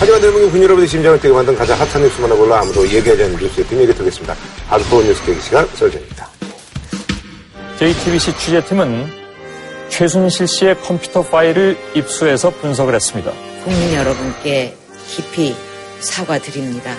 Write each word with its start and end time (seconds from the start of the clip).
하지만 0.00 0.20
대한민국 0.20 0.52
군 0.52 0.62
여러분의 0.62 0.88
심장을 0.88 1.20
뛰게 1.20 1.34
만든 1.34 1.56
가장 1.56 1.78
핫한 1.80 2.02
뉴스만을 2.02 2.36
골라 2.36 2.60
아무도 2.60 2.86
얘기하지 2.86 3.20
않는 3.24 3.36
뉴스의 3.36 3.66
뒷얘기 3.66 3.92
듣겠습니다. 3.94 4.36
하드코어 4.68 5.02
뉴스 5.02 5.24
계기 5.24 5.40
시간 5.40 5.66
설정입니다. 5.74 6.28
JTBC 7.78 8.36
취재팀은 8.38 9.08
최순실 9.88 10.46
씨의 10.46 10.80
컴퓨터 10.82 11.22
파일을 11.22 11.76
입수해서 11.94 12.50
분석을 12.50 12.94
했습니다. 12.94 13.32
국민 13.64 13.94
여러분께 13.94 14.76
깊이 15.08 15.56
사과드립니다. 15.98 16.94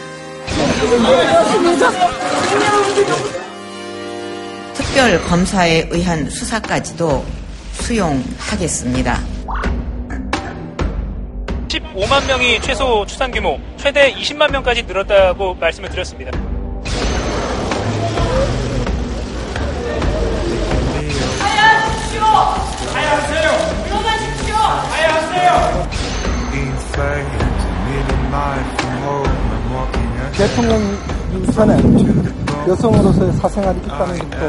특별 4.73 5.23
검사에 5.23 5.87
의한 5.91 6.29
수사까지도 6.29 7.23
수용하겠습니다. 7.73 9.38
15만 11.69 12.25
명이 12.25 12.59
최소 12.61 13.05
추산 13.05 13.31
규모, 13.31 13.59
최대 13.77 14.11
20만 14.13 14.51
명까지 14.51 14.83
늘었다고 14.83 15.53
말씀을 15.55 15.89
드렸습니다. 15.89 16.31
하야하십시오! 21.39 22.21
하야하세요! 22.93 23.85
일어나십시오! 23.85 24.55
하야하세요! 24.55 25.89
대통령 30.37 30.97
유산에 31.45 31.77
여성으로서의 32.67 33.33
사생활이 33.33 33.79
있다는 33.79 34.17
것도 34.19 34.39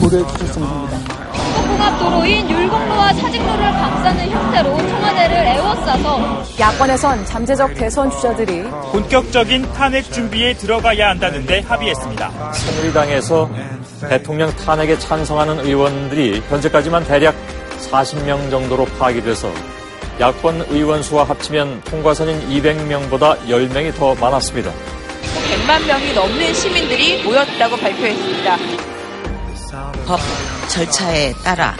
고려해 0.00 0.32
주셨으면 0.32 0.68
합니다. 0.68 1.11
고속공합도로인 1.52 2.48
율곡로와 2.50 3.12
사직로를 3.14 3.72
감싸는 3.72 4.30
형태로 4.30 4.76
청와대를 4.88 5.36
에워싸서 5.36 6.42
야권에선 6.58 7.24
잠재적 7.26 7.74
대선 7.74 8.10
주자들이 8.10 8.62
본격적인 8.92 9.72
탄핵 9.72 10.10
준비에 10.12 10.54
들어가야 10.54 11.10
한다는데 11.10 11.60
합의했습니다. 11.60 12.52
새누리당에서 12.52 13.50
대통령 14.08 14.50
탄핵에 14.56 14.98
찬성하는 14.98 15.60
의원들이 15.60 16.42
현재까지만 16.48 17.04
대략 17.04 17.34
40명 17.90 18.50
정도로 18.50 18.84
파악이 18.98 19.22
돼서 19.22 19.50
야권 20.20 20.66
의원 20.70 21.02
수와 21.02 21.24
합치면 21.24 21.82
통과선인 21.84 22.48
200명보다 22.48 23.38
10명이 23.46 23.94
더 23.96 24.14
많았습니다. 24.14 24.70
100만 24.72 25.86
명이 25.86 26.14
넘는 26.14 26.54
시민들이 26.54 27.22
모였다고 27.22 27.76
발표했습니다. 27.76 28.56
법 30.06 30.18
절차에 30.68 31.32
따라 31.44 31.74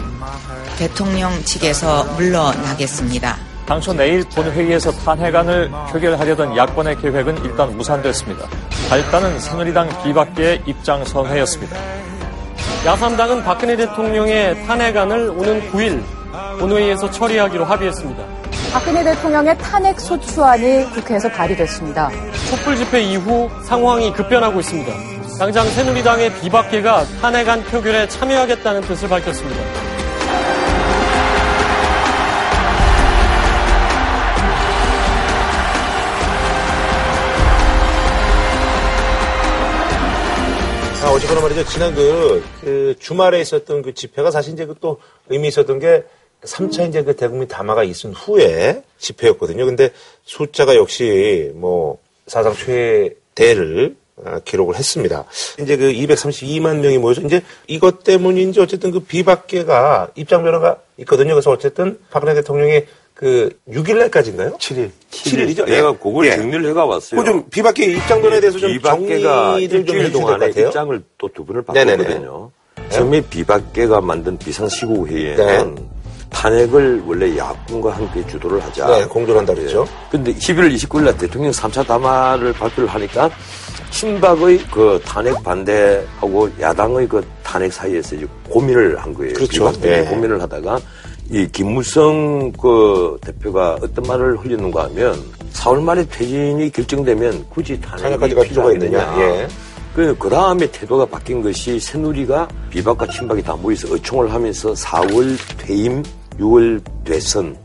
대통령 0.79 1.33
측에서 1.45 2.05
물러나겠습니다. 2.17 3.37
당초 3.67 3.93
내일 3.93 4.25
본회의에서 4.35 4.91
탄핵안을 4.93 5.71
표결하려던 5.91 6.57
야권의 6.57 7.01
계획은 7.01 7.45
일단 7.45 7.77
무산됐습니다. 7.77 8.47
발단은 8.89 9.39
새누리당 9.39 10.03
비박계의 10.03 10.63
입장 10.67 11.05
선회였습니다. 11.05 11.77
야3당은 12.85 13.45
박근혜 13.45 13.77
대통령의 13.77 14.67
탄핵안을 14.67 15.31
오는 15.31 15.71
9일 15.71 16.03
본회의에서 16.59 17.11
처리하기로 17.11 17.65
합의했습니다. 17.65 18.25
박근혜 18.73 19.05
대통령의 19.05 19.57
탄핵 19.59 20.01
소추안이 20.01 20.91
국회에서 20.93 21.29
발의됐습니다. 21.31 22.11
촛불 22.51 22.77
집회 22.77 23.03
이후 23.03 23.49
상황이 23.65 24.13
급변하고 24.13 24.61
있습니다. 24.61 25.22
당장 25.39 25.67
새누리당의 25.69 26.41
비박계가 26.41 27.05
탄핵안 27.21 27.65
표결에 27.65 28.07
참여하겠다는 28.09 28.83
뜻을 28.83 29.09
밝혔습니다. 29.09 29.61
아, 41.03 41.11
어쨌거나 41.11 41.41
말이죠. 41.41 41.65
지난 41.65 41.93
그, 41.95 42.45
그 42.61 42.95
주말에 43.01 43.41
있었던 43.41 43.83
그 43.83 43.93
집회가 43.93 44.31
사실 44.31 44.53
이제 44.53 44.67
그 44.67 44.75
또 44.81 45.01
의미 45.29 45.49
있었던 45.49 45.79
게 45.81 46.05
3차 46.45 46.89
이제 46.89 47.03
그 47.03 47.17
대국민 47.17 47.49
담화가 47.49 47.83
있은 47.85 48.13
후에 48.13 48.83
집회였거든요. 48.99 49.65
근데 49.67 49.91
숫자가 50.25 50.77
역시 50.77 51.51
뭐 51.55 51.99
사상 52.27 52.55
최대를 52.55 53.97
아, 53.97 54.02
기록을 54.45 54.77
했습니다. 54.77 55.25
이제 55.61 55.77
그 55.77 55.93
232만 55.93 56.79
명이 56.81 56.99
모여서 56.99 57.23
이제 57.23 57.43
이것 57.67 58.05
때문인지 58.05 58.61
어쨌든 58.61 58.91
그 58.91 59.01
비박계가 59.01 60.09
입장 60.15 60.43
변화가 60.45 60.77
있거든요. 60.99 61.35
그래서 61.35 61.51
어쨌든 61.51 61.99
박근혜 62.11 62.35
대통령의 62.35 62.87
그 63.15 63.57
6일 63.69 63.99
날까지인가요? 63.99 64.57
7일. 64.59 64.91
7일이죠? 65.11 65.65
내가 65.67 65.93
그걸 65.93 66.27
예. 66.27 66.37
정리를 66.37 66.67
해가 66.71 66.85
왔어요. 66.85 67.21
그좀 67.21 67.49
비박계 67.51 67.85
입장 67.85 68.21
변화에 68.21 68.41
대해서 68.41 68.59
좀 68.59 68.73
비박계가 68.73 69.53
정리를 69.53 69.87
좀 69.87 69.97
일주일 69.97 70.13
동안에 70.13 70.49
같아요. 70.49 70.67
입장을 70.67 71.03
또두 71.19 71.45
번을 71.45 71.65
네네네. 71.73 71.97
바꿨거든요. 71.97 72.51
처음에 72.89 73.21
비박계가 73.23 74.01
만든 74.01 74.37
비상시국 74.39 75.09
회의에는 75.09 75.75
네. 75.75 75.83
탄핵을 76.31 77.05
원래 77.07 77.37
야권과 77.37 77.93
함께 77.93 78.27
주도를 78.27 78.63
하자. 78.63 78.87
네, 78.89 79.05
공조한다 79.05 79.55
그랬죠. 79.55 79.87
근데 80.11 80.33
11월 80.35 80.75
29일 80.75 81.05
날 81.05 81.17
대통령 81.17 81.53
3차 81.53 81.87
담화를 81.87 82.53
발표를 82.55 82.89
하니까 82.89 83.31
친박의 83.93 84.59
그 84.71 85.01
탄핵 85.05 85.43
반대하고 85.45 86.51
야당의 86.61 87.09
그 87.09 87.25
탄핵 87.43 87.73
사이에서 87.73 88.17
이제 88.17 88.27
고민을 88.49 88.99
한 88.99 89.15
거예요. 89.15 89.35
그렇죠. 89.35 89.73
예. 89.85 90.03
고민을 90.05 90.43
하다가 90.43 90.81
이 91.31 91.47
김무성 91.53 92.53
그 92.53 93.19
대표가 93.23 93.79
어떤 93.81 94.05
말을 94.07 94.37
흘렸는가 94.39 94.85
하면 94.85 95.15
4월 95.53 95.81
말에 95.83 96.05
퇴진이 96.09 96.71
결정되면 96.71 97.47
굳이 97.51 97.81
탄핵까지 97.81 98.35
갈 98.35 98.49
필요가 98.49 98.73
있느냐. 98.73 99.15
예. 99.21 99.49
그, 99.95 100.17
그 100.19 100.29
다음에 100.31 100.71
태도가 100.71 101.07
바뀐 101.07 101.43
것이 101.43 101.79
새누리가 101.79 102.49
비박과 102.71 103.07
친박이 103.09 103.43
다 103.43 103.55
모여서 103.55 103.93
의총을 103.93 104.33
하면서 104.33 104.73
4월 104.73 105.37
퇴임, 105.59 106.03
6월 106.39 106.83
대선, 107.05 107.57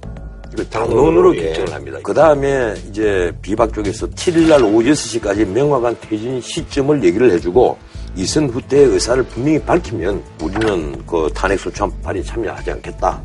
당론으로 0.66 1.35
예. 1.38 1.41
결정을 1.41 1.73
합니다. 1.73 2.00
그 2.03 2.13
다음에 2.13 2.73
이제 2.90 3.31
비박 3.41 3.73
쪽에서 3.73 4.07
7일날 4.07 4.63
오후 4.63 4.84
6시까지 4.84 5.45
명확한 5.47 5.97
퇴진 6.01 6.40
시점을 6.41 7.03
얘기를 7.03 7.31
해주고 7.31 7.78
이선 8.16 8.50
후 8.50 8.62
때의 8.62 8.85
의사를 8.85 9.22
분명히 9.23 9.59
밝히면 9.59 10.23
우리는 10.41 11.06
그 11.06 11.29
탄핵소추안 11.34 11.91
발의에 12.01 12.23
참여하지 12.23 12.72
않겠다. 12.72 13.22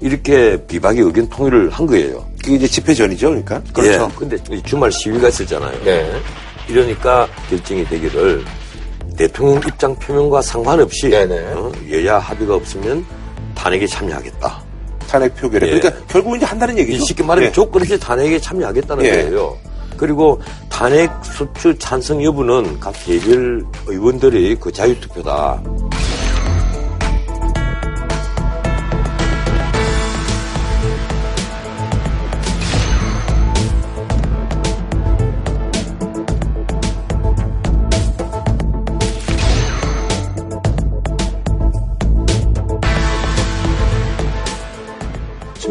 이렇게 0.00 0.56
비박이 0.66 1.00
의견 1.00 1.28
통일을 1.28 1.70
한 1.70 1.86
거예요. 1.86 2.26
그게 2.42 2.56
이제 2.56 2.66
집회 2.66 2.94
전이죠, 2.94 3.28
그러니까. 3.28 3.62
예, 3.78 4.18
근데 4.18 4.62
주말 4.62 4.90
시위가 4.90 5.28
있었잖아요. 5.28 5.84
네. 5.84 6.10
이러니까 6.68 7.28
결정이 7.48 7.84
되기를 7.84 8.44
대통령 9.16 9.62
입장 9.66 9.94
표명과 9.96 10.42
상관없이 10.42 11.08
네네. 11.08 11.52
어, 11.52 11.72
여야 11.90 12.18
합의가 12.18 12.54
없으면 12.56 13.04
탄핵에 13.54 13.86
참여하겠다. 13.86 14.63
탄핵 15.14 15.36
표결에. 15.36 15.68
예. 15.68 15.78
그러니까 15.78 16.04
결국은 16.06 16.38
이제 16.38 16.46
한다는 16.46 16.76
얘기죠. 16.78 17.04
쉽게 17.04 17.22
말하면 17.22 17.48
예. 17.48 17.52
조건 17.52 17.82
없이 17.82 17.98
탄핵에 17.98 18.40
참여하겠다는 18.40 19.04
예. 19.04 19.10
거예요. 19.10 19.56
그리고 19.96 20.40
탄핵 20.68 21.08
소추 21.22 21.78
찬성 21.78 22.22
여부는 22.24 22.80
각 22.80 22.92
개별 23.04 23.64
의원들의 23.86 24.56
그 24.56 24.72
자유투표다. 24.72 25.62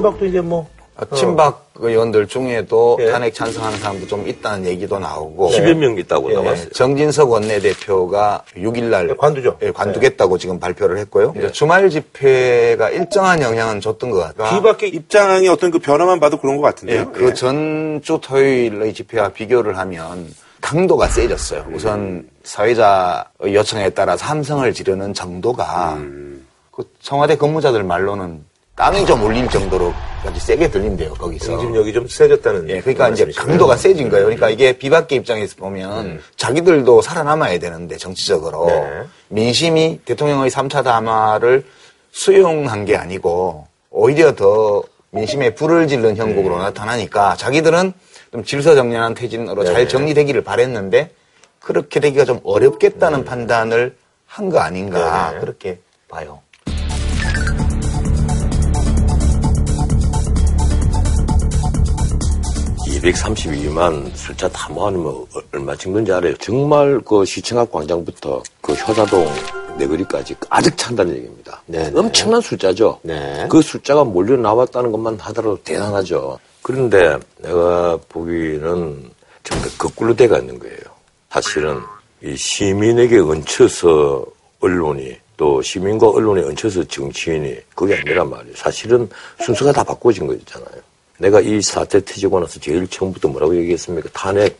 친박도 0.04 0.26
이제 0.26 0.42
뭐 0.42 0.68
아, 0.96 1.06
친박 1.16 1.72
의원들 1.76 2.28
중에도 2.28 2.98
예. 3.02 3.10
탄핵 3.10 3.34
찬성하는 3.34 3.80
사람도 3.80 4.06
좀 4.06 4.28
있다는 4.28 4.68
얘기도 4.68 5.00
나오고 5.00 5.50
10여 5.50 5.74
명 5.74 5.98
있다고 5.98 6.30
예, 6.30 6.36
나왔어요. 6.36 6.70
정진석 6.70 7.32
원내대표가 7.32 8.44
6일날 8.56 9.08
네, 9.08 9.14
관두죠. 9.18 9.58
예, 9.64 9.72
관두겠다고 9.72 10.38
지금 10.38 10.60
발표를 10.60 11.00
했고요. 11.00 11.34
이제 11.36 11.52
주말 11.52 11.90
집회가 11.90 12.92
일정한 12.92 13.42
영향은 13.42 13.82
줬던 13.82 14.12
것 14.12 14.20
같아요. 14.20 14.56
비박계 14.56 14.88
입장의 14.88 15.48
어떤 15.50 15.72
그 15.72 15.80
변화만 15.80 16.20
봐도 16.20 16.38
그런 16.38 16.58
것 16.58 16.62
같은데요. 16.64 17.00
예, 17.00 17.06
그 17.06 17.34
전주 17.34 18.20
토요일의 18.22 18.94
집회와 18.94 19.30
비교를 19.30 19.80
하면 19.80 20.32
강도가 20.62 21.08
세졌어요. 21.08 21.66
우선 21.74 22.30
사회자 22.44 23.26
요청에 23.44 23.90
따라 23.90 24.16
삼성을 24.16 24.72
지르는 24.74 25.16
정도가 25.16 25.98
그 26.72 26.84
청와대 27.02 27.36
근무자들 27.36 27.84
말로는 27.84 28.46
땅이 28.76 29.06
좀 29.06 29.22
울릴 29.24 29.48
정도로까지 29.50 30.40
세게 30.40 30.72
들린대요, 30.72 31.14
거기서. 31.14 31.54
응집력이 31.54 31.94
좀 31.94 32.08
세졌다는. 32.08 32.70
예, 32.70 32.82
그러니까 32.82 33.10
이제. 33.10 33.26
강도가 33.36 33.78
세진 33.78 34.10
거예요. 34.10 34.26
그러니까 34.26 34.50
이게 34.50 34.74
비박계 34.74 35.16
입장에서 35.18 35.56
보면 35.58 36.20
자기들도 36.38 37.02
살아남아야 37.04 37.60
되는데 37.60 37.98
정치적으로 37.98 38.66
네. 38.68 39.04
민심이 39.30 40.00
대통령의 40.06 40.50
3차 40.50 40.84
담화를 40.84 41.66
수용한 42.12 42.86
게 42.86 42.96
아니고 42.98 43.68
오히려 43.92 44.34
더 44.34 44.82
민심에 45.12 45.54
불을 45.54 45.88
질른 45.88 46.18
형국으로 46.18 46.58
나타나니까 46.58 47.36
자기들은 47.36 47.94
좀 48.32 48.44
질서정연한 48.44 49.14
퇴진으로 49.14 49.64
잘 49.66 49.76
네네. 49.76 49.88
정리되기를 49.88 50.44
바랬는데 50.44 51.12
그렇게 51.60 52.00
되기가 52.00 52.26
좀 52.26 52.40
어렵겠다는 52.44 53.24
판단을 53.24 53.96
한 54.26 54.50
거 54.50 54.58
아닌가 54.58 55.30
네네. 55.30 55.42
그렇게 55.42 55.80
봐요. 56.10 56.40
232만 63.04 64.16
숫자 64.16 64.48
다 64.50 64.70
모아놓으면 64.70 65.26
얼마 65.52 65.76
찍는지 65.76 66.12
알아요? 66.14 66.36
정말 66.38 67.02
그 67.02 67.26
시청앞 67.26 67.72
광장부터 67.72 68.42
그 68.62 68.74
효자동 68.74 69.28
내거리까지 69.78 70.36
가득 70.40 70.78
찬다는 70.78 71.16
얘기입니다. 71.18 71.62
네네. 71.66 72.00
엄청난 72.00 72.40
숫자죠. 72.40 73.00
네. 73.02 73.46
그 73.50 73.62
숫자가 73.62 74.04
몰려 74.04 74.38
나왔다는 74.38 74.92
것만 74.92 75.20
하더라도 75.20 75.62
대단하죠. 75.64 76.40
그런데 76.62 77.18
내가 77.40 77.98
보기에는 78.08 79.12
정말 79.44 79.70
거꾸로 79.78 80.16
돼가 80.16 80.40
있는 80.40 80.58
거예요. 80.58 80.78
사실은 81.30 81.82
이 82.22 82.36
시민에게 82.38 83.20
얹혀서 83.20 84.26
언론이 84.62 85.18
또 85.36 85.62
시민과 85.62 86.08
언론에 86.10 86.42
얹혀서 86.44 86.86
정치인이 86.86 87.58
그게 87.76 87.98
아니란 87.98 88.30
말이에요. 88.30 88.56
사실은 88.56 89.10
순서가 89.44 89.74
다 89.74 89.84
바꿔진 89.84 90.26
거잖아요. 90.28 90.82
내가 91.24 91.40
이 91.40 91.62
사태 91.62 92.04
터지고 92.04 92.42
나서 92.42 92.60
제일 92.60 92.86
처음부터 92.86 93.30
뭐라고 93.30 93.56
얘기했습니까? 93.56 94.10
탄핵, 94.12 94.58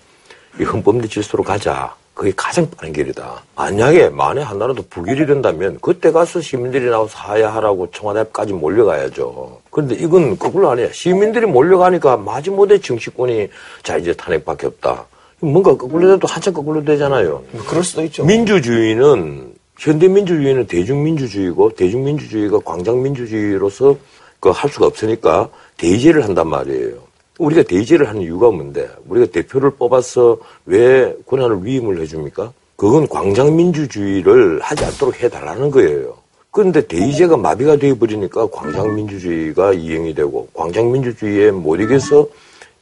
이 0.60 0.64
헌법내 0.64 1.08
질서로 1.08 1.44
가자. 1.44 1.94
그게 2.14 2.32
가장 2.36 2.70
빠른 2.70 2.94
길이다. 2.94 3.44
만약에 3.56 4.10
만에 4.10 4.42
하나라도 4.44 4.84
부결이 4.88 5.26
된다면 5.26 5.78
그때 5.82 6.12
가서 6.12 6.40
시민들이 6.40 6.86
나와서 6.86 7.18
하야하라고 7.18 7.90
청와대까지 7.92 8.54
몰려가야죠. 8.54 9.60
그런데 9.72 9.96
이건 9.96 10.38
거꾸로 10.38 10.70
아니야. 10.70 10.90
시민들이 10.94 11.48
몰려가니까 11.48 12.18
마지못해 12.18 12.80
정치권이 12.80 13.50
자 13.82 13.98
이제 13.98 14.14
탄핵밖에 14.14 14.68
없다. 14.68 15.08
뭔가 15.40 15.76
거꾸로 15.76 16.08
돼도 16.08 16.28
한참 16.28 16.54
거꾸로 16.54 16.86
되잖아요. 16.86 17.44
그럴 17.68 17.84
수도 17.84 18.04
있죠. 18.04 18.24
민주주의는 18.26 19.56
현대 19.80 20.08
민주주의는 20.08 20.68
대중민주주의고 20.68 21.72
대중민주주의가 21.72 22.60
광장민주주의로서 22.64 23.98
그 24.44 24.52
할 24.52 24.70
수가 24.70 24.88
없으니까 24.88 25.50
대의제를 25.78 26.24
한단 26.24 26.48
말이에요. 26.48 27.14
우리가 27.40 27.64
대의제를 27.64 28.08
하는 28.08 28.22
이유가 28.22 28.52
뭔데? 28.52 28.90
우리가 29.08 29.32
대표를 29.32 29.72
뽑아서 29.72 30.38
왜 30.66 31.16
권한을 31.26 31.66
위임을 31.66 32.00
해줍니까? 32.02 32.54
그건 32.76 33.08
광장민주주의를 33.08 34.60
하지 34.62 34.86
않도록 34.86 35.22
해달라는 35.22 35.72
거예요. 35.72 36.18
그런데 36.52 36.86
대의제가 36.86 37.38
마비가 37.38 37.78
되어버리니까 37.78 38.48
광장민주주의가 38.52 39.74
이행이 39.74 40.14
되고 40.14 40.48
광장민주주의에 40.54 41.52
못 41.52 41.78
이겨서 41.78 42.28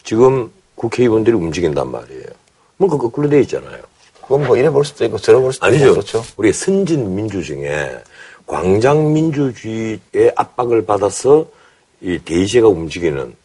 지금 0.04 0.52
국회의원들이 0.76 1.36
움직인단 1.36 1.90
말이에요. 1.90 2.26
뭔가 2.78 2.98
거꾸로 2.98 3.30
돼 3.30 3.40
있잖아요. 3.42 3.80
그건 4.22 4.46
뭐 4.46 4.58
이래 4.58 4.70
볼 4.70 4.84
수도 4.84 5.06
있고 5.06 5.18
저래 5.18 5.40
볼 5.40 5.54
수도 5.54 5.66
아니죠. 5.66 5.86
있고 5.86 5.94
그렇죠. 5.96 6.24
우리 6.36 6.52
선진 6.52 7.16
민주 7.16 7.44
중에 7.44 7.98
광장 8.48 9.14
민주주의의 9.14 10.34
압박을 10.36 10.86
받아서 10.86 11.46
이 12.02 12.20
대의제가 12.20 12.68
움직이는 12.68 13.36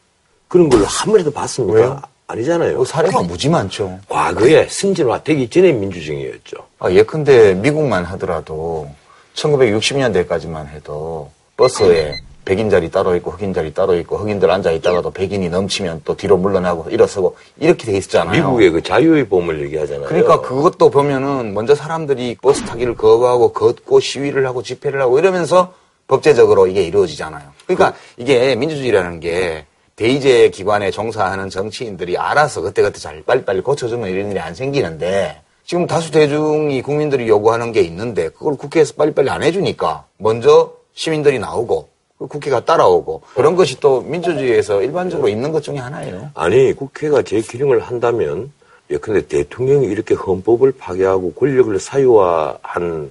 그런 0.49 0.69
걸로 0.69 0.85
한 0.85 1.07
번이라도 1.07 1.33
봤습니까? 1.33 1.79
왜요? 1.79 2.03
아니잖아요. 2.29 2.79
그 2.79 2.85
사례가 2.85 3.23
무지 3.23 3.49
많죠. 3.49 3.99
과거에 4.09 4.67
승진화 4.69 5.23
되기 5.23 5.49
전에 5.49 5.73
민주주의였죠. 5.73 6.57
아, 6.81 6.91
예컨대 6.91 7.55
미국만 7.55 8.05
하더라도 8.05 8.89
1960년대까지만 9.35 10.69
해도 10.69 11.31
버스에 11.57 12.17
백인 12.45 12.71
자리 12.71 12.91
따로 12.91 13.17
있고 13.17 13.33
흑인 13.33 13.53
자리 13.53 13.75
따로 13.75 13.97
있고 13.97 14.19
흑인들 14.19 14.49
앉아 14.51 14.71
있다가도 14.71 15.11
백인이 15.11 15.49
넘치면 15.49 16.03
또 16.05 16.17
뒤로 16.17 16.37
물러나고 16.37 16.91
일어서고 16.91 17.37
이렇게 17.59 17.87
돼 17.87 17.99
있잖아요. 17.99 18.33
미국의 18.33 18.71
그 18.71 18.83
자유의 18.83 19.29
봄을 19.29 19.63
얘기하잖아요. 19.65 20.07
그러니까 20.07 20.41
그것도 20.41 20.91
보면은 20.91 21.55
먼저 21.55 21.75
사람들이 21.75 22.37
버스 22.41 22.65
타기를 22.65 22.95
거부하고 22.95 23.53
걷고 23.53 23.99
시위를 23.99 24.47
하고 24.47 24.63
집회를 24.63 25.01
하고 25.01 25.19
이러면서 25.19 25.75
법제적으로 26.09 26.67
이게 26.67 26.83
이루어지잖아요. 26.83 27.43
그러니까 27.67 27.95
이게 28.17 28.55
민주주의라는 28.55 29.21
게 29.21 29.67
대의제 29.97 30.51
기관에 30.51 30.91
종사하는 30.91 31.49
정치인들이 31.49 32.19
알아서 32.19 32.61
그때그때 32.61 32.99
잘 32.99 33.23
빨리빨리 33.23 33.63
고쳐주면 33.63 34.11
이런 34.11 34.31
일이 34.31 34.39
안 34.39 34.55
생기는데 34.55 35.41
지금 35.65 35.87
다수 35.87 36.13
대중이 36.13 36.83
국민들이 36.83 37.29
요구하는 37.29 37.73
게 37.73 37.81
있는데 37.81 38.29
그걸 38.29 38.57
국회에서 38.57 38.95
빨리빨리 38.95 39.31
안 39.31 39.43
해주니까 39.43 40.05
먼저 40.19 40.75
시민들이 40.95 41.39
나오고 41.39 41.89
그 42.19 42.27
국회가 42.27 42.65
따라오고 42.65 43.23
그런 43.35 43.57
것이 43.57 43.81
또 43.81 44.01
민주주의에서 44.03 44.83
일반적으로 44.83 45.29
있는 45.29 45.51
것 45.53 45.63
중에 45.63 45.79
하나예요. 45.79 46.31
아니 46.35 46.73
국회가 46.73 47.23
제 47.23 47.41
기능을 47.41 47.81
한다면 47.81 48.53
예컨대 48.91 49.27
대통령이 49.27 49.87
이렇게 49.87 50.15
헌법을 50.15 50.73
파괴하고 50.73 51.33
권력을 51.33 51.79
사유화한 51.79 53.11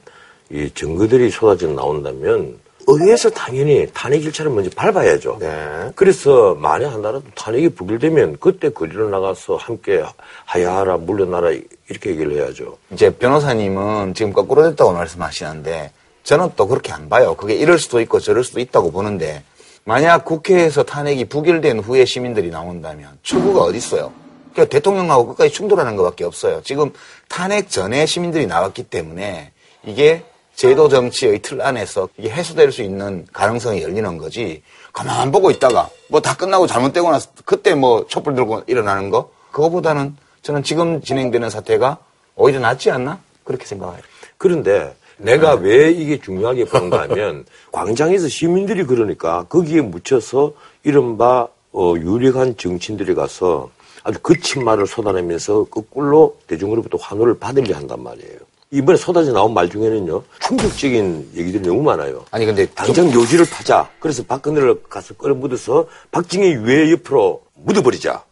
이 0.49 0.69
증거들이 0.73 1.29
쏟아져 1.31 1.67
나온다면 1.67 2.59
의회에서 2.87 3.29
당연히 3.31 3.87
탄핵 3.93 4.21
절차를 4.21 4.51
먼저 4.51 4.69
밟아야죠. 4.75 5.37
네. 5.39 5.91
그래서 5.95 6.55
만에 6.55 6.85
하나라도 6.85 7.23
탄핵이 7.35 7.69
부결되면 7.69 8.37
그때 8.39 8.69
거리로 8.69 9.09
나가서 9.09 9.55
함께 9.55 10.03
하야하라 10.45 10.97
물러나라 10.97 11.51
이렇게 11.89 12.11
얘기를 12.11 12.33
해야죠. 12.33 12.77
이제 12.91 13.09
변호사님은 13.09 14.13
지금 14.13 14.33
거꾸로 14.33 14.69
됐다고 14.69 14.91
말씀하시는데 14.91 15.91
저는 16.23 16.51
또 16.55 16.67
그렇게 16.67 16.91
안 16.91 17.09
봐요. 17.09 17.35
그게 17.35 17.55
이럴 17.55 17.79
수도 17.79 17.99
있고 18.01 18.19
저럴 18.19 18.43
수도 18.43 18.59
있다고 18.59 18.91
보는데 18.91 19.43
만약 19.83 20.25
국회에서 20.25 20.83
탄핵이 20.83 21.25
부결된 21.25 21.79
후에 21.79 22.05
시민들이 22.05 22.49
나온다면 22.49 23.19
추구가 23.21 23.61
어디 23.61 23.77
있어요? 23.77 24.11
그러니까 24.53 24.71
대통령하고 24.71 25.27
끝까지 25.27 25.51
충돌하는 25.51 25.95
것밖에 25.95 26.23
없어요. 26.23 26.61
지금 26.63 26.91
탄핵 27.27 27.69
전에 27.69 28.05
시민들이 28.05 28.47
나왔기 28.47 28.83
때문에 28.83 29.51
이게 29.85 30.23
제도 30.55 30.87
정치의 30.87 31.39
틀 31.41 31.61
안에서 31.61 32.07
이게 32.17 32.29
해소될 32.29 32.71
수 32.71 32.81
있는 32.81 33.25
가능성이 33.33 33.81
열리는 33.83 34.17
거지. 34.17 34.63
가만 34.93 35.31
보고 35.31 35.51
있다가 35.51 35.89
뭐 36.07 36.21
다 36.21 36.35
끝나고 36.35 36.65
잘못되고 36.67 37.11
나서 37.11 37.29
그때 37.43 37.75
뭐 37.75 38.07
촛불 38.07 38.35
들고 38.35 38.63
일어나는 38.67 39.09
거 39.09 39.29
그거보다는 39.51 40.15
저는 40.41 40.63
지금 40.63 41.01
진행되는 41.01 41.49
사태가 41.49 41.97
오히려 42.35 42.59
낫지 42.59 42.89
않나 42.91 43.19
그렇게 43.43 43.65
생각해요. 43.65 44.01
그런데 44.37 44.95
내가 45.17 45.55
왜 45.55 45.91
이게 45.91 46.19
중요하게 46.19 46.65
보는가 46.65 47.03
하면 47.03 47.45
광장에서 47.71 48.27
시민들이 48.27 48.83
그러니까 48.85 49.43
거기에 49.49 49.81
묻혀서 49.81 50.53
이른바 50.83 51.47
어, 51.73 51.93
유력한 51.97 52.55
정치인들이 52.57 53.15
가서 53.15 53.69
아주 54.03 54.19
거친 54.19 54.63
말을 54.63 54.87
쏟아내면서 54.87 55.65
거꾸로 55.65 56.37
대중으로부터 56.47 56.97
환호를 56.97 57.39
받으려 57.39 57.75
한단 57.75 58.03
말이에요. 58.03 58.39
이번에 58.75 58.97
쏟아져 58.97 59.31
나온 59.31 59.53
말 59.53 59.69
중에는요 59.69 60.21
충격적인 60.41 61.31
얘기들이 61.35 61.65
너무 61.65 61.81
많아요. 61.81 62.25
아니 62.31 62.45
근데 62.45 62.65
당장 62.67 63.11
요지를 63.11 63.45
파자. 63.49 63.89
그래서 63.99 64.23
박근혜를 64.23 64.83
가서 64.89 65.13
끌어묻어서 65.13 65.87
박정희 66.11 66.51
유해 66.51 66.91
옆으로 66.91 67.41
묻어버리자. 67.55 68.23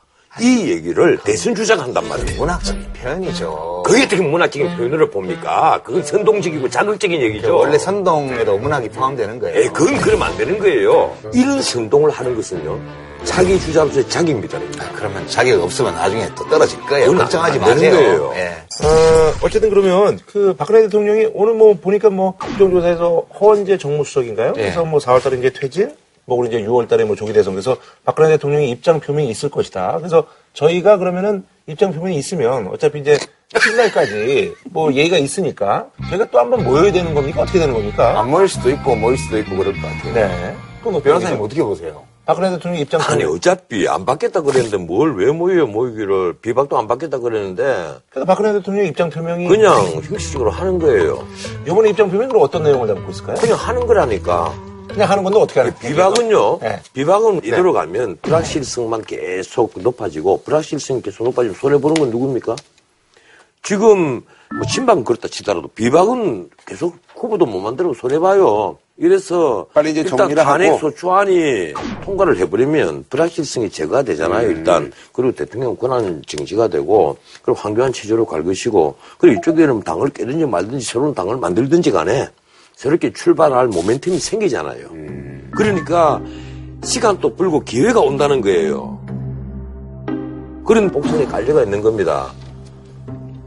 이 0.41 0.67
얘기를 0.67 1.19
대선 1.23 1.53
주장한단 1.53 2.07
말이에요. 2.07 2.39
문학적인 2.39 2.91
표현이죠. 2.93 3.83
그게 3.85 4.03
어떻게 4.03 4.21
문학적인 4.21 4.75
표현으로 4.75 5.11
봅니까? 5.11 5.79
그건 5.83 6.03
선동적이고 6.03 6.69
자극적인 6.69 7.21
얘기죠. 7.21 7.55
원래 7.55 7.77
선동에도 7.77 8.57
문학이 8.57 8.89
포함되는 8.89 9.39
거예요. 9.39 9.59
에 9.59 9.67
그건 9.69 9.95
그러면 9.97 10.29
안 10.29 10.37
되는 10.37 10.57
거예요. 10.57 11.15
이런 11.35 11.61
선동을 11.61 12.09
하는 12.09 12.35
것은요. 12.35 12.79
자기 13.25 13.59
주장으로서의 13.59 14.09
자기입니다. 14.09 14.57
아, 14.57 14.91
그러면 14.95 15.27
자격 15.27 15.61
없으면 15.61 15.95
나중에 15.95 16.27
또 16.35 16.47
떨어질 16.49 16.79
거예요. 16.81 17.13
걱정하지 17.15 17.59
마세요. 17.59 18.31
예. 18.35 18.47
어, 18.85 19.33
어쨌든 19.41 19.69
그러면 19.69 20.19
그 20.25 20.53
박근혜 20.55 20.81
대통령이 20.83 21.29
오늘 21.33 21.53
뭐 21.53 21.73
보니까 21.73 22.09
뭐 22.09 22.35
국정조사에서 22.37 23.25
허원재 23.39 23.77
정무수석인가요? 23.77 24.53
예. 24.57 24.61
그래서 24.61 24.85
뭐 24.85 24.99
4월달에 24.99 25.39
이제 25.39 25.51
퇴진, 25.51 25.95
뭐 26.25 26.37
그리고 26.37 26.55
이제 26.55 26.67
6월달에 26.67 27.05
뭐 27.05 27.15
조기 27.15 27.33
대선 27.33 27.53
그래서 27.53 27.77
박근혜 28.05 28.29
대통령의 28.29 28.69
입장 28.69 28.99
표명이 28.99 29.29
있을 29.29 29.49
것이다. 29.49 29.97
그래서 29.97 30.25
저희가 30.53 30.97
그러면은 30.97 31.45
입장 31.67 31.93
표명이 31.93 32.17
있으면 32.17 32.67
어차피 32.67 32.99
이제 32.99 33.17
끝날까지 33.53 34.53
뭐 34.71 34.93
예의가 34.93 35.17
있으니까 35.17 35.87
저희가 36.09 36.29
또 36.31 36.39
한번 36.39 36.63
모여야 36.63 36.91
되는 36.91 37.13
겁니까? 37.13 37.41
어떻게 37.41 37.59
되는 37.59 37.73
겁니까? 37.73 38.19
안 38.19 38.29
모일 38.29 38.47
수도 38.47 38.69
있고 38.69 38.95
모일 38.95 39.17
수도 39.17 39.37
있고 39.39 39.55
그럴 39.55 39.73
것 39.73 39.81
같아요. 39.81 40.13
네. 40.13 40.55
어떻게 40.83 41.03
변호사님? 41.03 41.41
어떻게 41.41 41.63
보세요? 41.63 42.03
박근혜 42.25 42.51
대통령 42.51 42.79
입장 42.81 43.01
아니. 43.01 43.23
어차피 43.25 43.87
안 43.87 44.05
받겠다 44.05 44.41
그랬는데 44.41 44.77
뭘 44.77 45.13
왜 45.15 45.31
모여요 45.31 45.67
모이기를 45.67 46.35
비박도 46.41 46.77
안 46.77 46.87
받겠다 46.87 47.19
그랬는데 47.19 47.95
그래서 48.09 48.25
박근혜 48.25 48.53
대통령 48.53 48.85
입장 48.85 49.09
표명이 49.09 49.47
그냥 49.47 49.75
형식적으로 50.03 50.49
하는 50.49 50.79
거예요. 50.79 51.27
이번에 51.67 51.89
입장 51.89 52.09
표명이 52.09 52.29
그럼 52.29 52.43
어떤 52.43 52.63
내용을 52.63 52.87
담고 52.87 53.11
있을까요? 53.11 53.35
그냥 53.37 53.57
하는 53.57 53.85
거라니까. 53.85 54.53
그냥 54.87 55.09
하는 55.09 55.23
건데 55.23 55.39
어떻게 55.39 55.59
하는? 55.59 55.75
비박은요. 55.79 56.59
네. 56.59 56.81
비박은 56.93 57.37
이대로 57.43 57.73
가면 57.73 58.17
불확실성만 58.21 59.03
계속 59.03 59.73
높아지고 59.75 60.43
불확실성이 60.43 61.01
계속 61.01 61.23
높아지면 61.25 61.55
손해 61.55 61.77
보는 61.79 61.95
건 61.95 62.09
누굽니까? 62.09 62.55
지금 63.63 64.21
뭐 64.51 64.61
친박은 64.69 65.03
그렇다 65.03 65.27
치더라도 65.29 65.67
비박은 65.69 66.49
계속 66.65 66.97
후보도 67.15 67.45
못 67.45 67.59
만들고 67.59 67.93
손해 67.95 68.19
봐요. 68.19 68.77
이래서 68.97 69.65
빨리 69.73 69.89
이제 69.91 70.01
일단 70.01 70.37
하고. 70.37 70.77
소추안이 70.77 71.73
통과를 72.03 72.37
해버리면 72.37 73.05
불확실성이 73.09 73.69
제거가 73.69 74.03
되잖아요. 74.03 74.47
음. 74.47 74.55
일단 74.55 74.91
그리고 75.11 75.31
대통령 75.33 75.75
권한 75.75 76.21
정지가 76.27 76.67
되고 76.67 77.17
그리고 77.41 77.59
황교안 77.59 77.91
체제로 77.91 78.25
갈 78.25 78.43
것이고 78.43 78.95
그리고 79.17 79.39
이쪽에는 79.39 79.81
당을 79.81 80.09
깨든지 80.09 80.45
말든지 80.45 80.85
새로운 80.85 81.13
당을 81.15 81.37
만들든지 81.37 81.89
간에 81.91 82.29
새롭게 82.75 83.13
출발할 83.13 83.69
모멘텀이 83.69 84.19
생기잖아요. 84.19 84.87
음. 84.91 85.51
그러니까 85.55 86.21
시간도 86.83 87.35
불고 87.35 87.61
기회가 87.61 87.99
온다는 87.99 88.41
거예요. 88.41 88.99
그런 90.65 90.91
복선에 90.91 91.25
깔려가 91.25 91.63
있는 91.63 91.81
겁니다. 91.81 92.31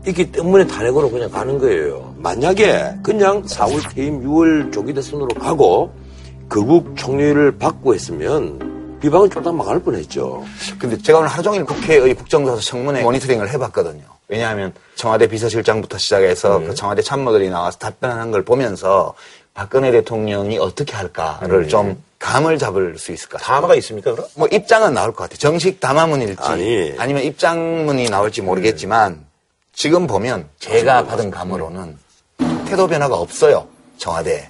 있기 0.06 0.30
때문에 0.32 0.66
탄핵으로 0.66 1.10
그냥 1.10 1.30
가는 1.30 1.58
거예요. 1.58 2.14
만약에 2.18 2.94
그냥 3.02 3.42
4월 3.42 3.94
퇴임 3.94 4.22
6월 4.22 4.72
조기 4.72 4.94
대선으로 4.94 5.28
가고 5.28 5.92
거국 6.48 6.96
총리를 6.96 7.58
받고 7.58 7.94
했으면 7.94 8.98
비방은 9.00 9.30
쫄딱 9.30 9.54
망할 9.54 9.80
뻔했죠. 9.80 10.44
근데 10.78 10.96
제가 10.96 11.18
오늘 11.18 11.28
하루 11.28 11.42
종일 11.42 11.64
국회의 11.64 12.14
국정조사 12.14 12.60
청문회 12.62 13.02
모니터링을 13.02 13.50
해봤거든요. 13.50 14.02
왜냐하면 14.28 14.72
청와대 14.94 15.26
비서실장부터 15.28 15.98
시작해서 15.98 16.60
그 16.60 16.74
청와대 16.74 17.02
참모들이 17.02 17.50
나와서 17.50 17.78
답변하는 17.78 18.30
걸 18.30 18.44
보면서 18.44 19.14
박근혜 19.54 19.90
대통령이 19.90 20.58
어떻게 20.58 20.94
할까를 20.94 21.64
음. 21.64 21.68
좀 21.68 22.02
감을 22.18 22.58
잡을 22.58 22.98
수 22.98 23.12
있을 23.12 23.28
것 23.28 23.40
같아요. 23.40 23.56
담화가 23.56 23.74
있습니까, 23.76 24.12
그럼? 24.12 24.26
뭐 24.34 24.48
입장은 24.48 24.94
나올 24.94 25.12
것 25.12 25.24
같아요. 25.24 25.38
정식 25.38 25.80
담화문일지 25.80 26.42
아니. 26.42 26.94
아니면 26.98 27.22
입장문이 27.22 28.08
나올지 28.10 28.42
모르겠지만 28.42 29.25
지금 29.76 30.06
보면 30.06 30.48
제가 30.58 31.04
받은 31.04 31.30
감으로는 31.30 31.98
태도 32.66 32.88
변화가 32.88 33.14
없어요. 33.14 33.66
청와대. 33.98 34.48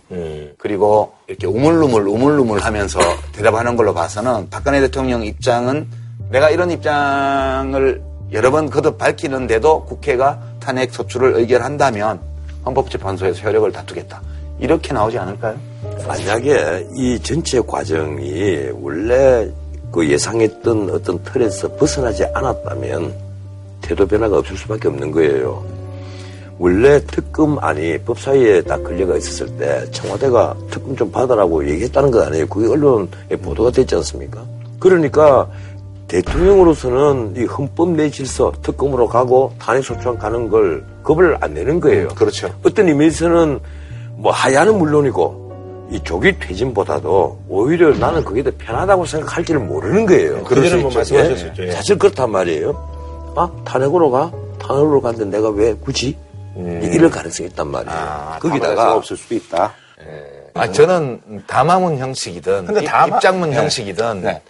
그리고 0.56 1.14
이렇게 1.26 1.49
우물루물 1.49 2.06
우물루물 2.06 2.61
하면서 2.61 3.00
대답하는 3.33 3.76
걸로 3.76 3.92
봐서는 3.92 4.49
박근혜 4.50 4.80
대통령 4.80 5.25
입장은 5.25 5.88
내가 6.30 6.49
이런 6.50 6.71
입장을 6.71 8.02
여러 8.33 8.50
번 8.52 8.71
거듭 8.71 8.99
밝히는데도 8.99 9.85
국회가 9.85 10.40
탄핵 10.61 10.95
소추를 10.95 11.35
의결한다면 11.35 12.21
헌법재판소에서 12.64 13.40
효력을 13.40 13.71
다투겠다. 13.73 14.23
이렇게 14.61 14.92
나오지 14.92 15.18
않을까요? 15.18 15.59
만약에 16.06 16.87
이 16.95 17.18
전체 17.21 17.61
과정이 17.61 18.68
원래 18.80 19.50
그 19.92 20.09
예상했던 20.09 20.90
어떤 20.90 21.21
틀에서 21.25 21.75
벗어나지 21.75 22.25
않았다면 22.33 23.25
태도 23.87 24.05
변화가 24.07 24.38
없을 24.38 24.57
수밖에 24.57 24.88
없는 24.88 25.12
거예요. 25.12 25.64
원래 26.59 27.00
특검안이 27.07 27.99
법사위에 27.99 28.62
딱 28.62 28.83
걸려가 28.83 29.16
있었을 29.16 29.47
때 29.59 29.88
청와대가 29.93 30.57
특검 30.71 30.97
좀 30.97 31.11
받으라고 31.12 31.69
얘기했다는 31.69 32.11
것 32.11 32.26
아니에요. 32.26 32.47
그게 32.49 32.69
언론에 32.69 33.37
보도가 33.43 33.71
됐지 33.71 33.95
않습니까? 33.95 34.43
그러니까 34.81 35.49
대통령으로서는 36.09 37.35
이 37.37 37.45
헌법 37.45 37.90
내 37.90 38.11
질서 38.11 38.52
특검으로 38.62 39.07
가고 39.07 39.52
탄핵소추안 39.59 40.19
가는 40.19 40.49
걸 40.49 40.85
겁을 41.02 41.37
안 41.40 41.55
내는 41.55 41.78
거예요. 41.78 42.09
그렇죠. 42.09 42.49
어떤 42.64 42.88
의미에서는 42.88 43.61
뭐 44.16 44.33
하야는 44.33 44.78
물론이고 44.78 45.88
이 45.93 46.00
조기 46.02 46.37
퇴진보다도 46.38 47.38
오히려 47.49 47.97
나는 47.97 48.25
그게 48.25 48.43
더 48.43 48.50
편하다고 48.59 49.05
생각할지를 49.05 49.61
모르는 49.61 50.07
거예요. 50.07 50.43
그전에 50.43 50.83
뭐. 50.83 50.90
말씀하셨었죠. 50.93 51.62
예. 51.62 51.66
예. 51.69 51.71
사실 51.71 51.99
그렇단 51.99 52.31
말이에요. 52.31 52.96
아 53.37 53.50
탄핵으로 53.64 54.11
가? 54.11 54.33
탄핵으로 54.59 55.00
갔는데 55.00 55.37
내가 55.37 55.50
왜 55.50 55.75
굳이? 55.75 56.16
이럴 56.57 57.11
가능성이 57.11 57.50
있단 57.50 57.69
말이에요. 57.71 57.95
담화가 57.95 58.38
거기다가 58.40 58.95
없을 58.97 59.16
수도 59.16 59.35
있다. 59.35 59.75
아, 60.55 60.73
저는 60.73 61.43
담화문 61.47 61.99
형식이든 61.99 62.64
근데 62.64 62.81
입- 62.85 62.87
담화- 62.88 63.16
입장문 63.16 63.50
네. 63.50 63.57
형식이든 63.57 64.23
네. 64.23 64.40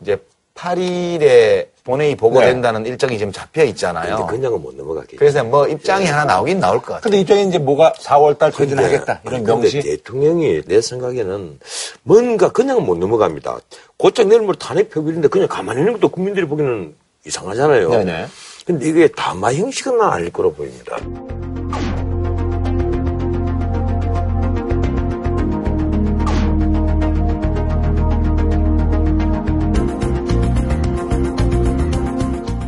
이제 0.00 0.16
8일에 0.54 1.66
본회의 1.82 2.14
보고된다는 2.14 2.86
일정이 2.86 3.18
지금 3.18 3.32
잡혀 3.32 3.64
있잖아요. 3.64 4.16
근데 4.16 4.30
그냥은 4.32 4.62
못 4.62 4.74
넘어가겠죠. 4.76 5.16
그래서 5.18 5.42
뭐 5.42 5.66
입장이 5.66 6.06
하나 6.06 6.24
나오긴 6.24 6.60
나올 6.60 6.76
것 6.78 6.84
같아요. 6.94 7.00
근데 7.02 7.18
입장에 7.20 7.42
이제 7.42 7.58
뭐가 7.58 7.92
4월달 7.98 8.56
퇴진하겠다. 8.56 9.20
근데- 9.22 9.36
이런 9.42 9.44
명시. 9.60 9.80
대통령이 9.80 10.62
내 10.66 10.80
생각에는 10.80 11.58
뭔가 12.04 12.50
그냥은 12.52 12.86
못 12.86 12.96
넘어갑니다. 12.98 13.58
곧장 13.98 14.28
내일 14.28 14.42
모레 14.42 14.56
탄핵 14.60 14.88
표결인데 14.90 15.26
그냥 15.28 15.48
가만히 15.48 15.80
있는 15.80 15.94
것도 15.94 16.08
국민들이 16.10 16.46
보기에는 16.46 16.94
이상하잖아요. 17.26 17.90
네네. 17.90 18.26
근데 18.64 18.88
이게 18.88 19.08
담화 19.08 19.52
형식은 19.52 19.98
난 19.98 20.10
아닐 20.12 20.30
거로 20.32 20.52
보입니다. 20.52 20.96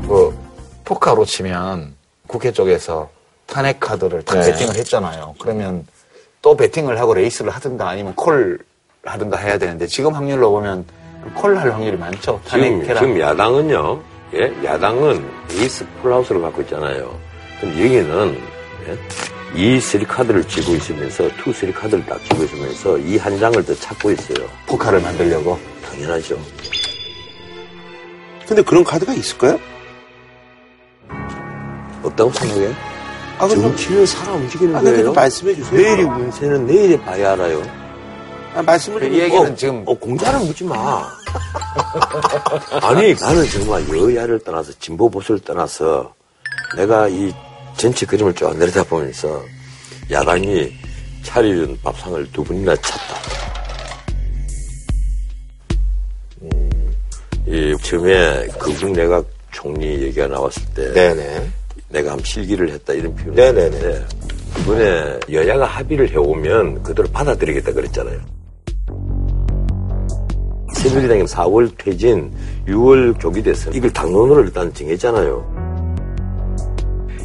그 0.09 0.35
포카로 0.85 1.25
치면 1.25 1.95
국회 2.27 2.53
쪽에서 2.53 3.09
탄핵 3.47 3.81
카드를 3.81 4.23
다 4.25 4.39
네. 4.41 4.53
베팅을 4.53 4.75
했잖아요. 4.77 5.35
그러면 5.41 5.87
또 6.43 6.57
베팅을 6.57 6.99
하고 7.01 7.15
레이스를 7.15 7.51
하든가 7.51 7.89
아니면 7.89 8.15
콜 8.15 8.59
하든가 9.05 9.39
해야 9.39 9.59
되는데 9.59 9.87
지금 9.87 10.15
확률로 10.15 10.51
보면 10.51 10.85
콜 11.35 11.57
할 11.57 11.73
확률이 11.73 11.97
많죠. 11.97 12.41
탄핵 12.47 12.81
지금. 12.83 12.95
지금 12.95 13.21
야당은요, 13.21 14.01
예? 14.35 14.53
야당은 14.65 15.25
에이스 15.53 15.87
full 16.03 16.15
house를 16.15 16.41
갖고 16.43 16.61
있잖아요. 16.63 17.19
근데 17.61 17.85
여기는, 17.85 18.39
예? 18.89 18.99
이 19.55 19.81
three 19.81 20.05
card를 20.05 20.47
쥐고 20.47 20.75
있으면서, 20.75 21.29
two 21.43 21.53
three 21.53 21.73
card를 21.73 22.05
딱 22.05 22.23
쥐고 22.25 22.45
있으면서 22.45 22.99
이 22.99 23.17
한 23.17 23.39
장을 23.39 23.65
더 23.65 23.75
찾고 23.75 24.11
있어요. 24.13 24.47
포카를 24.67 25.01
만들려고. 25.01 25.59
당연하죠. 25.91 26.39
근데 28.47 28.63
그런 28.63 28.85
카드가 28.85 29.13
있을까요? 29.15 29.59
없다고 32.03 32.31
생각해? 32.33 32.73
아, 33.39 33.47
그럼- 33.47 33.63
정치를 33.63 34.07
살아 34.07 34.33
움직이는 34.33 34.77
아, 34.77 34.81
거예요. 34.81 35.05
좀 35.05 35.15
말씀해 35.15 35.55
주세요. 35.55 35.81
내일이 35.81 36.03
운세는 36.03 36.67
내일에 36.67 37.01
봐야 37.01 37.33
알아요. 37.33 37.63
아, 38.55 38.63
말씀을 38.63 39.01
좀이 39.01 39.19
얘기는 39.21 39.53
어, 39.53 39.55
지금 39.55 39.83
어, 39.87 39.95
공자를 39.95 40.41
묻지 40.41 40.65
마. 40.65 41.09
아니, 42.83 43.15
나는 43.15 43.49
정말 43.49 43.89
여야를 43.89 44.41
떠나서, 44.41 44.73
진보 44.81 45.09
보수를 45.09 45.41
떠나서, 45.41 46.13
내가 46.77 47.09
이 47.09 47.33
전체 47.77 48.05
그림을 48.07 48.35
쭉 48.35 48.57
내려다보면서, 48.57 49.45
야당이 50.11 50.73
차려준 51.23 51.79
밥상을 51.83 52.33
두 52.33 52.43
분이나 52.43 52.75
찼다. 52.77 53.15
음, 56.43 56.95
이 57.47 57.77
처음에 57.83 58.47
그중 58.59 58.93
내각 58.93 59.25
총리 59.53 60.03
얘기가 60.03 60.27
나왔을 60.27 60.63
때, 60.75 60.93
네네. 60.93 61.49
내가 61.91 62.13
한 62.13 62.21
실기를 62.25 62.71
했다 62.71 62.93
이런 62.93 63.15
표현을 63.15 63.35
네네네. 63.35 63.77
했는데, 63.77 64.07
이번에 64.61 65.21
여야가 65.31 65.67
합의를 65.67 66.11
해오면 66.11 66.83
그대로 66.83 67.09
받아들이겠다 67.11 67.73
그랬잖아요. 67.73 68.38
새누리당이 70.79 71.25
4월 71.25 71.77
퇴진, 71.77 72.33
6월 72.69 73.19
조기 73.19 73.43
대선 73.43 73.75
이걸 73.75 73.91
당론으로 73.93 74.43
일단 74.45 74.73
정했잖아요. 74.73 75.69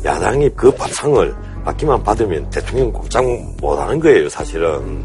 야당이 0.04 0.50
그 0.56 0.72
밥상을 0.72 1.36
받기만 1.64 2.02
받으면 2.02 2.50
대통령 2.50 2.92
꼼짝 2.92 3.24
못하는 3.62 4.00
거예요, 4.00 4.28
사실은. 4.28 5.04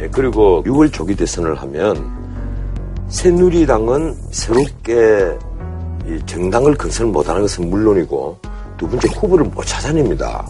예, 0.00 0.08
그리고 0.08 0.64
6월 0.64 0.90
조기 0.90 1.14
대선을 1.14 1.54
하면 1.56 2.10
새누리당은 3.08 4.16
새롭게 4.30 5.36
이 6.08 6.18
정당을 6.24 6.74
건설 6.76 7.06
못하는 7.06 7.42
것은 7.42 7.68
물론이고 7.68 8.38
두 8.78 8.88
번째 8.88 9.08
후보를 9.14 9.44
못 9.44 9.62
찾아냅니다. 9.66 10.48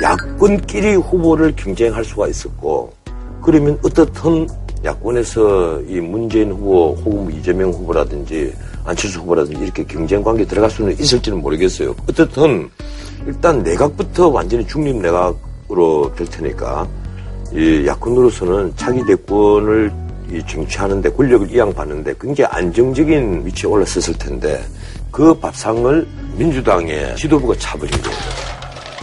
야권끼리 0.00 0.94
후보를 0.94 1.54
경쟁할 1.56 2.04
수가 2.04 2.28
있었고 2.28 2.92
그러면 3.42 3.78
어떻든 3.84 4.46
야권에서 4.84 5.82
이 5.88 6.00
문재인 6.00 6.52
후보 6.52 6.94
혹은 7.04 7.24
뭐 7.24 7.30
이재명 7.30 7.70
후보라든지 7.70 8.52
안철수 8.84 9.20
후보라든지 9.20 9.62
이렇게 9.62 9.84
경쟁 9.84 10.22
관계 10.22 10.44
들어갈 10.44 10.70
수는 10.70 10.92
있을지는 10.98 11.40
모르겠어요. 11.40 11.94
어떻든 12.08 12.70
일단 13.26 13.62
내각부터 13.62 14.28
완전히 14.28 14.66
중립 14.66 14.96
내각으로 14.96 16.12
될 16.16 16.26
테니까 16.28 16.86
이 17.52 17.86
야권으로서는 17.86 18.74
차기 18.76 19.04
대권을 19.04 19.92
이 20.30 20.42
정치하는데 20.46 21.10
권력을 21.10 21.50
이양받는데 21.50 22.14
굉장히 22.20 22.48
안정적인 22.52 23.46
위치에 23.46 23.68
올라섰을 23.68 24.18
텐데 24.18 24.60
그 25.10 25.34
밥상을 25.38 26.06
민주당의 26.36 27.16
지도부가 27.16 27.54
차버린 27.58 27.90
거예요. 28.02 28.18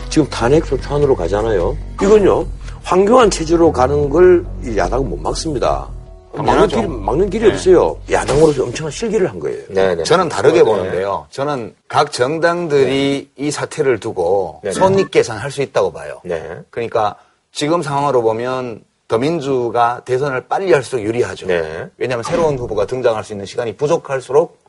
지금 0.09 0.29
탄핵 0.29 0.63
소추안으로 0.65 1.15
가잖아요. 1.15 1.75
이건요, 2.01 2.45
황교안 2.85 3.31
체제로 3.31 3.71
가는 3.71 4.09
걸이 4.09 4.77
야당은 4.77 5.09
못 5.09 5.19
막습니다. 5.19 5.89
막는. 6.33 6.67
길이, 6.67 6.87
막는 6.87 7.29
길이 7.31 7.49
없어요. 7.49 7.97
야당으로서 8.11 8.63
엄청난 8.63 8.91
실기를 8.91 9.27
한 9.27 9.39
거예요. 9.39 9.63
네네. 9.69 10.03
저는 10.03 10.29
다르게 10.29 10.59
네. 10.59 10.63
보는데요. 10.63 11.25
저는 11.31 11.73
각 11.87 12.11
정당들이 12.11 13.31
이 13.37 13.51
사태를 13.51 13.99
두고 13.99 14.59
네네. 14.61 14.73
손익 14.73 15.11
계산할 15.11 15.49
수 15.49 15.63
있다고 15.63 15.93
봐요. 15.93 16.21
네. 16.23 16.59
그러니까 16.69 17.15
지금 17.51 17.81
상황으로 17.81 18.21
보면 18.21 18.83
더민주가 19.07 20.01
대선을 20.05 20.47
빨리 20.47 20.71
할수록 20.71 21.01
유리하죠. 21.03 21.47
네. 21.47 21.87
왜냐하면 21.97 22.23
새로운 22.23 22.57
후보가 22.59 22.85
등장할 22.85 23.23
수 23.23 23.33
있는 23.33 23.47
시간이 23.47 23.77
부족할수록 23.77 24.59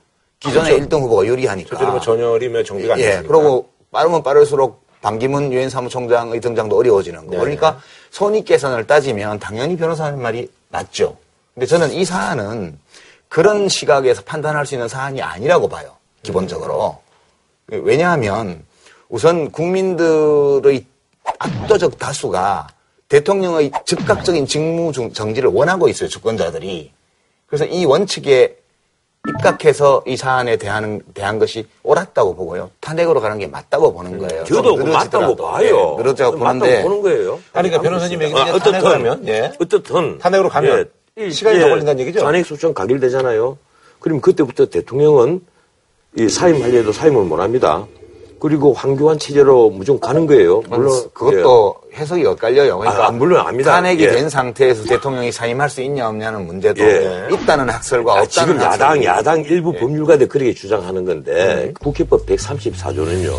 기존의 0.41 0.73
그렇죠. 0.77 0.89
1등 0.89 1.03
후보가 1.03 1.27
유리하니까. 1.27 1.69
실제로 1.69 1.91
뭐 1.91 2.01
전열이면 2.01 2.65
정비가 2.65 2.95
안 2.95 3.01
예, 3.01 3.05
됐으니까. 3.05 3.29
그리고 3.29 3.69
빠르면 3.91 4.23
빠를수록 4.23 4.86
반기문 5.11 5.53
유엔 5.53 5.71
사무총장의 5.71 6.41
등장도 6.41 6.77
어려워지는 6.77 7.27
거. 7.27 7.31
네. 7.31 7.39
그러니까 7.39 7.81
손익 8.11 8.45
계산을 8.45 8.89
따지면 8.89 9.39
당연히 9.39 9.77
변호사님 9.77 10.21
말이 10.21 10.51
맞죠. 10.69 11.17
근데 11.55 11.65
저는 11.65 11.93
이 11.93 12.05
사안은 12.05 12.77
그런 13.29 13.69
시각에서 13.69 14.23
판단할 14.23 14.67
수 14.67 14.75
있는 14.75 14.89
사안이 14.89 15.23
아니라고 15.23 15.69
봐요. 15.69 15.93
기본적으로. 16.25 16.99
왜냐하면 17.69 18.65
우선 19.09 19.53
국민들의 19.53 20.85
압도적 21.39 21.99
다수가 22.01 22.67
대통령의 23.09 23.71
즉각적인 23.85 24.49
직무 24.49 24.91
중- 24.91 25.13
정지를 25.13 25.51
원하고 25.51 25.87
있어요. 25.89 26.09
주권자들이. 26.09 26.91
그래서 27.47 27.65
이 27.65 27.85
원칙에 27.85 28.57
입각해서 29.29 30.03
이 30.07 30.17
사안에 30.17 30.57
대한, 30.57 31.01
대한 31.15 31.39
것이 31.39 31.67
옳았다고 31.83 32.35
보고요. 32.37 32.71
탄핵으로 32.81 33.21
가는 33.21 33.39
게 33.39 33.47
맞다고 33.47 33.93
보는 33.93 34.19
거예요. 34.19 34.45
저도 34.45 34.77
좀 34.77 34.87
그. 34.87 34.91
맞다고 34.91 35.37
봐요. 35.37 35.95
네, 35.97 36.03
늘어지고 36.03 36.33
보는데. 36.33 36.83
보는 36.83 37.03
거예요. 37.03 37.41
아니, 37.53 37.69
그러니까 37.69 37.83
변호사님 37.83 38.23
얘기는 38.23 38.43
이제 38.43 38.51
어떻든, 38.51 38.85
하면, 38.85 39.27
예. 39.29 39.53
어떻든. 39.61 40.19
탄핵으로 40.19 40.49
가면 40.49 40.89
예, 41.19 41.31
시간이 41.31 41.57
예, 41.59 41.63
더 41.63 41.69
걸린다는 41.69 42.01
얘기죠? 42.01 42.21
탄핵 42.21 42.45
소추안 42.45 42.75
가결되잖아요. 42.75 43.57
그럼 44.01 44.21
그때부터 44.21 44.67
대통령은 44.67 45.41
이 46.19 46.29
사임하려도 46.29 46.93
사임을 46.93 47.25
못 47.25 47.41
합니다. 47.41 47.87
그리고 48.39 48.73
황교안 48.73 49.19
체제로 49.19 49.71
무조건 49.71 50.01
가는 50.01 50.27
거예요. 50.27 50.63
물론 50.69 50.93
그것도 51.13 51.75
해석이 51.95 52.25
엇갈려요. 52.27 52.79
그러니까 52.79 53.09
아, 53.09 53.11
물론 53.11 53.47
압니다. 53.47 53.73
탄핵이 53.73 54.03
예. 54.03 54.11
된 54.11 54.29
상태에서 54.29 54.85
대통령이 54.85 55.33
사임할 55.33 55.71
수 55.71 55.81
있냐 55.81 56.09
없냐는 56.09 56.47
문제도 56.47 56.83
예. 56.83 57.29
있다는 57.33 57.71
학설과 57.71 58.13
아, 58.13 58.21
없다는 58.23 58.29
지금 58.55 58.57
야당, 58.61 58.89
학설이 58.89 59.05
야당 59.07 59.45
일부 59.45 59.73
예. 59.75 59.81
법률가들 59.81 60.29
그렇게 60.29 60.53
주장하는 60.53 61.05
건데, 61.07 61.73
국회법 61.81 62.27
134조는요, 62.27 63.33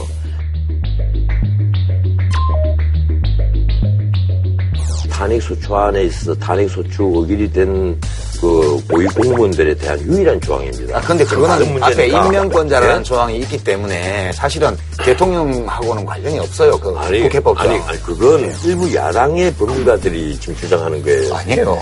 탄핵소추 5.17 5.75
안에 5.75 6.03
있어 6.03 6.35
탄핵소추 6.35 7.11
의결이 7.15 7.51
된 7.51 7.99
그 8.39 8.79
고위 8.89 9.05
공무원들에 9.07 9.75
대한 9.75 9.99
유일한 10.01 10.39
조항입니다. 10.39 10.97
아, 10.97 11.01
근데 11.01 11.23
그거는 11.25 11.81
앞에. 11.83 12.07
임명권자라는 12.07 12.99
예? 12.99 13.03
조항이 13.03 13.39
있기 13.39 13.63
때문에 13.63 14.31
사실은 14.33 14.77
대통령하고는 15.03 16.05
관련이 16.05 16.39
없어요. 16.39 16.79
그 16.79 16.95
아니, 16.97 17.21
국회법과. 17.23 17.63
아니, 17.63 17.79
아니, 17.79 17.99
그건 18.03 18.41
일부 18.63 18.93
야당의 18.93 19.53
법률가들이 19.55 20.39
지금 20.39 20.55
주장하는 20.55 21.01
거예요. 21.01 21.33
아니에요. 21.33 21.77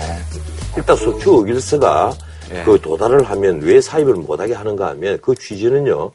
일단 0.76 0.96
소추 0.96 1.30
의결서가 1.46 2.12
예. 2.54 2.62
그 2.64 2.80
도달을 2.80 3.24
하면 3.24 3.60
왜 3.60 3.80
사입을 3.80 4.14
못하게 4.14 4.54
하는가 4.54 4.88
하면 4.88 5.18
그 5.20 5.34
취지는요. 5.34 6.10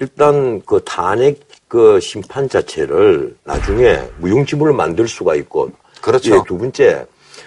일단 0.00 0.62
그 0.64 0.80
탄핵 0.84 1.40
그 1.68 1.98
심판 2.00 2.48
자체를 2.48 3.34
나중에 3.44 4.00
무용지물을 4.18 4.72
만들 4.72 5.06
수가 5.08 5.34
있고. 5.34 5.70
그렇죠. 6.06 6.36
예, 6.36 6.40
두 6.46 6.56
번째 6.58 7.06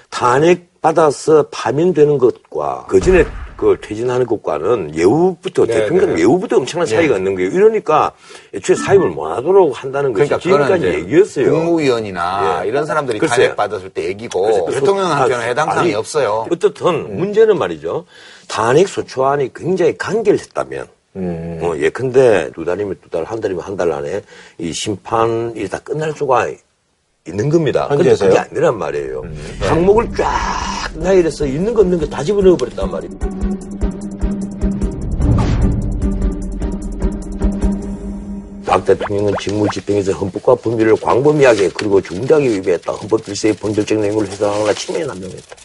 탄핵 0.10 0.70
받아서 0.82 1.46
파면되는 1.52 2.18
것과 2.18 2.86
그 2.88 3.00
전에 3.00 3.26
그 3.58 3.78
퇴진하는 3.82 4.26
것과는 4.26 4.96
예우부터 4.96 5.66
네, 5.66 5.74
대통령 5.82 6.16
네. 6.16 6.22
예우부터 6.22 6.58
엄청난 6.58 6.88
차이가 6.88 7.18
있는 7.18 7.36
거예요. 7.36 7.50
이러니까 7.50 8.14
애초에 8.56 8.78
사입을 8.78 9.10
못하도록 9.10 9.84
한다는 9.84 10.14
것이 10.14 10.30
그러니까 10.30 10.40
지금까지 10.40 10.86
얘기였어요. 11.02 11.52
국무위원이나 11.52 12.62
예. 12.64 12.70
이런 12.70 12.86
사람들이. 12.86 13.20
탄핵 13.20 13.56
받았을 13.58 13.90
때 13.90 14.06
얘기고 14.06 14.72
대통령한테는 14.72 15.42
소- 15.42 15.50
해당 15.50 15.66
사항이 15.72 15.88
아니, 15.90 15.94
없어요. 15.96 16.48
어떻든 16.50 17.18
문제는 17.18 17.58
말이죠. 17.58 18.06
탄핵 18.48 18.88
소추안이 18.88 19.52
굉장히 19.54 19.98
간결했다면 19.98 20.88
음. 21.18 21.60
어, 21.62 21.76
예컨대 21.78 22.52
두 22.56 22.64
달이면 22.64 22.96
두 23.04 23.10
달, 23.10 23.26
한 23.26 23.42
달이면 23.42 23.62
한 23.64 23.76
달 23.76 23.92
안에 23.92 24.22
이 24.58 24.72
심판이 24.72 25.68
다 25.68 25.80
끝날 25.84 26.14
수가 26.14 26.48
있는 27.30 27.50
겁니다. 27.50 27.88
근데? 27.88 28.16
그게 28.16 28.38
아니란 28.38 28.78
말이에요. 28.78 29.22
항목을 29.62 30.10
쫙 30.18 30.28
나열해서 30.96 31.46
있는 31.46 31.74
거 31.74 31.82
없는 31.82 32.00
거 32.00 32.06
다 32.10 32.24
집어넣어 32.24 32.58
버렸단 32.58 32.90
말이에요. 32.92 33.14
박 38.66 38.86
대통령은 38.86 39.34
직무 39.40 39.68
집행에서 39.74 40.12
헌법과 40.12 40.56
법률을 40.56 40.96
광범위하게 40.98 41.70
그리고 41.70 42.00
중대하게 42.02 42.50
위배했다. 42.58 42.92
헌법 42.94 43.24
질서의 43.26 43.56
본질적 43.56 43.98
내용을 44.00 44.28
해석하거나 44.28 44.74
침해 44.74 45.04
남용했다. 45.06 45.56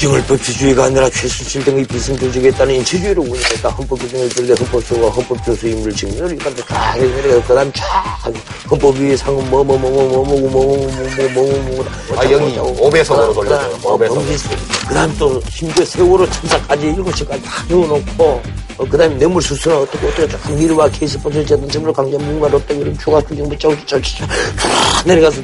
국정을 0.00 0.24
법치주의가 0.24 0.84
아니라 0.84 1.10
최순실 1.10 1.62
등의 1.64 1.84
비승조직에 1.84 2.50
따른 2.52 2.76
인체주의로 2.76 3.20
운영했다. 3.22 3.68
헌법 3.68 3.98
규정을 3.98 4.30
들대 4.30 4.54
헌법소가 4.54 5.10
헌법조수 5.10 5.68
임무를 5.68 5.94
증명을 5.94 6.32
이반도 6.34 6.64
쫙 6.64 6.96
내려가 6.96 7.46
그 7.46 7.54
다음 7.54 7.70
쫙 7.74 8.32
헌법 8.70 8.96
위에 8.96 9.14
상은 9.14 9.50
뭐뭐뭐뭐뭐뭐뭐뭐뭐 9.50 11.84
아, 12.16 12.30
여기 12.30 12.56
5배속으로 12.56 13.34
돌려줘요. 13.34 13.78
5배속. 13.82 14.88
그 14.88 14.94
다음 14.94 15.14
또 15.18 15.38
심지어 15.50 15.84
세월호 15.84 16.30
참사까지 16.30 16.86
일곱 16.86 17.14
시까지 17.14 17.42
다 17.42 17.62
외워놓고 17.68 18.42
어, 18.80 18.84
그 18.88 18.96
다음에 18.96 19.14
뇌물 19.16 19.42
수수는 19.42 19.76
어떻게 19.76 20.06
어떻게 20.06 20.26
쫙 20.26 20.90
케이스 20.98 21.20
번들 21.20 21.44
제든 21.44 21.68
점을 21.68 21.92
강제 21.92 22.16
문과 22.16 22.48
롯데 22.48 22.74
이런 22.76 22.96
추가 22.96 23.20
투쟁 23.20 23.46
뭐 23.46 23.58
짜고 23.58 23.76
짜고 23.84 24.02
짜고 24.02 24.32
내려가서 25.04 25.42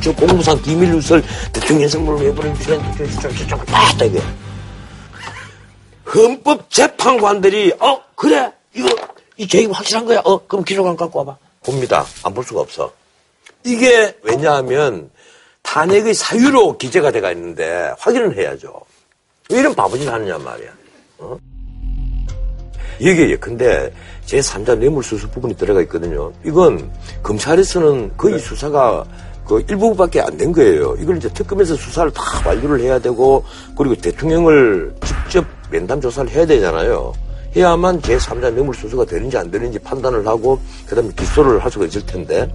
저 0.00 0.12
공무상 0.12 0.62
비밀 0.62 0.90
누설 0.92 1.20
대통령 1.52 1.88
선물을 1.88 2.26
외부를 2.26 2.54
주는 2.60 2.80
짜고 3.48 3.64
다 3.64 3.96
되게. 3.98 4.20
헌법 6.14 6.70
재판관들이 6.70 7.74
어 7.80 8.00
그래. 8.14 8.52
이거 8.72 8.88
이 9.36 9.44
계획 9.48 9.76
확실한 9.76 10.04
거야. 10.04 10.20
어 10.24 10.46
그럼 10.46 10.64
기록안 10.64 10.96
갖고 10.96 11.18
와봐. 11.18 11.36
봅니다. 11.64 12.06
안 12.22 12.32
볼 12.32 12.44
수가 12.44 12.60
없어. 12.60 12.92
이게 13.64 14.16
왜냐하면 14.22 15.10
탄핵의 15.62 16.14
사유로 16.14 16.78
기재가 16.78 17.10
돼가 17.10 17.32
있는데 17.32 17.92
확인을 17.98 18.36
해야죠. 18.38 18.72
왜 19.50 19.58
이런 19.58 19.74
바보짓을 19.74 20.12
하느냐 20.12 20.38
말이야. 20.38 20.70
어? 21.18 21.36
이게 22.98 23.36
근데 23.36 23.92
제3자 24.26 24.76
뇌물수수 24.78 25.28
부분이 25.30 25.56
들어가 25.56 25.80
있거든요. 25.82 26.32
이건 26.44 26.90
검찰에서는 27.22 28.16
거의 28.16 28.38
수사가 28.38 29.04
그 29.46 29.64
일부밖에 29.68 30.20
안 30.20 30.36
된 30.36 30.52
거예요. 30.52 30.94
이걸 31.00 31.16
이제 31.16 31.28
특검에서 31.30 31.74
수사를 31.74 32.10
다 32.12 32.22
완료를 32.46 32.80
해야 32.80 32.98
되고 32.98 33.44
그리고 33.76 33.94
대통령을 33.94 34.94
직접 35.04 35.44
면담 35.70 36.00
조사를 36.00 36.30
해야 36.30 36.44
되잖아요. 36.44 37.12
해야만 37.56 38.02
제3자 38.02 38.52
뇌물수수가 38.52 39.06
되는지 39.06 39.38
안 39.38 39.50
되는지 39.50 39.78
판단을 39.78 40.26
하고 40.26 40.60
그다음에 40.86 41.08
기소를 41.16 41.64
할 41.64 41.70
수가 41.70 41.86
있을 41.86 42.04
텐데 42.04 42.52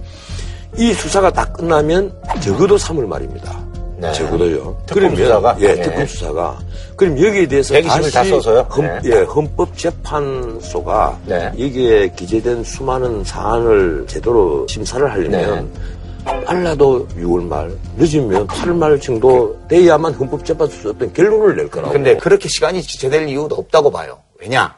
이 0.76 0.92
수사가 0.92 1.32
다 1.32 1.44
끝나면 1.52 2.14
적어도 2.40 2.76
3월 2.76 3.06
말입니다. 3.06 3.73
네. 3.96 4.12
적어도요. 4.12 4.76
특검 4.86 5.16
수사가? 5.16 5.56
예, 5.60 5.74
네. 5.74 5.82
특검 5.82 6.06
수사가. 6.06 6.58
그럼 6.96 7.18
여기에 7.18 7.46
대해서 7.46 7.74
120일 7.74 7.86
다시 7.86 8.12
다 8.12 8.24
써서요? 8.24 8.60
헌, 8.70 8.86
네. 8.86 9.00
예, 9.04 9.12
헌법재판소가 9.22 11.18
네. 11.26 11.46
여기에 11.58 12.12
기재된 12.16 12.64
수많은 12.64 13.24
사안을 13.24 14.06
제대로 14.08 14.66
심사를 14.68 15.10
하려면 15.10 15.72
네. 15.72 16.44
빨라도 16.44 17.06
6월 17.08 17.42
말, 17.42 17.70
늦으면 17.96 18.46
8월 18.46 18.76
말 18.76 18.98
정도 19.00 19.58
돼야만 19.68 20.14
헌법재판소에서 20.14 20.90
어떤 20.90 21.12
결론을 21.12 21.56
낼 21.56 21.70
거라고. 21.70 21.92
근데 21.92 22.16
그렇게 22.16 22.48
시간이 22.48 22.82
지체될 22.82 23.28
이유도 23.28 23.56
없다고 23.56 23.90
봐요. 23.90 24.18
왜냐? 24.40 24.76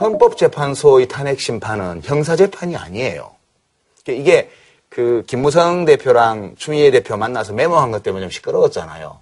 헌법재판소의 0.00 1.08
탄핵 1.08 1.40
심판은 1.40 2.02
형사재판이 2.04 2.76
아니에요. 2.76 3.30
이게 4.08 4.50
그 4.94 5.22
김무성 5.26 5.86
대표랑 5.86 6.56
추미애 6.58 6.90
대표 6.90 7.16
만나서 7.16 7.54
메모한 7.54 7.90
것 7.92 8.02
때문에 8.02 8.24
좀 8.24 8.30
시끄러웠잖아요. 8.30 9.16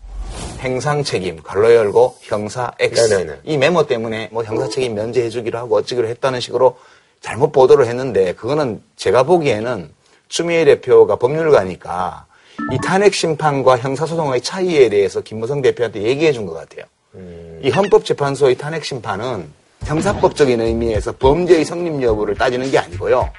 행상 0.58 1.04
책임, 1.04 1.40
갈로 1.44 1.72
열고 1.72 2.16
형사 2.22 2.72
X. 2.80 3.08
네네네. 3.14 3.40
이 3.44 3.56
메모 3.56 3.86
때문에 3.86 4.30
뭐 4.32 4.42
형사 4.42 4.68
책임 4.68 4.94
면제해 4.94 5.28
주기로 5.30 5.58
하고 5.58 5.76
어찌기로 5.76 6.08
했다는 6.08 6.40
식으로 6.40 6.76
잘못 7.20 7.52
보도를 7.52 7.86
했는데 7.86 8.32
그거는 8.32 8.82
제가 8.96 9.22
보기에는 9.22 9.90
추미애 10.28 10.64
대표가 10.64 11.14
법률가니까 11.16 12.26
이 12.72 12.78
탄핵 12.84 13.14
심판과 13.14 13.78
형사 13.78 14.06
소송의 14.06 14.40
차이에 14.40 14.88
대해서 14.88 15.20
김무성 15.20 15.62
대표한테 15.62 16.02
얘기해 16.02 16.32
준 16.32 16.46
것 16.46 16.54
같아요. 16.54 16.84
이 17.62 17.70
헌법재판소의 17.70 18.56
탄핵 18.56 18.84
심판은 18.84 19.48
형사법적인 19.84 20.60
의미에서 20.60 21.12
범죄의 21.12 21.64
성립 21.64 22.02
여부를 22.02 22.34
따지는 22.34 22.70
게 22.72 22.78
아니고요. 22.78 23.30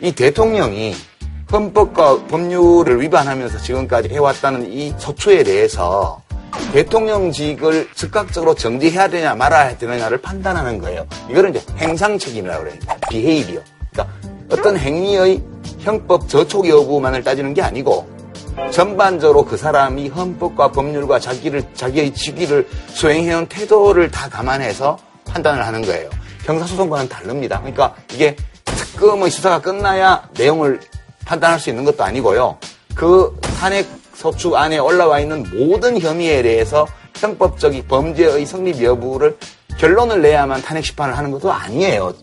이 0.00 0.12
대통령이 0.12 0.94
헌법과 1.52 2.28
법률을 2.28 3.02
위반하면서 3.02 3.58
지금까지 3.58 4.08
해왔다는 4.08 4.72
이 4.72 4.94
소추에 4.96 5.42
대해서 5.44 6.22
대통령직을 6.72 7.90
즉각적으로 7.94 8.54
정지해야 8.54 9.08
되냐 9.08 9.34
말아야 9.34 9.76
되느냐를 9.76 10.20
판단하는 10.22 10.78
거예요. 10.78 11.06
이거는 11.30 11.54
이제 11.54 11.62
행상 11.76 12.18
책임이라고 12.18 12.64
그래요. 12.64 12.78
비헤이비어. 13.10 13.60
그러니까 13.90 14.16
어떤 14.50 14.78
행위의 14.78 15.42
형법 15.80 16.28
저촉 16.28 16.66
여부만을 16.66 17.22
따지는 17.22 17.52
게 17.52 17.60
아니고 17.60 18.08
전반적으로 18.70 19.44
그 19.44 19.56
사람이 19.56 20.08
헌법과 20.08 20.72
법률과 20.72 21.18
자기를 21.18 21.62
자기의 21.74 22.14
직위를 22.14 22.66
수행해온 22.88 23.46
태도를 23.46 24.10
다 24.10 24.28
감안해서 24.28 24.98
판단을 25.26 25.66
하는 25.66 25.82
거예요. 25.82 26.08
형사소송과는 26.44 27.08
다릅니다. 27.08 27.58
그러니까 27.58 27.94
이게 28.12 28.36
특검의 28.64 29.30
수사가 29.30 29.60
끝나야 29.60 30.28
내용을 30.36 30.80
판단할 31.24 31.58
수 31.58 31.70
있는 31.70 31.84
것도 31.84 32.02
아니고요. 32.02 32.58
그 32.94 33.36
탄핵 33.58 33.86
소추 34.14 34.56
안에 34.56 34.78
올라와 34.78 35.20
있는 35.20 35.44
모든 35.52 36.00
혐의에 36.00 36.42
대해서 36.42 36.86
형법적인 37.16 37.86
범죄의 37.88 38.46
성립 38.46 38.82
여부를 38.82 39.36
결론을 39.78 40.22
내야만 40.22 40.62
탄핵 40.62 40.84
심판을 40.84 41.16
하는 41.16 41.30
것도 41.30 41.52
아니에요. 41.52 42.14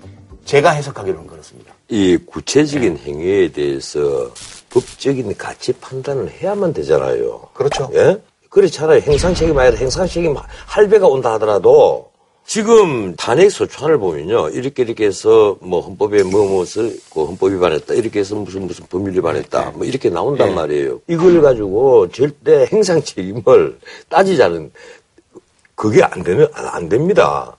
제가 0.45 0.71
해석하기로는 0.71 1.27
그렇습니다. 1.27 1.73
이 1.89 2.17
구체적인 2.17 2.99
행위에 2.99 3.51
대해서 3.51 3.99
법적인 4.69 5.35
가치 5.37 5.73
판단을 5.73 6.31
해야만 6.31 6.73
되잖아요. 6.73 7.49
그렇죠. 7.53 7.89
예? 7.93 8.17
그렇잖아요. 8.49 9.01
행상 9.01 9.33
책임 9.33 9.57
아니라 9.57 9.77
행상 9.77 10.07
책임 10.07 10.35
할배가 10.65 11.07
온다 11.07 11.33
하더라도 11.33 12.08
지금 12.45 13.15
탄핵 13.15 13.51
소추안을 13.51 13.99
보면요. 13.99 14.49
이렇게 14.49 14.81
이렇게 14.83 15.05
해서 15.05 15.55
뭐 15.61 15.81
헌법에 15.81 16.23
뭐 16.23 16.47
무엇을 16.47 16.99
그 17.13 17.25
헌법 17.25 17.51
위반했다. 17.51 17.93
이렇게 17.93 18.19
해서 18.19 18.35
무슨 18.35 18.65
무슨 18.65 18.85
법률 18.87 19.15
위반했다. 19.15 19.73
뭐 19.75 19.85
이렇게 19.85 20.09
나온단 20.09 20.49
네. 20.49 20.55
말이에요. 20.55 21.01
이걸 21.07 21.41
가지고 21.41 22.09
절대 22.09 22.67
행상 22.71 23.03
책임을 23.03 23.77
따지자는 24.09 24.71
그게 25.75 26.01
안 26.01 26.23
되는 26.23 26.47
안, 26.53 26.65
안 26.67 26.89
됩니다. 26.89 27.55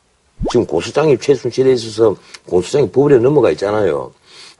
지금 0.51 0.67
고소장이 0.67 1.19
최순실에 1.19 1.73
있어서 1.75 2.17
고소장이 2.47 2.91
법원에 2.91 3.19
넘어가 3.19 3.51
있잖아요. 3.53 4.13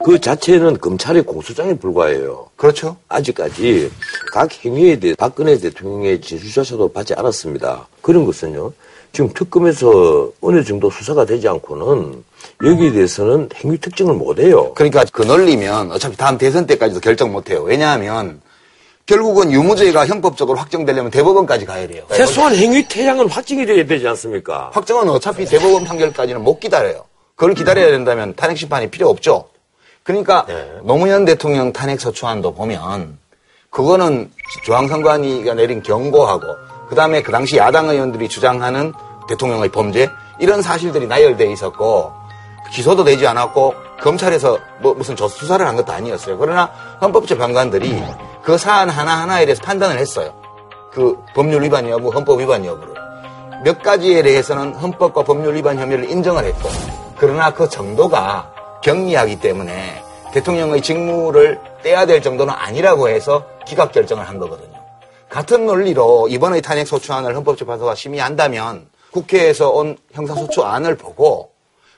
그 0.03 0.19
자체는 0.19 0.79
검찰의 0.79 1.23
고소장에 1.23 1.75
불과해요. 1.75 2.47
그렇죠. 2.55 2.97
아직까지 3.07 3.91
각 4.31 4.51
행위에 4.65 4.99
대해 4.99 5.13
박근혜 5.15 5.57
대통령의 5.57 6.21
진술조사도 6.21 6.91
받지 6.91 7.13
않았습니다. 7.13 7.87
그런 8.01 8.25
것은요. 8.25 8.71
지금 9.13 9.29
특검에서 9.33 10.29
어느 10.41 10.63
정도 10.63 10.89
수사가 10.89 11.25
되지 11.25 11.47
않고는 11.47 12.23
여기에 12.63 12.91
대해서는 12.93 13.49
행위 13.55 13.77
특정을 13.77 14.13
못 14.13 14.39
해요. 14.39 14.71
그러니까 14.73 15.03
그 15.11 15.23
논리면 15.23 15.91
어차피 15.91 16.15
다음 16.15 16.37
대선 16.37 16.65
때까지도 16.65 17.01
결정 17.01 17.31
못 17.31 17.49
해요. 17.49 17.61
왜냐하면 17.63 18.41
결국은 19.05 19.51
유무죄가 19.51 20.05
형법적으로 20.05 20.57
확정되려면 20.57 21.11
대법원까지 21.11 21.65
가야 21.65 21.87
돼요. 21.87 22.05
최소한 22.13 22.55
행위 22.55 22.87
태양은 22.87 23.27
확정이 23.29 23.65
돼야 23.65 23.85
되지 23.85 24.07
않습니까? 24.07 24.69
확정은 24.73 25.09
어차피 25.09 25.45
대법원 25.45 25.83
판결까지는 25.83 26.41
못 26.41 26.59
기다려요. 26.59 27.03
그걸 27.35 27.53
기다려야 27.53 27.87
된다면 27.87 28.33
탄핵 28.35 28.57
심판이 28.57 28.89
필요 28.89 29.09
없죠. 29.09 29.49
그러니까 30.03 30.47
노무현 30.83 31.25
대통령 31.25 31.73
탄핵 31.73 31.99
서초안도 31.99 32.53
보면 32.53 33.17
그거는 33.69 34.31
중앙선관위가 34.63 35.55
내린 35.55 35.81
경고하고 35.81 36.45
그 36.91 36.95
다음에 36.95 37.21
그 37.21 37.31
당시 37.31 37.55
야당 37.55 37.87
의원들이 37.87 38.27
주장하는 38.27 38.91
대통령의 39.29 39.69
범죄 39.69 40.09
이런 40.39 40.61
사실들이 40.61 41.07
나열돼 41.07 41.49
있었고 41.53 42.11
기소도 42.73 43.05
되지 43.05 43.25
않았고 43.27 43.73
검찰에서 44.01 44.59
뭐 44.81 44.93
무슨 44.93 45.15
저 45.15 45.29
수사를 45.29 45.65
한 45.65 45.77
것도 45.77 45.93
아니었어요. 45.93 46.37
그러나 46.37 46.65
헌법재판관들이 46.99 48.03
그 48.43 48.57
사안 48.57 48.89
하나하나에 48.89 49.45
대해서 49.45 49.63
판단을 49.63 49.99
했어요. 49.99 50.33
그 50.91 51.17
법률 51.33 51.63
위반 51.63 51.87
여부, 51.87 52.09
헌법 52.09 52.41
위반 52.41 52.65
여부를. 52.65 52.93
몇 53.63 53.81
가지에 53.81 54.21
대해서는 54.21 54.75
헌법과 54.75 55.23
법률 55.23 55.55
위반 55.55 55.79
혐의를 55.79 56.09
인정을 56.09 56.43
했고, 56.43 56.67
그러나 57.15 57.53
그 57.53 57.69
정도가 57.69 58.51
경미하기 58.83 59.39
때문에 59.39 60.03
대통령의 60.33 60.81
직무를 60.81 61.61
떼야 61.83 62.05
될 62.05 62.21
정도는 62.21 62.53
아니라고 62.53 63.07
해서 63.07 63.45
기각 63.65 63.93
결정을 63.93 64.27
한 64.27 64.39
거거든요. 64.39 64.80
같은 65.31 65.65
논리로 65.65 66.27
이번의 66.29 66.61
탄핵 66.61 66.85
소추안을 66.85 67.35
헌법재판소가 67.37 67.95
심의한다면 67.95 68.87
국회에서 69.11 69.69
온 69.69 69.97
형사소추안을 70.11 70.95
보고 70.97 71.51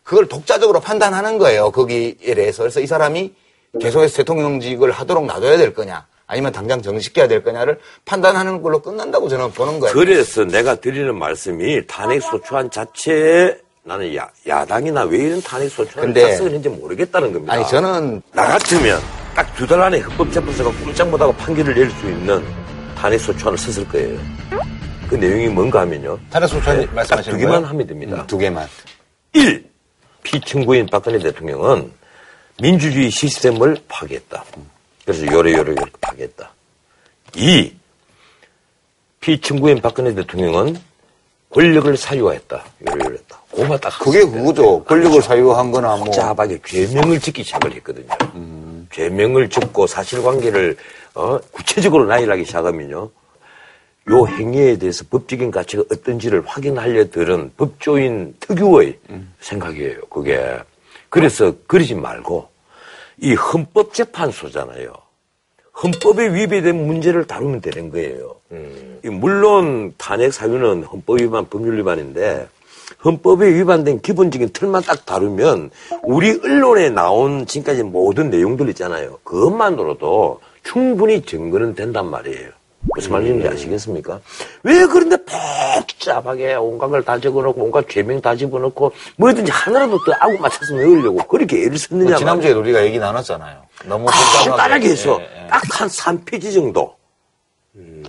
그걸 0.04 0.28
독자적으로 0.28 0.80
판단하는 0.80 1.38
거예요. 1.40 1.72
거기에 1.72 2.14
대해서. 2.36 2.62
그래서 2.64 2.80
이 2.80 2.86
사람이 2.88 3.34
계속해서 3.80 4.18
대통령직을 4.18 4.92
하도록 4.92 5.26
놔둬야 5.26 5.58
될 5.58 5.74
거냐, 5.74 6.06
아니면 6.28 6.52
당장 6.52 6.82
정식해야 6.84 7.28
될 7.28 7.44
거냐를 7.44 7.80
판단하는 8.06 8.62
걸로 8.62 8.82
끝난다고 8.82 9.28
저는 9.30 9.52
보는 9.52 9.80
거예요. 9.80 9.94
그래서 9.94 10.44
내가 10.44 10.76
드리는 10.76 11.16
말씀이 11.18 11.88
탄핵 11.88 12.22
소추안 12.22 12.70
자체에 12.70 13.58
나는 13.84 14.16
야, 14.16 14.30
야당이나 14.48 15.04
왜 15.06 15.18
이런 15.18 15.42
탄핵 15.42 15.70
소추안을 15.70 16.14
작성했는지 16.14 16.70
모르겠다는 16.70 17.34
겁니다. 17.34 17.54
아니, 17.54 17.68
저는 17.68 18.22
나 18.34 18.46
같으면 18.48 19.00
딱 19.34 19.56
두 19.56 19.66
달 19.66 19.82
안에 19.82 20.00
헌법재판소가 20.00 20.72
꼼짝 20.84 21.10
못하고 21.10 21.34
판결을 21.34 21.74
낼 21.74 21.90
수 21.90 22.06
있는 22.08 22.44
탄핵 23.04 23.20
소추안을 23.20 23.58
썼을 23.58 23.86
거예요. 23.90 24.18
그 25.10 25.16
내용이 25.16 25.50
뭔가 25.50 25.82
하면요. 25.82 26.18
탄핵 26.30 26.48
소추안 26.48 26.80
네, 26.80 26.86
말씀하시는 26.86 27.38
딱두 27.38 27.38
개만? 27.38 27.66
하면 27.66 27.86
됩니다. 27.88 28.16
음, 28.16 28.28
두 28.28 28.38
개만. 28.38 28.66
1. 29.34 29.70
피청구인 30.24 30.86
박근혜 30.86 31.20
대통령은 31.20 31.92
민주주의 32.62 33.12
시스템을 33.12 33.76
파괴했다. 33.90 34.46
그래서 35.04 35.26
요래요래 35.26 35.72
요래 35.72 35.82
파괴했다. 36.00 36.50
2. 37.36 37.76
피청구인 39.20 39.82
박근혜 39.82 40.14
대통령은 40.16 40.80
권력을 41.50 41.98
사유화했다. 41.98 42.64
요래요래 42.90 43.16
했다. 43.18 43.42
고만 43.52 43.82
딱. 43.82 44.00
그게 44.00 44.22
그거죠. 44.24 44.82
권력을 44.86 45.22
사유한 45.22 45.72
거나 45.72 45.98
뭐. 45.98 46.06
복잡하게 46.06 46.58
죄명을 46.66 47.20
짓기 47.20 47.44
시작을 47.44 47.74
했거든요. 47.74 48.08
죄명을 48.94 49.50
짓고 49.50 49.88
사실관계를 49.88 50.78
어, 51.16 51.40
구체적으로 51.52 52.06
나열하기 52.06 52.46
시작하면요. 52.46 53.10
요 54.12 54.28
행위에 54.28 54.78
대해서 54.78 55.06
법적인 55.10 55.52
가치가 55.52 55.84
어떤지를 55.92 56.44
확인하려 56.46 57.10
들은 57.10 57.52
법조인 57.56 58.36
특유의 58.40 59.00
생각이에요. 59.40 60.02
그게. 60.10 60.60
그래서 61.10 61.54
그러지 61.68 61.96
말고 61.96 62.50
이 63.20 63.34
헌법재판소잖아요. 63.34 64.92
헌법에 65.82 66.34
위배된 66.34 66.86
문제를 66.86 67.26
다루면 67.26 67.62
되는 67.62 67.90
거예요. 67.92 68.36
이 69.06 69.10
물론 69.10 69.94
탄핵 69.98 70.34
사유는 70.34 70.84
헌법 70.84 71.22
위반, 71.22 71.48
법률 71.50 71.78
위반인데 71.80 72.48
헌법에 73.06 73.54
위반된 73.56 74.02
기본적인 74.02 74.50
틀만 74.54 74.84
딱 74.84 75.06
다루면 75.06 75.72
우리 76.04 76.40
언론에 76.44 76.90
나온 76.90 77.46
지금까지 77.46 77.84
모든 77.84 78.30
내용들 78.30 78.70
있잖아요. 78.70 79.20
그것만으로도 79.24 80.42
충분히 80.64 81.22
증거는 81.22 81.76
된단 81.76 82.10
말이에요. 82.10 82.50
무슨 82.96 83.12
말인지 83.14 83.48
아시겠습니까? 83.48 84.20
왜 84.64 84.86
그런데 84.86 85.16
복잡하게 85.24 86.56
온갖 86.56 86.88
걸 86.90 87.02
다 87.04 87.18
적어놓고 87.20 87.62
온갖 87.64 87.88
죄명 87.90 88.20
다 88.22 88.36
집어넣고 88.36 88.92
뭐든지 89.18 89.52
하나라도 89.52 89.98
더 90.04 90.12
아구 90.20 90.38
맞춰서 90.38 90.74
넣으려고 90.76 91.18
그렇게 91.28 91.64
애를 91.64 91.78
썼느냐 91.78 92.10
뭐 92.10 92.18
지난주에 92.18 92.52
우리가 92.52 92.84
얘기 92.86 93.00
나눴잖아요. 93.00 93.62
너무. 93.86 94.06
간단하게 94.46 94.90
해서 94.90 95.18
예, 95.22 95.44
예. 95.44 95.48
딱한 95.48 95.88
3페이지 95.88 96.54
정도 96.54 96.96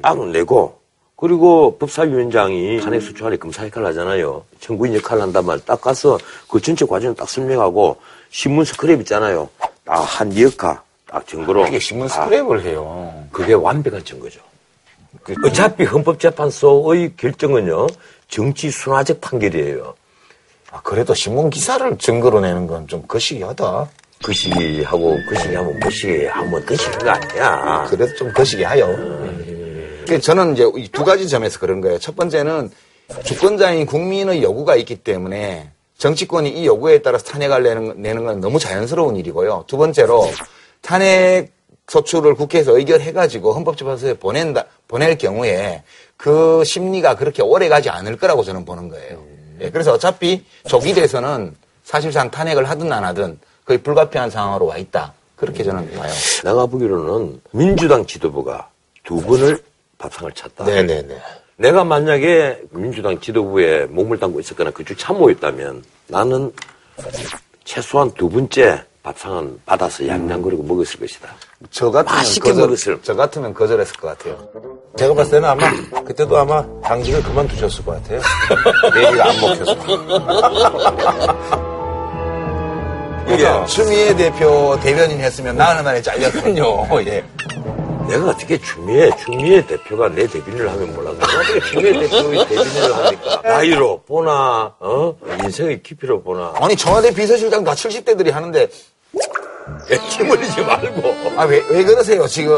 딱 0.02 0.18
내고 0.30 0.80
그리고 1.16 1.76
법사위원장이 1.78 2.80
탄핵 2.80 3.00
수출안에 3.00 3.36
검사 3.36 3.64
역할을 3.64 3.88
하잖아요. 3.88 4.44
청구인 4.60 4.94
역할을 4.96 5.22
한단 5.22 5.46
말딱 5.46 5.80
가서 5.80 6.18
그 6.48 6.60
전체 6.60 6.84
과정을 6.84 7.14
딱 7.16 7.28
설명하고 7.28 7.96
신문 8.30 8.64
스크랩 8.64 8.98
있잖아요. 9.00 9.48
딱한 9.84 10.36
여카 10.38 10.82
딱 11.14 11.24
증거로 11.28 11.64
이게 11.68 11.78
신문 11.78 12.08
아, 12.10 12.26
스크랩을 12.28 12.62
해요. 12.62 13.14
그게 13.30 13.52
완벽한 13.52 14.04
증거죠. 14.04 14.40
그 15.22 15.32
어차피 15.46 15.84
헌법재판소의 15.84 17.12
결정은요 17.16 17.86
정치 18.28 18.68
순화적 18.68 19.20
판결이에요. 19.20 19.94
아, 20.72 20.80
그래도 20.82 21.14
신문 21.14 21.50
기사를 21.50 21.96
증거로 21.98 22.40
내는 22.40 22.66
건 22.66 22.88
좀 22.88 23.04
거시기하다. 23.06 23.88
거시기하고 24.24 25.16
거시기하면 25.30 25.78
거시기하면 25.78 26.66
거시기한 26.66 26.98
거 26.98 27.10
아니야. 27.10 27.86
그래도 27.88 28.14
좀 28.16 28.32
거시기하요. 28.32 28.86
그 30.08 30.20
저는 30.20 30.54
이제 30.54 30.68
이두 30.76 31.04
가지 31.04 31.28
점에서 31.28 31.60
그런 31.60 31.80
거예요. 31.80 32.00
첫 32.00 32.16
번째는 32.16 32.70
주권자인 33.22 33.86
국민의 33.86 34.42
요구가 34.42 34.74
있기 34.74 34.96
때문에 34.96 35.70
정치권이 35.98 36.50
이 36.50 36.66
요구에 36.66 37.02
따라서 37.02 37.24
탄핵을 37.26 37.62
내는, 37.62 38.02
내는 38.02 38.24
건 38.24 38.40
너무 38.40 38.58
자연스러운 38.58 39.14
일이고요. 39.16 39.64
두 39.68 39.76
번째로 39.76 40.28
탄핵 40.84 41.50
소추를 41.88 42.34
국회에서 42.34 42.76
의결해가지고 42.78 43.52
헌법재판소에 43.54 44.14
보낸다, 44.14 44.66
보낼 44.86 45.18
경우에 45.18 45.82
그 46.16 46.62
심리가 46.64 47.16
그렇게 47.16 47.42
오래 47.42 47.68
가지 47.68 47.90
않을 47.90 48.16
거라고 48.16 48.42
저는 48.42 48.64
보는 48.64 48.88
거예요. 48.88 49.22
예, 49.60 49.70
그래서 49.70 49.92
어차피 49.92 50.44
조기 50.68 50.94
대선은 50.94 51.56
사실상 51.84 52.30
탄핵을 52.30 52.68
하든 52.68 52.92
안 52.92 53.04
하든 53.04 53.38
거의 53.64 53.78
불가피한 53.78 54.30
상황으로 54.30 54.66
와 54.66 54.76
있다. 54.76 55.12
그렇게 55.36 55.64
저는 55.64 55.90
봐요. 55.92 56.12
내가 56.44 56.66
보기로는 56.66 57.40
민주당 57.50 58.06
지도부가 58.06 58.68
두 59.04 59.20
번을 59.20 59.58
밥상을 59.98 60.32
찼다. 60.32 60.64
네네네. 60.64 61.16
내가 61.56 61.84
만약에 61.84 62.62
민주당 62.70 63.20
지도부에 63.20 63.86
몸을 63.86 64.18
담고 64.18 64.40
있었거나 64.40 64.70
그쪽 64.70 64.98
참모였다면 64.98 65.84
나는 66.08 66.52
최소한 67.64 68.10
두 68.12 68.28
번째 68.28 68.82
밥상은 69.04 69.60
받아서 69.66 70.08
양양거리고 70.08 70.62
먹었을 70.62 70.98
것이다. 70.98 71.28
저 71.70 71.90
같으면 71.90 72.16
맛있게 72.16 72.50
거절, 72.50 72.64
먹었을. 72.64 72.98
저 73.02 73.14
같으면 73.14 73.52
거절했을 73.52 73.96
것 73.96 74.08
같아요. 74.08 74.48
제가 74.96 75.12
봤을 75.12 75.32
때는 75.32 75.46
아마 75.48 75.70
그때도 76.04 76.36
아마 76.38 76.64
당직을 76.82 77.22
그만두셨을 77.22 77.84
것 77.84 78.02
같아요. 78.02 78.20
얘기가 78.96 79.28
안 79.28 79.40
먹혀서. 79.40 79.76
이게 83.28 83.66
추미애 83.66 84.16
대표 84.16 84.78
대변인 84.82 85.20
했으면 85.20 85.54
나는 85.54 85.84
만에 85.84 86.00
잘렸거든요. 86.00 86.88
예. 87.06 87.22
내가 88.08 88.30
어떻게 88.30 88.58
추미애, 88.58 89.10
추미애 89.18 89.66
대표가 89.66 90.08
내 90.08 90.26
대변인을 90.26 90.70
하면 90.70 90.92
내가 90.94 91.10
어떻게 91.10 91.60
추미애 91.60 91.92
대표의 91.92 92.46
대변인을 92.48 92.94
합니까? 92.96 93.40
나이로 93.42 94.02
보나, 94.06 94.74
어? 94.78 95.14
인생의 95.42 95.82
깊이로 95.82 96.22
보나. 96.22 96.52
아니 96.56 96.76
청와대 96.76 97.12
비서실장 97.14 97.64
다 97.64 97.72
70대들이 97.72 98.30
하는데 98.30 98.68
액침을리지 99.90 100.60
말고. 100.62 101.02
아 101.40 101.46
왜 101.46 101.62
왜 101.68 101.84
그러세요 101.84 102.26
지금 102.26 102.52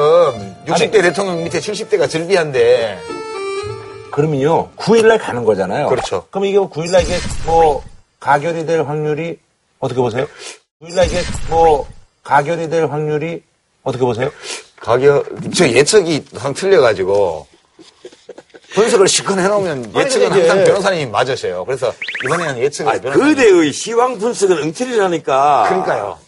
60대 0.66 1.03
대통령 1.03 1.42
밑에 1.45 1.61
70대가 1.61 2.09
즐비한데 2.09 2.99
그러면요, 4.11 4.71
9일날 4.77 5.19
가는 5.21 5.45
거잖아요. 5.45 5.88
그렇죠. 5.88 6.27
그럼 6.31 6.47
이게 6.47 6.57
9일날 6.59 7.03
이게 7.03 7.16
뭐 7.45 7.83
가결이 8.21 8.64
될 8.64 8.81
확률이 8.83 9.38
어떻게 9.79 10.01
보세요? 10.01 10.27
9일날 10.83 11.07
이게 11.07 11.21
뭐 11.51 11.87
가결이 12.25 12.71
될 12.71 12.87
확률이 12.87 13.42
어떻게 13.83 14.05
보세요? 14.05 14.31
가격 14.81 15.27
저 15.55 15.69
예측이 15.69 16.25
항상 16.33 16.55
틀려가지고 16.55 17.47
분석을 18.77 19.09
시컷 19.09 19.39
해놓으면 19.39 19.93
예측은 19.97 20.27
이게- 20.29 20.41
항상 20.49 20.65
변호사님이 20.65 21.07
맞으세요. 21.11 21.65
그래서 21.65 21.93
이번에는 22.27 22.59
예측을 22.59 22.93
아, 22.93 22.99
그대의 23.11 23.73
시황 23.73 24.19
분석은 24.19 24.62
엉터리라니까. 24.65 25.65
그러니까요. 25.69 26.19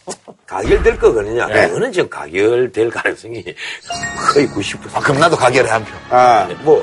가결될 0.47 0.99
거거든요. 0.99 1.47
네. 1.47 1.69
그거는 1.69 1.93
지금 1.93 2.09
가결될 2.09 2.89
가능성이 2.91 3.45
거의 4.33 4.49
90%. 4.49 4.79
아, 4.95 5.01
그럼 5.01 5.19
나도 5.21 5.37
가결해 5.37 5.71
한 5.71 5.85
표. 5.85 5.91
아, 6.09 6.49
뭐, 6.63 6.83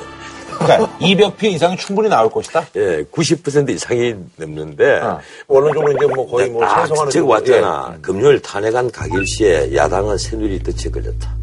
그러니까 0.59 0.97
200표 0.99 1.43
이상이 1.45 1.75
충분히 1.77 2.07
나올 2.09 2.29
것이다. 2.29 2.67
예, 2.75 3.03
90% 3.11 3.69
이상이 3.71 4.13
넘는데. 4.37 4.99
어. 5.01 5.19
원론적으로 5.47 5.91
이제 5.93 6.05
뭐 6.05 6.29
거의 6.29 6.47
뭐딱 6.51 6.75
찬성하는 6.75 7.11
정도. 7.11 7.27
왔잖아. 7.27 7.93
예. 7.97 8.01
금요일 8.01 8.39
탄핵안 8.41 8.91
가결 8.91 9.25
시에 9.25 9.73
야당은 9.75 10.17
새누리 10.19 10.61
덫에 10.61 10.91
걸렸다. 10.91 11.33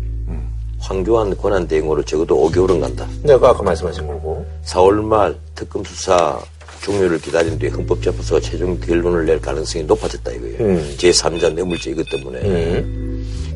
음. 0.82 0.96
황교안 0.96 1.36
권한 1.36 1.66
대행으로 1.66 2.02
적어도 2.02 2.36
5개월은 2.50 2.80
간다. 2.80 3.06
내가 3.22 3.50
아까 3.50 3.62
말씀하신 3.62 4.06
거고. 4.06 4.44
4월 4.66 5.02
말 5.02 5.36
특검 5.54 5.84
수사 5.84 6.38
종료를 6.82 7.20
기다린 7.20 7.58
뒤에 7.58 7.70
헌법재판소가 7.70 8.40
최종 8.40 8.78
결론을 8.80 9.24
낼 9.24 9.40
가능성이 9.40 9.84
높아졌다 9.84 10.30
이거예요. 10.32 10.58
음. 10.58 10.94
제3자 10.98 11.54
뇌물죄 11.54 11.90
이것 11.92 12.04
때문에. 12.10 12.84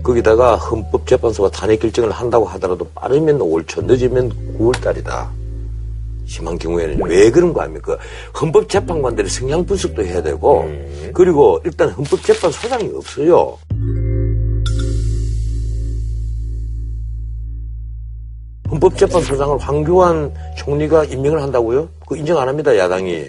거기다가 0.04 0.54
헌법재판소가 0.56 1.50
탄핵 1.50 1.80
결정을 1.80 2.12
한다고 2.12 2.44
하더라도 2.46 2.86
빠르면 2.94 3.40
5월 3.40 3.66
초, 3.66 3.82
늦으면 3.82 4.30
9월 4.58 4.80
달이다. 4.80 5.28
심한 6.28 6.56
경우에는 6.58 7.04
왜 7.08 7.30
그런 7.30 7.52
거 7.52 7.62
아닙니까? 7.62 7.96
헌법재판관들의 8.40 9.28
성향 9.30 9.64
분석도 9.66 10.04
해야 10.04 10.22
되고, 10.22 10.68
그리고 11.12 11.60
일단 11.64 11.88
헌법재판 11.90 12.52
소장이 12.52 12.90
없어요. 12.94 13.58
헌법재판소장을 18.80 19.58
황교안 19.58 20.32
총리가 20.56 21.04
임명을 21.04 21.42
한다고요? 21.42 21.88
그 22.06 22.16
인정 22.16 22.38
안 22.38 22.48
합니다, 22.48 22.76
야당이. 22.76 23.24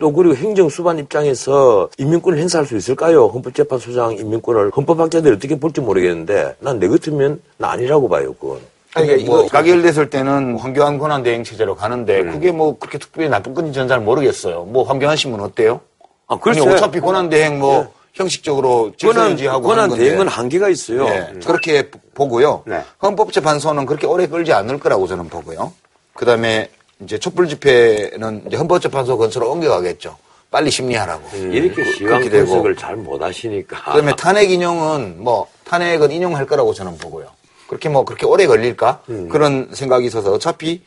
또 0.00 0.12
그리고 0.12 0.34
행정수반 0.34 0.98
입장에서 0.98 1.88
임명권을 1.98 2.38
행사할 2.38 2.66
수 2.66 2.76
있을까요? 2.76 3.26
헌법재판소장 3.26 4.16
임명권을 4.18 4.70
헌법학자들이 4.76 5.34
어떻게 5.36 5.58
볼지 5.58 5.80
모르겠는데 5.80 6.56
난 6.60 6.78
내 6.78 6.88
같으면 6.88 7.40
나 7.58 7.70
아니라고 7.72 8.08
봐요, 8.08 8.34
그건. 8.40 8.58
아니, 8.94 9.06
그러니까 9.06 9.30
뭐, 9.30 9.40
이거 9.40 9.48
가결됐을 9.48 10.10
때는 10.10 10.58
황교안 10.58 10.98
권한 10.98 11.22
대행 11.22 11.44
체제로 11.44 11.74
가는데 11.76 12.24
그게 12.24 12.50
뭐 12.52 12.76
그렇게 12.78 12.98
특별히 12.98 13.28
나쁜 13.28 13.54
건지 13.54 13.72
저는 13.72 13.88
잘 13.88 14.00
모르겠어요. 14.00 14.64
뭐 14.64 14.82
황교안 14.84 15.16
씨는 15.16 15.40
어때요? 15.40 15.80
아, 16.26 16.38
글쎄. 16.38 16.60
어차피 16.60 17.00
권한 17.00 17.28
대행 17.30 17.58
뭐 17.58 17.86
형식적으로 18.12 18.92
질서 18.96 19.14
권한, 19.14 19.32
유지하고. 19.32 19.68
대행은 19.96 20.28
한계가 20.28 20.68
있어요. 20.68 21.04
네, 21.04 21.32
그렇게 21.44 21.90
보고요. 22.14 22.64
헌법재판소는 23.02 23.86
그렇게 23.86 24.06
오래 24.06 24.26
끌지 24.26 24.52
않을 24.52 24.78
거라고 24.78 25.06
저는 25.06 25.28
보고요. 25.28 25.72
그 26.14 26.24
다음에 26.26 26.68
이제 27.00 27.18
촛불 27.18 27.48
집회는 27.48 28.44
이제 28.46 28.56
헌법재판소 28.56 29.16
근처로 29.16 29.50
옮겨가겠죠. 29.50 30.16
빨리 30.50 30.70
심리하라고. 30.70 31.22
이렇게 31.36 31.82
그- 31.82 31.92
시황. 31.94 32.20
분석을 32.20 32.76
잘 32.76 32.96
못하시니까. 32.96 33.84
그다음에 33.84 34.12
탄핵 34.16 34.50
인용은 34.50 35.16
뭐 35.22 35.46
탄핵은 35.64 36.10
인용할 36.10 36.44
거라고 36.46 36.74
저는 36.74 36.98
보고요. 36.98 37.28
그렇게 37.66 37.88
뭐 37.88 38.04
그렇게 38.04 38.26
오래 38.26 38.46
걸릴까 38.46 39.00
음. 39.08 39.28
그런 39.30 39.70
생각이 39.72 40.06
있어서 40.06 40.32
어차피 40.32 40.82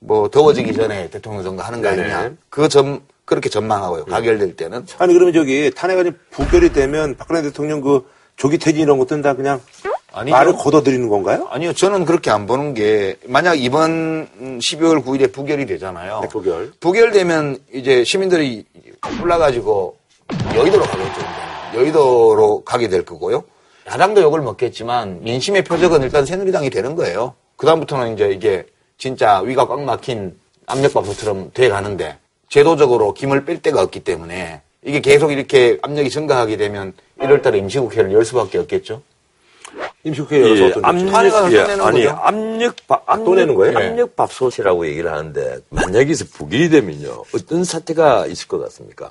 뭐 0.00 0.28
더워지기 0.28 0.74
전에 0.74 1.08
대통령 1.10 1.44
선거 1.44 1.62
하는 1.62 1.80
거 1.80 1.88
아니냐. 1.88 2.32
그 2.50 2.68
점 2.68 3.00
그렇게 3.24 3.48
전망하고요. 3.48 4.04
가결될 4.06 4.56
때는 4.56 4.86
아니 4.98 5.14
그러면 5.14 5.32
저기 5.32 5.70
탄핵안이 5.74 6.12
부결이 6.30 6.72
되면 6.72 7.16
박근혜 7.16 7.42
대통령 7.42 7.80
그 7.80 8.06
조기 8.36 8.58
퇴진 8.58 8.82
이런 8.82 8.98
것들은 8.98 9.22
다 9.22 9.34
그냥 9.34 9.60
아니죠. 10.12 10.36
말을 10.36 10.54
걷어들이는 10.56 11.08
건가요? 11.08 11.48
아니요 11.50 11.72
저는 11.72 12.04
그렇게 12.04 12.30
안 12.30 12.46
보는 12.46 12.74
게 12.74 13.16
만약 13.26 13.54
이번 13.54 14.28
12월 14.60 15.04
9일에 15.04 15.32
부결이 15.32 15.66
되잖아요. 15.66 16.20
네, 16.20 16.28
부결. 16.28 16.72
부결되면 16.80 17.58
이제 17.72 18.04
시민들이 18.04 18.64
올라가지고 19.22 19.96
여의도로 20.54 20.84
가겠죠. 20.84 21.20
여의도로 21.74 22.62
가게 22.64 22.88
될 22.88 23.04
거고요. 23.04 23.44
야당도 23.86 24.22
욕을 24.22 24.40
먹겠지만 24.40 25.22
민심의 25.22 25.64
표적은 25.64 26.02
일단 26.02 26.24
새누리당이 26.24 26.70
되는 26.70 26.94
거예요. 26.94 27.34
그다음부터는 27.56 28.14
이제 28.14 28.28
이게 28.30 28.66
진짜 28.98 29.40
위가 29.40 29.66
꽉 29.66 29.80
막힌 29.82 30.36
압력밥솥처럼 30.66 31.50
돼 31.52 31.68
가는데 31.68 32.18
제도적으로 32.48 33.14
김을 33.14 33.44
뺄 33.44 33.60
데가 33.60 33.82
없기 33.82 34.00
때문에 34.00 34.62
이게 34.84 35.00
계속 35.00 35.32
이렇게 35.32 35.78
압력이 35.82 36.10
증가하게 36.10 36.56
되면 36.56 36.92
1월 37.18 37.42
달에 37.42 37.58
임시국회를 37.58 38.12
열 38.12 38.24
수밖에 38.24 38.58
없겠죠. 38.58 39.02
임시국회 40.06 40.38
열어서 40.42 40.62
예, 40.64 40.68
어떤? 40.68 40.84
압력, 40.84 41.52
예, 41.52 41.58
아니, 41.60 42.04
거죠? 42.04 42.18
압력, 42.22 42.74
밥- 42.86 43.02
압력, 43.06 43.24
또 43.24 43.34
내는 43.34 43.54
거예요? 43.54 43.78
압력 43.78 44.14
밥솥이라고 44.16 44.86
얘기를 44.86 45.10
하는데, 45.10 45.58
만약 45.70 46.10
에서 46.10 46.26
부결이 46.30 46.68
되면요, 46.68 47.22
어떤 47.34 47.64
사태가 47.64 48.26
있을 48.26 48.46
것 48.48 48.58
같습니까? 48.64 49.10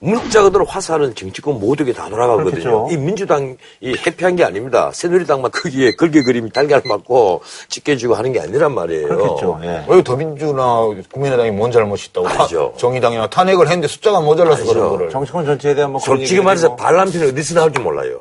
문자 0.00 0.42
그대로 0.42 0.66
화살은 0.66 1.14
정치권 1.14 1.58
모두에게 1.60 1.94
다 1.94 2.10
돌아가거든요. 2.10 2.50
그렇겠죠. 2.50 2.88
이 2.90 2.96
민주당 2.98 3.56
이 3.80 3.96
해피한 4.06 4.36
게 4.36 4.44
아닙니다. 4.44 4.90
새누리당만 4.92 5.50
거기에 5.50 5.92
걸개 5.92 6.22
그림이 6.22 6.50
달걀 6.50 6.82
맞고 6.84 7.40
찢겨주고 7.68 8.14
하는 8.14 8.32
게 8.32 8.40
아니란 8.40 8.74
말이에요. 8.74 9.08
그렇겠죠. 9.08 9.60
예. 9.62 9.84
왜 9.88 10.02
더민주나 10.02 10.80
국민의당이 11.10 11.52
뭔 11.52 11.72
잘못이 11.72 12.10
있다고? 12.10 12.28
아니죠. 12.28 12.72
타- 12.74 12.78
정의당이나 12.78 13.28
탄핵을 13.30 13.66
했는데 13.66 13.88
숫자가 13.88 14.20
모자라서 14.20 14.56
아니죠. 14.60 14.74
그런 14.74 14.88
거를. 14.90 15.08
정치권 15.10 15.46
전체에 15.46 15.74
대한 15.74 15.90
뭐 15.92 16.00
솔직히 16.00 16.42
말해서 16.42 16.68
뭐 16.68 16.76
반란편이 16.76 17.30
어디서 17.30 17.54
나올지 17.54 17.80
몰라요. 17.80 18.20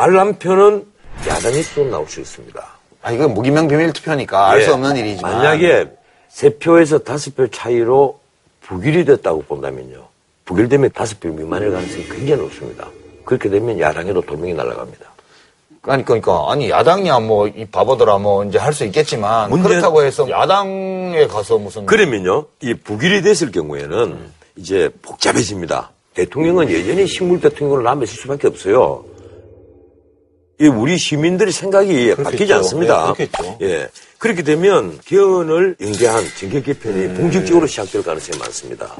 반란편은 0.00 0.84
야당이 1.26 1.62
또 1.74 1.84
나올 1.84 2.06
수 2.06 2.20
있습니다. 2.20 2.62
아, 3.02 3.12
이건 3.12 3.32
무기명 3.32 3.66
비밀 3.66 3.94
투표니까 3.94 4.50
알수 4.50 4.68
예. 4.68 4.72
없는 4.74 4.94
일이지만. 4.96 5.38
만약에 5.38 5.86
세 6.28 6.50
표에서 6.50 6.98
다섯 6.98 7.34
표 7.34 7.46
차이로 7.48 8.20
부결이 8.60 9.06
됐다고 9.06 9.42
본다면요. 9.44 10.04
부결되면 10.44 10.90
다섯 10.94 11.18
표 11.18 11.30
미만일 11.30 11.70
가능성이 11.72 12.04
굉장히 12.10 12.42
높습니다. 12.42 12.86
그렇게 13.24 13.48
되면 13.48 13.80
야당에도 13.80 14.20
도명이 14.20 14.52
날아갑니다. 14.52 15.06
아니, 15.88 16.04
그러니까. 16.04 16.46
아니, 16.50 16.68
야당이야 16.68 17.20
뭐, 17.20 17.48
이 17.48 17.64
바보들아 17.64 18.18
뭐, 18.18 18.44
이제 18.44 18.58
할 18.58 18.74
수 18.74 18.84
있겠지만. 18.84 19.48
문제- 19.48 19.68
그렇다고 19.68 20.02
해서 20.02 20.28
야당에 20.28 21.26
가서 21.28 21.56
무슨. 21.58 21.86
그러면요, 21.86 22.44
이 22.60 22.74
부결이 22.74 23.22
됐을 23.22 23.50
경우에는 23.50 24.18
이제 24.56 24.90
복잡해집니다. 25.00 25.90
대통령은 26.14 26.70
여전히 26.72 27.06
식물 27.06 27.40
대통령으로 27.40 27.82
남아있을 27.82 28.18
수밖에 28.20 28.48
없어요. 28.48 29.04
이 30.58 30.66
우리 30.68 30.96
시민들의 30.96 31.52
생각이 31.52 32.14
바뀌지 32.14 32.52
않습니다. 32.54 33.14
네, 33.14 33.26
그렇겠죠. 33.26 33.58
예. 33.60 33.88
그렇게 34.18 34.42
되면 34.42 34.98
개헌을 35.04 35.76
연계한 35.80 36.24
정계 36.40 36.62
개편이 36.62 37.14
본격적으로 37.14 37.66
시작될 37.66 38.02
가능성이 38.02 38.38
많습니다. 38.38 38.96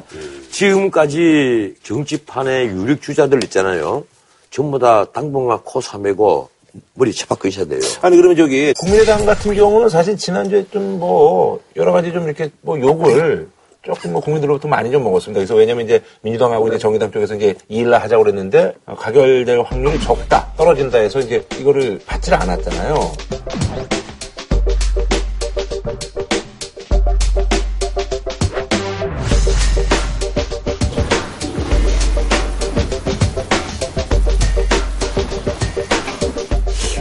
지금까지 0.51 1.77
정치판의 1.83 2.67
유력 2.69 3.01
주자들 3.01 3.43
있잖아요. 3.45 4.05
전부 4.51 4.79
다 4.79 5.07
당분간 5.13 5.59
코 5.65 5.81
사매고 5.81 6.51
머리 6.93 7.13
쳐박고 7.15 7.49
있어야 7.49 7.65
돼요. 7.65 7.81
아니 8.03 8.17
그러면 8.17 8.37
저기 8.37 8.75
국민의당 8.75 9.25
같은 9.25 9.55
경우는 9.55 9.89
사실 9.89 10.17
지난주에 10.19 10.67
좀 10.71 10.99
뭐 10.99 11.61
여러 11.77 11.93
가지 11.93 12.13
좀 12.13 12.25
이렇게 12.25 12.51
뭐 12.61 12.79
욕을 12.79 13.49
조금 13.87 14.13
뭐 14.13 14.21
국민들로부터 14.21 14.67
많이 14.67 14.91
좀 14.91 15.05
먹었습니다. 15.05 15.39
그래서 15.39 15.55
왜냐면 15.55 15.85
이제 15.85 16.03
민주당하고 16.23 16.67
이제 16.67 16.77
정의당 16.77 17.13
쪽에서 17.13 17.37
이제 17.37 17.55
2일날 17.71 18.01
하자고 18.01 18.25
그랬는데 18.25 18.75
어, 18.85 18.97
가결될 18.97 19.61
확률이 19.61 20.01
적다, 20.01 20.53
떨어진다 20.57 20.99
해서 20.99 21.21
이제 21.21 21.47
이거를 21.61 22.01
받지를 22.05 22.37
않았잖아요. 22.43 23.13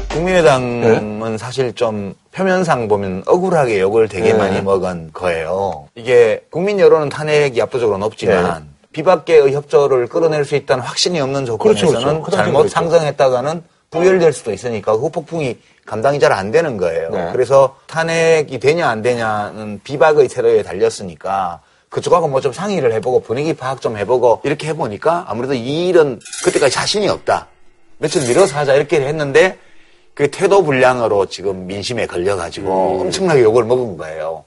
국민의당은 0.09 1.37
사실 1.39 1.73
좀 1.73 2.13
표면상 2.35 2.89
보면 2.89 3.23
억울하게 3.25 3.79
욕을 3.79 4.09
되게 4.09 4.33
네. 4.33 4.37
많이 4.37 4.61
먹은 4.61 5.11
거예요. 5.13 5.87
이게 5.95 6.43
국민 6.51 6.79
여론은 6.81 7.07
탄핵이 7.07 7.61
압도적으로 7.61 7.97
높지만 7.97 8.67
비박계의 8.91 9.53
협조를 9.53 10.07
끌어낼 10.07 10.43
수 10.43 10.55
있다는 10.55 10.83
확신이 10.83 11.21
없는 11.21 11.45
조건에서는 11.45 11.91
그렇죠, 11.91 12.07
그렇죠. 12.07 12.21
그다음에 12.23 12.43
잘못 12.43 12.57
그렇죠. 12.59 12.73
상정했다가는 12.73 13.63
부결될 13.89 14.33
수도 14.33 14.51
있으니까 14.51 14.97
그 14.97 15.09
폭풍이 15.09 15.57
감당이 15.85 16.19
잘 16.19 16.33
안 16.33 16.51
되는 16.51 16.75
거예요. 16.75 17.09
네. 17.11 17.29
그래서 17.31 17.77
탄핵이 17.87 18.59
되냐 18.59 18.89
안 18.89 19.01
되냐는 19.01 19.79
비박의 19.85 20.27
세로에 20.27 20.61
달렸으니까 20.63 21.61
그쪽하고 21.89 22.27
뭐 22.27 22.41
좀 22.41 22.51
상의를 22.51 22.91
해보고 22.93 23.21
분위기 23.21 23.53
파악 23.53 23.79
좀 23.79 23.95
해보고 23.95 24.41
이렇게 24.43 24.67
해보니까 24.67 25.25
아무래도 25.29 25.53
이 25.53 25.87
일은 25.87 26.19
그때까지 26.43 26.73
자신이 26.73 27.07
없다. 27.07 27.47
며칠 27.99 28.27
미뤄서 28.27 28.57
하자 28.57 28.73
이렇게 28.73 28.99
했는데 28.99 29.57
그 30.15 30.31
태도 30.31 30.63
불량으로 30.63 31.25
지금 31.25 31.67
민심에 31.67 32.07
걸려가지고 32.07 33.01
엄청나게 33.01 33.43
욕을 33.43 33.65
먹은 33.65 33.97
거예요. 33.97 34.45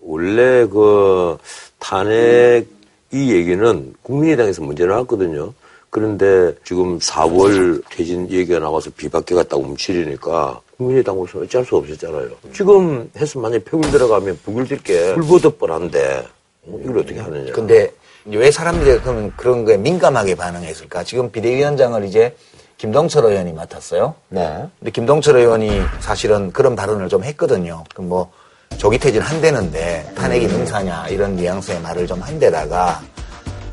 원래 0.00 0.66
그 0.66 1.38
탄핵 1.78 2.66
이 3.10 3.32
얘기는 3.32 3.94
국민의당에서 4.02 4.62
문제 4.62 4.84
나왔거든요. 4.84 5.54
그런데 5.88 6.54
지금 6.62 6.98
4월 6.98 7.82
퇴진 7.90 8.30
얘기가 8.30 8.58
나와서 8.58 8.90
비박계가 8.94 9.44
딱 9.44 9.58
움츠리니까 9.58 10.60
국민의당으로서 10.76 11.38
어쩔 11.38 11.64
수 11.64 11.76
없었잖아요. 11.76 12.28
지금 12.52 13.10
해서 13.16 13.40
만약에 13.40 13.64
표결 13.64 13.90
들어가면 13.90 14.40
부결될 14.44 14.82
게 14.82 15.14
불보듯 15.14 15.58
뻔한데 15.58 16.26
이걸 16.66 16.98
어떻게 16.98 17.18
하느냐. 17.18 17.52
근데 17.52 17.90
왜 18.26 18.50
사람들이 18.50 19.00
그러면 19.00 19.32
그런 19.38 19.64
거에 19.64 19.78
민감하게 19.78 20.34
반응했을까? 20.34 21.04
지금 21.04 21.32
비대위원장을 21.32 22.04
이제 22.04 22.36
김동철 22.78 23.24
의원이 23.24 23.52
맡았어요. 23.52 24.14
네. 24.28 24.66
근데 24.78 24.90
김동철 24.92 25.36
의원이 25.36 25.82
사실은 25.98 26.52
그런 26.52 26.76
발언을 26.76 27.08
좀 27.08 27.24
했거든요. 27.24 27.82
그뭐 27.94 28.30
조기 28.76 28.98
퇴진 28.98 29.20
한대는데 29.20 30.12
탄핵이 30.16 30.46
능사냐 30.46 31.08
이런 31.08 31.34
뉘앙스의 31.34 31.80
말을 31.80 32.06
좀 32.06 32.20
한데다가 32.20 33.00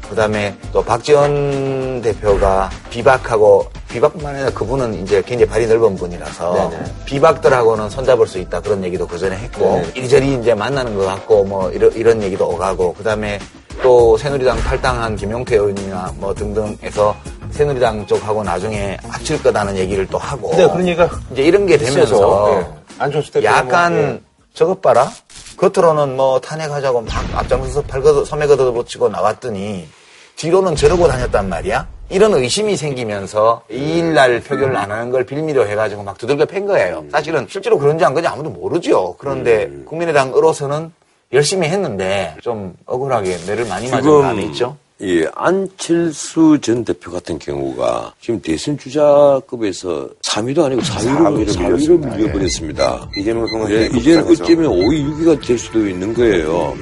그다음에 0.09 0.55
또 0.71 0.83
박지원 0.83 2.01
대표가 2.01 2.69
비박하고 2.89 3.67
비박뿐만 3.89 4.35
아니라 4.35 4.49
그분은 4.51 4.95
이제 4.95 5.21
굉장히 5.21 5.49
발이 5.49 5.67
넓은 5.67 5.95
분이라서 5.95 6.69
네네. 6.69 6.83
비박들하고는 7.05 7.89
손잡을 7.89 8.27
수 8.27 8.39
있다 8.39 8.59
그런 8.61 8.83
얘기도 8.83 9.07
그 9.07 9.19
전에 9.19 9.35
했고 9.37 9.81
네. 9.83 9.91
이리저리 9.95 10.33
이제 10.35 10.53
만나는 10.55 10.95
것 10.95 11.05
같고 11.05 11.43
뭐 11.43 11.69
이런, 11.71 11.91
이런 11.93 12.23
얘기도 12.23 12.49
오가고 12.49 12.95
그다음에 12.95 13.39
또 13.83 14.17
새누리당 14.17 14.57
탈당한 14.59 15.15
김용태 15.15 15.55
의원이나 15.55 16.13
뭐 16.17 16.33
등등해서 16.33 17.15
새누리당 17.55 18.05
쪽하고 18.05 18.43
나중에 18.43 18.97
합칠 19.07 19.41
거다는 19.41 19.77
얘기를 19.77 20.05
또 20.07 20.17
하고 20.17 20.51
네, 20.55 20.67
얘기가 20.79 21.09
이제 21.31 21.43
이런 21.43 21.65
게 21.65 21.77
되면서 21.77 22.59
예. 22.59 22.67
안철수 22.99 23.31
대표가 23.31 23.57
약간 23.57 23.93
뭐, 23.93 24.03
예. 24.03 24.21
저것 24.53 24.81
봐라. 24.81 25.09
겉으로는 25.57 26.17
뭐 26.17 26.39
탄핵하자고 26.41 27.01
막 27.01 27.09
앞장서서 27.33 27.83
팔걷어, 27.83 28.25
소매 28.25 28.45
걷어붙이고 28.45 29.07
나왔더니 29.07 29.87
뒤로는 30.35 30.75
저러고 30.75 31.07
다녔단 31.07 31.47
말이야. 31.47 31.87
이런 32.09 32.33
의심이 32.33 32.75
생기면서 32.75 33.63
2일날 33.71 34.43
표결을 34.43 34.75
안 34.75 34.91
하는 34.91 35.09
걸 35.09 35.25
빌미로 35.25 35.65
해가지고 35.67 36.03
막 36.03 36.17
두들겨 36.17 36.45
팬 36.45 36.65
거예요. 36.67 37.05
사실은 37.09 37.47
실제로 37.49 37.79
그런지 37.79 38.03
안 38.03 38.13
그런지 38.13 38.27
아무도 38.27 38.49
모르죠. 38.49 39.15
그런데 39.17 39.65
음. 39.65 39.85
국민의당으로서는 39.87 40.91
열심히 41.33 41.69
했는데 41.69 42.35
좀 42.41 42.75
억울하게 42.85 43.37
매를 43.47 43.65
많이 43.65 43.89
맞은 43.89 44.21
감이 44.21 44.43
있죠. 44.47 44.77
이 44.99 45.25
안철수 45.35 46.57
전 46.61 46.85
대표 46.85 47.11
같은 47.11 47.37
경우가 47.37 48.13
지금 48.21 48.41
대선 48.41 48.77
주자급에서 48.77 50.09
3위도 50.21 50.63
아니고 50.63 50.81
4위로, 50.81 51.45
4위로 51.45 51.47
4위로 51.49 52.15
밀려버렸습니다. 52.17 53.09
이재명 53.17 53.45
성은 53.47 53.71
예, 53.71 53.87
이제는 53.87 54.23
어쩌면 54.23 54.71
5위, 54.71 55.19
6위가 55.19 55.45
될 55.45 55.57
수도 55.57 55.85
있는 55.85 56.13
거예요. 56.13 56.77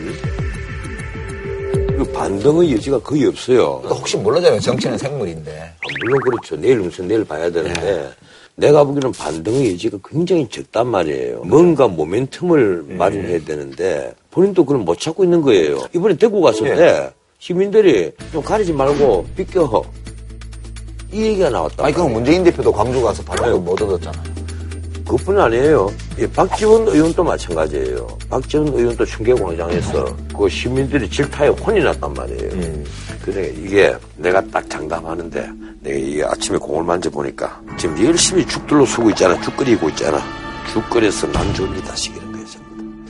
그 1.97 2.11
반등의 2.13 2.73
여지가 2.73 2.99
거의 2.99 3.25
없어요. 3.25 3.81
또 3.87 3.95
혹시 3.95 4.15
몰라잖아요. 4.17 4.59
정치는 4.59 4.97
생물인데. 4.99 5.71
물론 6.01 6.19
그렇죠. 6.21 6.55
내일 6.55 6.79
무슨 6.81 7.07
내일 7.07 7.23
봐야 7.25 7.49
되는데 7.49 8.11
내가 8.55 8.83
보기에는 8.83 9.11
반등의 9.11 9.73
여지가 9.73 9.97
굉장히 10.07 10.47
적단 10.47 10.85
말이에요. 10.85 11.45
뭔가 11.45 11.87
모멘텀을 11.87 12.93
마련해야 12.93 13.43
되는데 13.43 14.13
본인도 14.29 14.65
그걸 14.65 14.83
못 14.83 14.99
찾고 14.99 15.23
있는 15.23 15.41
거예요. 15.41 15.81
이번에 15.95 16.15
대구 16.15 16.41
갔을 16.41 16.75
때 16.75 17.11
시민들이 17.43 18.09
좀 18.31 18.41
가리지 18.41 18.71
말고 18.71 19.25
비껴 19.35 19.83
이 21.11 21.23
얘기가 21.23 21.49
나왔다. 21.49 21.83
아니, 21.83 21.93
그럼 21.93 22.13
문재인 22.13 22.41
대표도 22.41 22.71
광주 22.71 23.01
가서 23.01 23.21
발언도 23.21 23.59
못 23.59 23.81
얻었잖아요. 23.81 24.33
그뿐 25.05 25.37
아니에요. 25.37 25.91
이 26.17 26.25
박지원 26.25 26.87
의원도 26.87 27.21
마찬가지예요. 27.21 28.07
박지원 28.29 28.69
의원도 28.69 29.05
청계광장에서 29.05 30.15
그 30.37 30.47
시민들이 30.47 31.09
질타에 31.09 31.49
혼이 31.49 31.81
났단 31.81 32.13
말이에요. 32.13 32.49
근데 33.25 33.53
이게 33.61 33.93
내가 34.15 34.39
딱 34.47 34.69
장담하는데 34.69 35.49
내가 35.81 35.97
이게 35.97 36.23
아침에 36.23 36.57
공을 36.57 36.85
만져보니까 36.85 37.61
지금 37.77 38.05
열심히 38.05 38.47
죽들로 38.47 38.85
서고 38.85 39.09
있잖아. 39.09 39.39
죽 39.41 39.57
끓이고 39.57 39.89
있잖아. 39.89 40.21
죽 40.71 40.89
끓여서 40.89 41.29
난 41.33 41.53
줍니다. 41.53 41.93
거예요. 41.93 42.32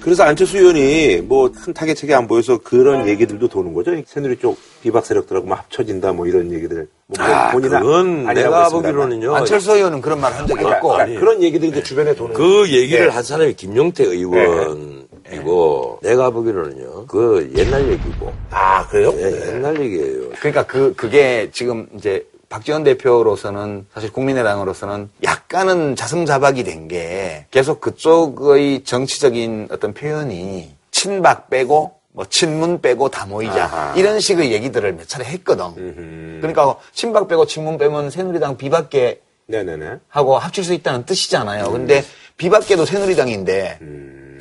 그래서 0.04 0.24
안철수 0.24 0.58
의원이 0.58 1.22
뭐 1.22 1.50
큰 1.50 1.74
타겟책이 1.74 2.14
안 2.14 2.28
보여서 2.28 2.58
그런 2.58 3.08
얘기들도 3.08 3.48
도는 3.48 3.74
거죠. 3.74 3.92
새누리 4.06 4.38
쪽 4.38 4.58
비박 4.82 5.06
세력들하고 5.06 5.48
뭐 5.48 5.56
합쳐진다 5.56 6.12
뭐 6.12 6.28
이런 6.28 6.52
얘기들. 6.52 6.88
뭐 7.08 7.26
아, 7.26 7.52
본인은 7.52 7.80
그건 7.80 8.26
내가. 8.34 8.68
보기로는요. 8.70 9.34
안철수 9.36 9.72
의원은 9.76 10.02
그런 10.02 10.20
말 10.20 10.34
한 10.34 10.46
적이 10.46 10.66
없고. 10.66 10.90
그러니까 10.90 11.20
그런 11.20 11.42
얘기들이 11.42 11.72
이제 11.72 11.82
주변에 11.84 12.14
도는 12.16 12.34
그 12.34 12.70
얘기를 12.70 13.06
네. 13.08 13.12
한 13.14 13.24
사람이 13.24 13.54
김용태 13.54 14.04
의원이고 14.04 16.00
내가 16.02 16.30
보기로는요. 16.32 17.06
그 17.08 17.52
옛날 17.56 17.88
얘기고. 17.90 18.34
아 18.50 18.86
그래요? 18.88 19.14
예, 19.18 19.54
옛날 19.54 19.80
얘기예요. 19.80 20.30
그러니까 20.40 20.64
그 20.66 20.94
그게 20.98 21.50
지금 21.54 21.88
이제 21.96 22.26
박지원 22.54 22.84
대표로서는 22.84 23.88
사실 23.96 24.14
국민의당으로서는 24.14 25.10
약간은 25.24 25.96
자승자박이 25.96 26.64
된 26.64 26.84
게 26.88 27.46
계속 27.50 27.80
그쪽의 27.82 28.84
정치적인 28.84 29.70
어떤 29.72 29.94
표현이 29.96 30.76
친박 30.92 31.50
빼고 31.50 31.96
뭐 32.12 32.26
친문 32.30 32.82
빼고 32.82 33.10
다 33.10 33.26
모이자 33.26 33.64
아하. 33.64 33.94
이런 33.96 34.20
식의 34.20 34.52
얘기들을 34.52 34.94
몇 34.94 35.08
차례 35.08 35.26
했거든. 35.26 36.38
그러니까 36.42 36.76
친박 36.92 37.28
빼고 37.28 37.48
친문 37.48 37.78
빼면 37.80 38.12
새누리당 38.12 38.58
비박계 38.58 39.22
네네네. 39.48 39.96
하고 40.10 40.38
합칠 40.38 40.64
수 40.64 40.74
있다는 40.74 41.06
뜻이잖아요. 41.06 41.72
근데 41.72 42.04
비박계도 42.38 42.86
새누리당인데 42.86 43.80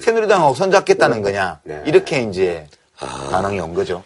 새누리당하고 0.01 0.55
손잡겠다는 0.55 1.23
거냐 1.23 1.61
이렇게 1.87 2.23
이제 2.25 2.67
반응이 3.31 3.59
온 3.61 3.73
거죠. 3.73 4.03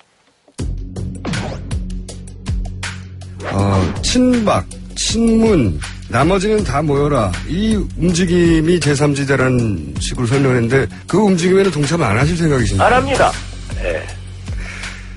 어, 3.52 3.94
친박, 4.02 4.64
친문, 4.94 5.78
나머지는 6.08 6.62
다 6.64 6.82
모여라. 6.82 7.32
이 7.48 7.76
움직임이 7.98 8.78
제3지대라는 8.80 10.00
식으로 10.00 10.26
설명했는데 10.26 10.86
그 11.06 11.18
움직임에는 11.18 11.70
동참 11.70 12.02
안 12.02 12.18
하실 12.18 12.36
생각이신가요? 12.36 12.86
안 12.86 12.92
합니다. 12.94 13.32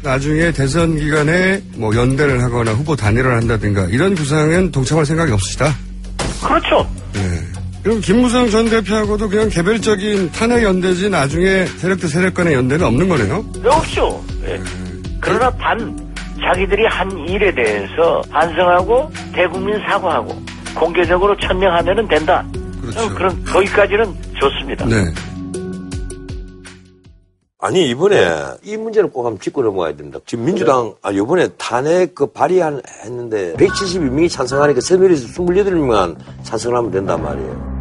나중에 0.02 0.52
대선 0.52 0.98
기간에 0.98 1.62
뭐 1.76 1.94
연대를 1.96 2.42
하거나 2.42 2.72
후보 2.72 2.96
단일화를 2.96 3.38
한다든가 3.38 3.86
이런 3.86 4.15
구상엔 4.15 4.72
동참할 4.72 5.06
생각이 5.06 5.32
없으시다. 5.32 5.76
그렇죠. 6.42 6.89
그럼 7.84 8.02
김무성 8.02 8.50
전 8.50 8.70
대표하고도 8.70 9.30
그냥 9.30 9.50
개별적인 9.50 10.32
탄핵 10.32 10.63
연대지 10.63 11.10
나중에 11.10 11.65
세력 11.78 12.00
대 12.00 12.08
세력 12.08 12.34
간의 12.34 12.54
연대는 12.54 12.86
없는 12.86 13.08
거네요? 13.10 13.46
왜 13.62 13.70
없죠. 13.70 14.24
예. 14.46 14.60
그러나 15.22 15.50
단 15.58 16.09
자기들이 16.41 16.86
한 16.88 17.12
일에 17.28 17.54
대해서 17.54 18.21
반성하고 18.32 19.12
대국민 19.34 19.80
사과하고 19.80 20.36
공개적으로 20.75 21.36
천명하면 21.38 22.08
된다. 22.08 22.45
그런 23.15 23.43
거기까지는 23.43 24.15
좋습니다. 24.39 24.86
네. 24.86 24.95
아니 27.62 27.89
이번에 27.89 28.26
이 28.64 28.78
문제를 28.78 29.09
꼭 29.11 29.26
한번 29.26 29.39
짚고 29.39 29.61
넘어가야 29.61 29.93
됩니다. 29.93 30.18
지금 30.26 30.45
민주당 30.45 30.93
아 31.01 31.11
이번에 31.11 31.49
탄핵 31.57 32.16
그 32.16 32.26
발의한 32.28 32.82
했는데 33.03 33.53
172명이 33.55 34.30
찬성하니까 34.32 34.80
새누리에서 34.80 35.28
28명만 35.28 36.16
찬성하면 36.43 36.91
된단 36.91 37.22
말이에요. 37.22 37.80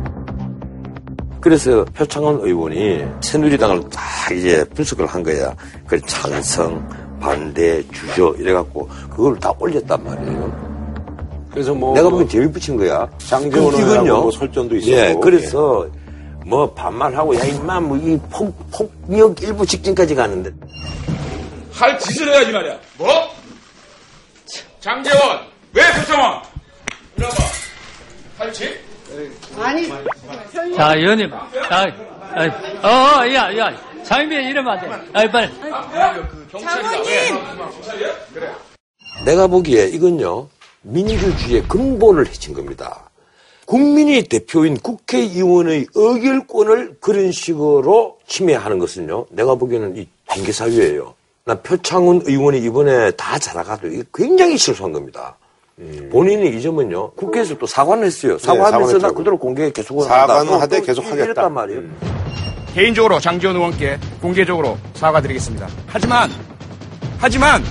그래서 1.40 1.84
표창원 1.94 2.40
의원이 2.40 3.06
새누리당을 3.20 3.88
다 3.90 4.34
이제 4.34 4.64
분석을 4.74 5.06
한 5.06 5.22
거야. 5.22 5.54
그 5.86 6.00
찬성, 6.00 6.84
반대, 7.20 7.82
주저 7.88 8.34
이래갖고 8.38 8.88
그걸 9.10 9.38
다 9.38 9.52
올렸단 9.58 10.02
말이에요. 10.04 10.68
그래서 11.50 11.74
뭐 11.74 11.94
내가 11.94 12.08
보기엔 12.08 12.28
재미 12.28 12.50
붙인 12.52 12.76
거야. 12.76 13.08
장재원 13.18 13.72
그럼 13.72 13.88
의원하고 13.90 14.22
뭐 14.22 14.30
설전도 14.30 14.76
있었고. 14.76 14.96
예, 14.96 15.16
그래서 15.20 15.86
뭐 16.46 16.72
반말하고 16.72 17.34
야 17.36 17.44
임마 17.44 17.80
뭐이폭 17.80 18.70
폭력 18.70 19.42
일부 19.42 19.66
직전까지 19.66 20.14
가는데 20.14 20.50
할 21.72 21.98
짓을 21.98 22.28
해야지 22.32 22.52
말이야. 22.52 22.78
뭐? 22.98 23.08
장재원, 24.80 25.40
왜 25.74 25.82
표창원? 25.94 26.40
이리 27.16 27.24
와봐. 27.24 27.36
할 28.38 28.52
짓? 28.52 28.68
아니 29.58 29.88
자, 30.76 30.94
의원님. 30.94 31.32
아, 31.32 31.86
아, 32.34 32.44
어, 32.86 33.20
어, 33.22 33.34
야, 33.34 33.56
야. 33.58 33.74
장인비 34.04 34.34
이러면 34.36 34.78
안 34.78 34.80
돼. 34.80 34.90
아이, 35.12 35.30
빨리. 35.30 35.50
장모님! 36.50 37.02
내가 39.24 39.46
보기에 39.46 39.86
이건요, 39.88 40.48
민주주의의 40.82 41.62
근본을 41.68 42.26
해친 42.26 42.54
겁니다. 42.54 43.10
국민이 43.66 44.22
대표인 44.22 44.78
국회의원의 44.78 45.88
의결권을 45.94 46.96
그런 47.00 47.32
식으로 47.32 48.18
침해하는 48.26 48.78
것은요, 48.78 49.26
내가 49.30 49.56
보기에는 49.56 49.96
이 49.96 50.08
징계사유예요. 50.32 51.14
나 51.44 51.54
표창훈 51.56 52.22
의원이 52.24 52.60
이번에 52.60 53.10
다 53.12 53.38
자라가도 53.38 53.88
이게 53.88 54.04
굉장히 54.14 54.56
실수한 54.56 54.92
겁니다. 54.92 55.36
본인이 56.10 56.48
이 56.56 56.62
점은요, 56.62 57.12
국회에서 57.12 57.56
또 57.58 57.66
사과를 57.66 58.04
했어요. 58.04 58.38
사과하면서 58.38 58.78
나 58.78 58.86
사과했다고. 58.86 59.14
그대로 59.14 59.38
공개 59.38 59.70
계속 59.70 60.02
사과는 60.02 60.52
하되 60.54 60.80
계속 60.80 61.04
하겠다. 61.04 61.48
말이에요. 61.48 61.82
개인적으로 62.74 63.20
장지원 63.20 63.56
의원께 63.56 63.98
공개적으로 64.20 64.78
사과드리겠습니다. 64.94 65.66
하지만 65.86 66.30
하지만 67.18 67.64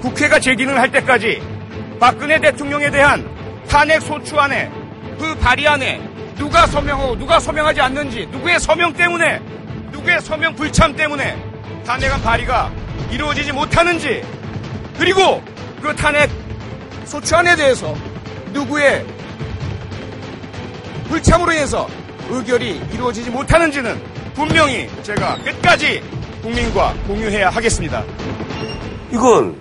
국회가 0.00 0.38
재기능을 0.38 0.78
할 0.80 0.90
때까지 0.90 1.42
박근혜 2.00 2.40
대통령에 2.40 2.90
대한 2.90 3.28
탄핵 3.68 4.02
소추안에 4.02 4.70
그 5.18 5.34
발의안에 5.36 6.00
누가 6.36 6.66
서명하고 6.66 7.16
누가 7.16 7.40
서명하지 7.40 7.80
않는지 7.80 8.26
누구의 8.30 8.60
서명 8.60 8.92
때문에 8.92 9.40
누구의 9.92 10.20
서명 10.20 10.54
불참 10.54 10.94
때문에 10.94 11.36
탄핵안 11.84 12.22
발의가 12.22 12.70
이루어지지 13.10 13.52
못하는지 13.52 14.22
그리고 14.98 15.42
그 15.80 15.94
탄핵 15.94 16.30
소추안에 17.04 17.56
대해서 17.56 17.94
누구의 18.52 19.06
불참으로 21.08 21.52
인해서 21.52 21.88
의결이 22.30 22.80
이루어지지 22.92 23.30
못하는지는 23.30 23.96
분명히 24.34 24.88
제가 25.02 25.38
끝까지 25.44 26.02
국민과 26.42 26.94
공유해야 27.06 27.48
하겠습니다. 27.50 28.04
이건 29.12 29.56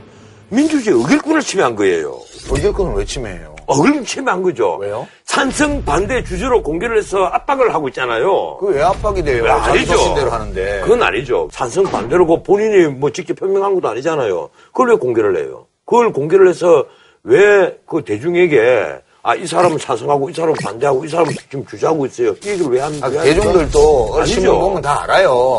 민주주의 0.49 0.97
의결권을 0.99 1.41
침해한 1.41 1.75
거예요. 1.75 2.19
의결권을 2.51 2.93
왜 2.95 3.05
침해해요? 3.05 3.55
의결권 3.67 4.05
침해한 4.05 4.43
거죠. 4.43 4.77
왜요? 4.79 5.07
찬성 5.25 5.83
반대 5.83 6.23
주제로 6.23 6.61
공개를 6.61 6.97
해서 6.99 7.25
압박을 7.25 7.73
하고 7.73 7.87
있잖아요. 7.89 8.57
그 8.57 8.67
왜 8.67 8.81
압박이 8.83 9.23
돼요? 9.23 9.51
아니죠. 9.51 9.97
소신대로 9.97 10.29
하는데. 10.31 10.81
그건 10.81 11.01
아니죠. 11.03 11.49
찬성 11.51 11.83
반대로고 11.85 12.43
본인이 12.43 12.87
뭐 12.87 13.09
직접 13.11 13.35
표명한 13.35 13.73
것도 13.75 13.89
아니잖아요. 13.89 14.49
그걸 14.67 14.89
왜 14.91 14.95
공개를 14.95 15.37
해요? 15.37 15.65
그걸 15.85 16.11
공개를 16.13 16.47
해서 16.47 16.85
왜 17.23 17.73
그 17.87 18.03
대중에게 18.03 19.01
아, 19.27 19.33
이 19.33 19.47
사람은 19.47 19.79
찬성하고 19.79 20.29
이 20.29 20.33
사람은 20.33 20.53
반대하고 20.61 21.03
이 21.03 21.07
사람은 21.07 21.33
지금 21.49 21.65
주저하고 21.65 22.05
있어요. 22.05 22.35
이 22.43 22.47
얘기를 22.47 22.67
왜 22.71 22.79
하는 22.79 23.03
아, 23.03 23.09
거야? 23.09 23.23
대중들도 23.23 24.13
얼씨구 24.13 24.41
아니죠. 24.41 24.59
보면 24.59 24.81
다 24.83 25.01
알아요. 25.01 25.57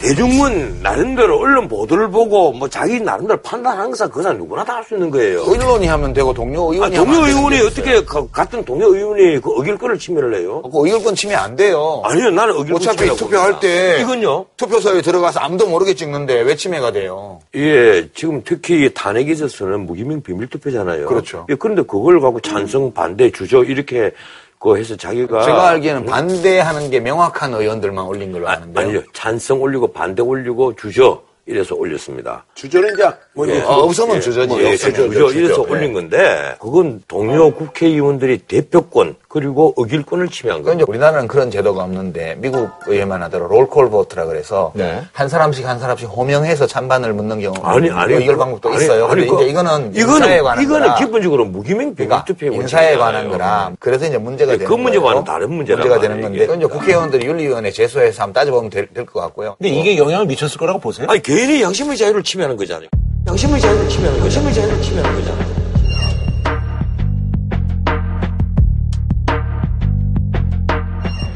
대중은 0.00 0.80
나름대로 0.82 1.38
언론 1.38 1.68
보도를 1.68 2.10
보고 2.10 2.52
뭐 2.52 2.66
자기 2.68 2.98
나름대로 3.00 3.38
판단하는 3.42 3.90
것은 3.90 4.08
그건 4.10 4.38
누구나 4.38 4.64
다 4.64 4.76
할 4.76 4.84
수 4.84 4.94
있는 4.94 5.10
거예요. 5.10 5.42
언론이 5.42 5.86
하면 5.86 6.12
되고 6.14 6.32
동료 6.32 6.70
아, 6.70 6.72
의원이 6.74 6.96
동료 6.96 7.12
하면 7.18 7.24
안 7.24 7.36
의원이 7.36 7.60
어떻게 7.66 8.02
가- 8.04 8.26
같은 8.32 8.64
동료 8.64 8.94
의원이 8.94 9.40
그 9.40 9.52
의결권을 9.58 9.98
침해를 9.98 10.34
해요? 10.36 10.62
그 10.62 10.70
의결권 10.86 11.14
침해 11.14 11.34
안 11.34 11.54
돼요. 11.54 12.00
아니요, 12.04 12.30
나는 12.30 12.54
의결권 12.56 12.76
어차피 12.76 13.14
투표할. 13.14 13.60
때 13.60 13.98
이건요. 14.00 14.46
투표소에 14.56 15.02
들어가서 15.02 15.40
아무도 15.40 15.66
모르게 15.68 15.92
찍는데 15.94 16.40
왜 16.42 16.56
침해가 16.56 16.92
돼요? 16.92 17.40
예, 17.56 18.08
지금 18.14 18.40
특히 18.42 18.90
탄핵에 18.94 19.32
있어서는 19.32 19.84
무기명 19.84 20.22
비밀 20.22 20.46
투표잖아요. 20.48 21.06
그렇죠. 21.06 21.46
예, 21.50 21.54
그런데 21.56 21.82
그걸 21.82 22.20
갖고 22.20 22.40
찬성, 22.40 22.94
반대, 22.94 23.30
주저 23.30 23.64
이렇게 23.64 24.12
그 24.60 24.76
해서 24.76 24.94
자기가 24.94 25.42
제가 25.42 25.68
알기에는 25.70 26.04
반대하는 26.04 26.90
게 26.90 27.00
명확한 27.00 27.54
의원들만 27.54 28.04
올린 28.04 28.30
걸로 28.30 28.46
아는데. 28.46 28.80
아니요, 28.80 29.02
찬성 29.14 29.62
올리고 29.62 29.90
반대 29.92 30.22
올리고 30.22 30.76
주저 30.76 31.22
이래서 31.50 31.74
올렸습니다. 31.74 32.44
주저는 32.54 32.94
이제 32.94 33.08
뭐 33.34 33.48
예. 33.48 33.60
어, 33.62 33.80
없으면 33.82 34.20
주저지. 34.20 34.46
뭐, 34.46 34.62
예, 34.62 34.76
주저, 34.76 35.08
주저. 35.08 35.30
이래서 35.32 35.64
네. 35.66 35.72
올린 35.72 35.92
건데 35.92 36.54
그건 36.60 37.02
동료 37.08 37.52
국회의원들이 37.52 38.38
대표권 38.46 39.16
그리고 39.28 39.74
의결권을 39.76 40.28
침해한. 40.28 40.60
이제 40.62 40.84
우리나라는 40.86 41.26
그런 41.26 41.50
제도가 41.50 41.82
없는데 41.82 42.36
미국에만 42.38 43.22
하더라 43.24 43.46
롤콜 43.48 43.90
보트라 43.90 44.26
그래서 44.26 44.70
네. 44.74 45.02
한 45.12 45.28
사람씩 45.28 45.66
한 45.66 45.80
사람씩 45.80 46.08
호명해서 46.08 46.66
찬반을 46.68 47.12
묻는 47.14 47.40
경우 47.40 47.54
아니, 47.62 47.90
아니. 47.90 48.14
의결 48.14 48.36
방법도 48.36 48.68
아니, 48.70 48.84
있어요. 48.84 49.06
아니, 49.06 49.22
근데 49.22 49.26
그- 49.36 49.42
이제 49.42 49.50
이거는 49.50 49.94
이거는, 49.94 50.16
인사에 50.18 50.40
관한 50.42 50.62
이거는 50.64 50.86
거라. 50.86 50.94
기본적으로 50.98 51.44
무기명 51.46 51.94
그러니까 51.96 52.24
비밀투표에 52.24 52.60
인사에 52.62 52.96
관한 52.96 53.28
거라. 53.28 53.72
그래서 53.80 54.06
이제 54.06 54.18
문제가 54.18 54.52
예, 54.52 54.56
되는 54.58 54.68
그 54.70 54.74
문제와는 54.76 55.10
거예요. 55.24 55.24
다른 55.24 55.52
문제란 55.52 55.80
문제가 55.80 56.00
되는 56.00 56.20
건데 56.20 56.44
이제 56.44 56.66
국회의원들이 56.66 57.26
윤리위원회 57.26 57.70
제소해서 57.72 58.22
한번 58.22 58.34
따져보면 58.34 58.70
될 58.70 58.88
것 59.06 59.18
같고요. 59.20 59.56
근데 59.58 59.70
이게 59.70 59.96
영향을 59.96 60.26
미쳤을 60.26 60.58
거라고 60.58 60.78
보세요? 60.78 61.06
아니 61.08 61.22
개 61.22 61.39
인의 61.42 61.62
양심의 61.62 61.96
자유를 61.96 62.22
침해하는 62.22 62.56
거잖아요. 62.56 62.88
양심의 63.26 63.60
자유를 63.60 63.88
침해하는 63.88 64.20
거죠. 64.20 64.36
양심의 64.36 64.54
자유를 64.54 64.82
침해하는 64.82 65.20
거잖아요. 65.20 65.60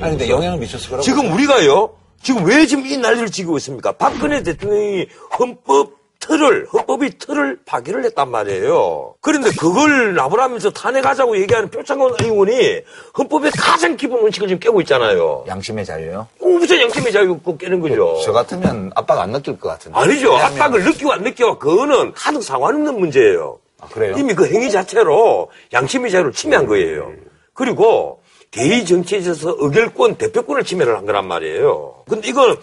아니 0.00 0.18
근데 0.18 0.28
영향을 0.28 0.58
미쳤을 0.58 0.90
거라고 0.90 1.02
지금 1.02 1.32
우리가요. 1.32 1.94
지금 2.22 2.44
왜 2.44 2.66
지금 2.66 2.86
이 2.86 2.96
난리를 2.98 3.30
지고 3.30 3.56
있습니까? 3.56 3.92
박근혜 3.92 4.42
대통령이 4.42 5.06
헌법 5.38 5.92
틀을 6.28 6.66
헌법이 6.72 7.18
틀을 7.18 7.58
파기를 7.66 8.04
했단 8.06 8.30
말이에요. 8.30 9.14
그런데 9.20 9.50
그걸 9.58 10.14
나불하면서 10.14 10.70
탄핵하자고 10.70 11.38
얘기하는 11.40 11.70
표창원 11.70 12.14
의원이 12.22 12.80
헌법의 13.18 13.50
가장 13.58 13.96
기본 13.96 14.22
원칙을 14.22 14.48
지금 14.48 14.58
깨고 14.60 14.80
있잖아요. 14.82 15.44
양심의 15.46 15.84
자유요? 15.84 16.26
무슨 16.40 16.80
양심의 16.80 17.12
자유 17.12 17.38
꼭 17.38 17.58
깨는 17.58 17.80
거죠. 17.80 18.18
저 18.24 18.32
같으면 18.32 18.90
압박 18.94 19.20
안 19.20 19.32
느낄 19.32 19.58
것 19.58 19.68
같은데. 19.68 19.98
아니죠. 19.98 20.30
왜냐하면- 20.32 20.60
압박을 20.62 20.84
느끼고 20.84 21.12
안 21.12 21.22
느끼고 21.22 21.58
그거는 21.58 22.12
하등 22.16 22.40
상관없는 22.40 22.98
문제예요. 22.98 23.58
아, 23.80 23.86
그래요? 23.88 24.14
이미 24.16 24.34
그 24.34 24.46
행위 24.46 24.70
자체로 24.70 25.50
양심의 25.72 26.10
자유를 26.10 26.32
침해한 26.32 26.66
거예요. 26.66 27.12
그리고 27.52 28.20
대의 28.50 28.86
정치에 28.86 29.18
있어서 29.18 29.54
의결권, 29.58 30.14
대표권을 30.14 30.64
침해를 30.64 30.96
한 30.96 31.04
거란 31.06 31.26
말이에요. 31.28 32.04
근데 32.08 32.28
이건 32.28 32.56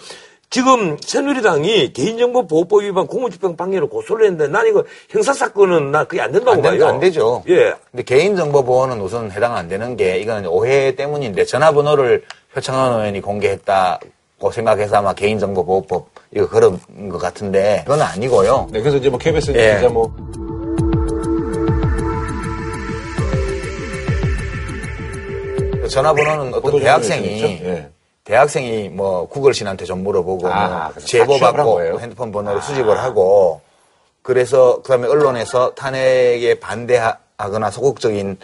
지금 0.55 0.97
새누리당이 0.99 1.93
개인정보 1.93 2.45
보호법 2.45 2.83
위반 2.83 3.07
공무집행 3.07 3.55
방해로 3.55 3.87
고소를 3.87 4.25
했는데 4.25 4.49
난 4.51 4.67
이거 4.67 4.83
형사사건은 5.09 5.91
나 5.91 6.03
그게 6.03 6.19
안 6.21 6.33
된다고 6.33 6.51
안, 6.57 6.61
된- 6.61 6.77
봐요. 6.77 6.87
안 6.89 6.99
되죠. 6.99 7.41
예. 7.47 7.73
근데 7.89 8.03
개인정보 8.03 8.65
보호는 8.65 8.99
우선 8.99 9.31
해당 9.31 9.55
안 9.55 9.69
되는 9.69 9.95
게 9.95 10.17
이거는 10.19 10.47
오해 10.49 10.93
때문인데 10.97 11.45
전화번호를 11.45 12.25
표창원 12.53 12.99
의원이 12.99 13.21
공개했다고 13.21 14.51
생각해서 14.51 14.97
아마 14.97 15.13
개인정보 15.13 15.63
보호법 15.65 16.09
이거 16.35 16.49
그런 16.49 16.77
것 17.09 17.17
같은데 17.17 17.83
그건 17.85 18.01
아니고요. 18.01 18.67
네, 18.71 18.81
그래서 18.81 18.97
이제 18.97 19.09
뭐 19.09 19.17
KBS 19.19 19.51
예. 19.55 19.79
진짜 19.79 19.87
뭐 19.87 20.13
전화번호는 25.89 26.53
어떤 26.53 26.79
대학생이? 26.79 27.41
예. 27.63 27.89
대학생이 28.23 28.89
뭐 28.89 29.27
구글 29.27 29.53
신한테 29.53 29.85
좀 29.85 30.03
물어보고 30.03 30.47
아, 30.47 30.91
뭐 30.93 31.03
제보 31.03 31.39
받고? 31.39 31.99
핸드폰 31.99 32.31
번호를 32.31 32.61
수집을 32.61 32.99
하고 32.99 33.61
그래서 34.21 34.81
그다음에 34.83 35.07
언론에서 35.07 35.73
탄핵에 35.73 36.59
반대하거나 36.59 37.71
소극적인 37.71 38.37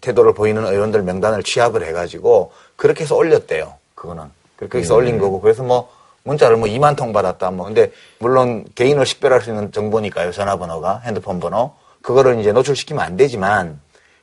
태도를 0.00 0.34
보이는 0.34 0.64
의원들 0.64 1.02
명단을 1.02 1.42
취합을 1.42 1.84
해가지고 1.84 2.52
그렇게 2.76 3.02
해서 3.02 3.16
올렸대요. 3.16 3.74
그거는 3.96 4.24
그렇게 4.56 4.78
해서 4.78 4.94
음. 4.94 4.98
올린 4.98 5.18
거고 5.18 5.40
그래서 5.40 5.62
뭐 5.62 5.90
문자를 6.22 6.56
뭐 6.56 6.68
2만 6.68 6.96
통 6.96 7.12
받았다 7.12 7.50
뭐 7.50 7.66
근데 7.66 7.92
물론 8.18 8.64
개인을 8.74 9.06
식별할 9.06 9.42
수 9.42 9.50
있는 9.50 9.70
정보니까요 9.72 10.32
전화번호가 10.32 11.02
핸드폰 11.04 11.40
번호 11.40 11.72
그거를 12.02 12.40
이제 12.40 12.52
노출시키면 12.52 13.02
안 13.02 13.16
되지만 13.16 13.80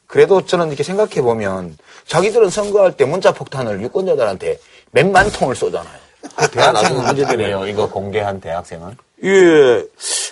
그래도 0.07 0.45
저는 0.45 0.67
이렇게 0.67 0.83
생각해 0.83 1.21
보면 1.21 1.77
자기들은 2.05 2.49
선거할 2.49 2.97
때 2.97 3.05
문자 3.05 3.31
폭탄을 3.33 3.81
유권자들한테 3.81 4.59
몇만 4.93 5.29
통을 5.31 5.55
쏘잖아요. 5.55 6.03
그 6.35 6.49
대학생은 6.49 7.05
문제되네요. 7.05 7.67
이거 7.67 7.89
공개한 7.89 8.39
대학생은. 8.39 8.95
예. 9.25 9.85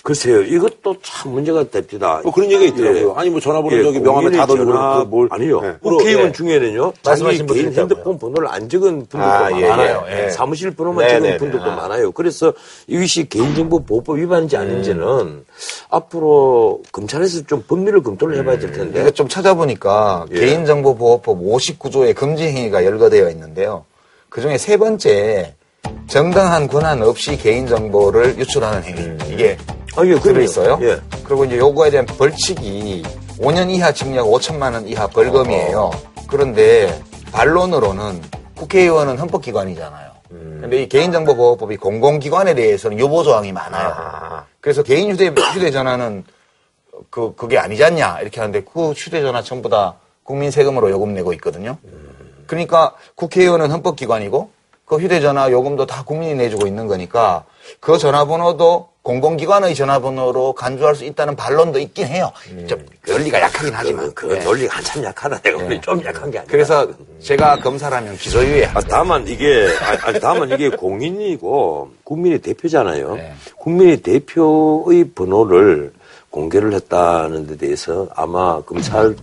글쎄요. 0.03 0.41
이것도 0.41 0.97
참 1.01 1.31
문제가 1.31 1.63
됩니다. 1.69 2.19
뭐 2.23 2.31
그런 2.33 2.51
얘기가 2.51 2.73
있더라고요. 2.73 3.13
아니, 3.13 3.29
뭐 3.29 3.39
전화번호 3.39 3.83
저기 3.83 3.99
명함에 3.99 4.31
다 4.35 4.45
그랬고. 4.45 5.05
뭘 5.05 5.27
아니요. 5.31 5.61
네. 5.61 5.73
국회의원 5.81 6.27
예. 6.27 6.31
중에는요. 6.31 6.93
말씀하신 7.05 7.45
개인. 7.45 7.73
핸드폰 7.73 8.17
번호를 8.19 8.47
안 8.49 8.67
적은 8.67 9.05
분들도 9.07 9.23
아, 9.23 9.51
예, 9.59 9.67
많아요. 9.67 10.05
예, 10.09 10.25
예. 10.25 10.29
사무실 10.29 10.71
번호만 10.71 11.05
네, 11.07 11.13
적은 11.13 11.29
네, 11.29 11.37
분들도 11.37 11.65
네. 11.65 11.71
아. 11.71 11.75
많아요. 11.75 12.11
그래서 12.11 12.53
이것이 12.87 13.29
개인정보보호법 13.29 14.17
위반인지 14.17 14.55
음. 14.57 14.61
아닌지는 14.61 15.45
앞으로 15.89 16.81
검찰에서 16.91 17.45
좀 17.45 17.63
법리를 17.67 18.01
검토를 18.03 18.37
해봐야 18.37 18.57
될 18.59 18.71
텐데. 18.71 19.01
이거 19.01 19.11
좀 19.11 19.27
찾아보니까 19.27 20.25
예. 20.31 20.39
개인정보보호법 20.39 21.39
59조의 21.39 22.15
금지 22.15 22.43
행위가 22.45 22.83
열거되어 22.85 23.29
있는데요. 23.29 23.85
그 24.31 24.39
중에 24.39 24.57
세 24.57 24.77
번째 24.77 25.55
정당한 26.07 26.69
권한 26.69 27.01
없이 27.03 27.37
개인 27.37 27.67
정보를 27.67 28.39
유출하는 28.39 28.81
행위. 28.83 29.33
이게 29.33 29.57
아, 29.97 30.05
예, 30.05 30.11
그럼요. 30.11 30.19
들어 30.21 30.41
있어요. 30.41 30.79
예. 30.83 31.01
그리고 31.25 31.43
이제 31.43 31.57
요거에 31.57 31.91
대한 31.91 32.05
벌칙이 32.05 33.03
5년 33.39 33.69
이하 33.69 33.91
징역 33.91 34.25
5천만 34.27 34.73
원 34.73 34.87
이하 34.87 35.05
벌금이에요. 35.07 35.91
그런데 36.29 36.97
반론으로는 37.33 38.21
국회의원은 38.55 39.17
헌법기관이잖아요. 39.19 40.11
근데 40.29 40.83
이 40.83 40.87
개인정보보호법이 40.87 41.75
공공기관에 41.75 42.53
대해서는 42.55 42.97
유보 42.99 43.23
조항이 43.23 43.51
많아요. 43.51 44.45
그래서 44.61 44.81
개인 44.81 45.11
휴대, 45.11 45.27
휴대전화는 45.27 46.23
그, 47.09 47.33
그게 47.35 47.57
아니지 47.57 47.83
않냐 47.83 48.19
이렇게 48.21 48.39
하는데 48.39 48.63
그 48.63 48.91
휴대전화 48.91 49.41
전부 49.41 49.67
다 49.67 49.95
국민 50.23 50.51
세금으로 50.51 50.89
요금 50.89 51.13
내고 51.13 51.33
있거든요. 51.33 51.77
그러니까 52.51 52.91
국회의원은 53.15 53.71
헌법기관이고 53.71 54.49
그 54.83 54.97
휴대전화 54.97 55.51
요금도 55.51 55.85
다 55.85 56.03
국민이 56.03 56.35
내주고 56.35 56.67
있는 56.67 56.85
거니까 56.85 57.45
그 57.79 57.97
전화번호도 57.97 58.89
공공기관의 59.03 59.73
전화번호로 59.73 60.51
간주할 60.51 60.95
수 60.95 61.05
있다는 61.05 61.37
반론도 61.37 61.79
있긴 61.79 62.07
해요. 62.07 62.29
좀 62.67 62.85
논리가 63.07 63.39
약하긴 63.39 63.73
하지만. 63.73 64.13
그 64.13 64.25
논리가 64.43 64.75
한참 64.75 65.01
약하다. 65.05 65.39
내가 65.39 65.57
보니 65.59 65.79
좀 65.79 66.03
약한 66.03 66.29
게 66.29 66.39
아니라. 66.39 66.51
그래서 66.51 66.87
제가 67.21 67.55
검사라면 67.61 68.17
기소유예. 68.17 68.65
아, 68.73 68.81
다만 68.81 69.25
이게, 69.27 69.69
아니, 70.03 70.19
다만 70.19 70.49
이게 70.49 70.69
공인이고 70.69 71.89
국민의 72.03 72.39
대표잖아요. 72.39 73.17
국민의 73.59 74.01
대표의 74.01 75.11
번호를 75.15 75.93
공개를 76.29 76.73
했다는 76.73 77.47
데 77.47 77.57
대해서 77.57 78.07
아마 78.13 78.61
검찰이 78.61 79.15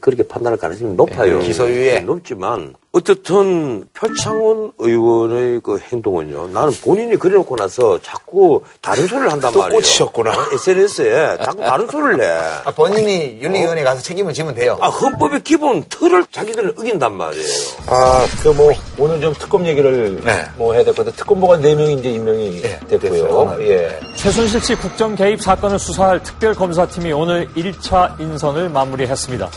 그렇게 0.00 0.22
판단할 0.26 0.58
가능성이 0.58 0.94
높아요. 0.94 1.38
네, 1.38 1.46
기소유예. 1.46 2.00
높지만 2.00 2.74
어떻든 3.06 3.84
표창원 3.92 4.72
의원의 4.78 5.60
그 5.62 5.78
행동은요. 5.78 6.48
나는 6.48 6.72
본인이 6.82 7.14
그래놓고 7.16 7.54
나서 7.56 7.98
자꾸 8.02 8.62
다른 8.80 9.06
소리를 9.06 9.30
한단 9.30 9.52
또 9.52 9.58
말이에요. 9.60 9.76
꽂히셨구나. 9.78 10.30
어, 10.30 10.46
SNS에 10.54 11.36
자꾸 11.44 11.58
다른 11.58 11.86
소리를 11.88 12.24
해. 12.24 12.26
아, 12.64 12.70
본인이 12.70 13.38
윤리 13.42 13.60
위원회 13.60 13.82
가서 13.84 14.00
책임을 14.00 14.32
지면 14.32 14.54
돼요. 14.54 14.78
아, 14.80 14.88
헌법의 14.88 15.40
기본 15.44 15.84
틀을 15.90 16.24
자기들은 16.32 16.72
어긴단 16.78 17.12
말이에요. 17.14 17.46
아, 17.88 18.26
그 18.42 18.48
뭐, 18.48 18.72
오늘 18.98 19.20
좀 19.20 19.34
특검 19.34 19.66
얘기를 19.66 20.18
뭐 20.56 20.72
해야 20.72 20.82
될 20.82 20.94
것 20.94 21.04
같아요. 21.04 21.16
특검보가 21.16 21.58
4명이 21.58 21.98
이제 21.98 22.10
임명이 22.12 22.62
됐고요. 22.88 23.56
예. 23.60 24.00
최순실 24.14 24.62
씨 24.62 24.74
국정 24.74 25.14
개입 25.14 25.42
사건을 25.42 25.78
수사할 25.78 26.22
특별검사팀이 26.22 27.12
오늘 27.12 27.46
1차 27.56 28.18
인선을 28.18 28.70
마무리했습니다. 28.70 29.50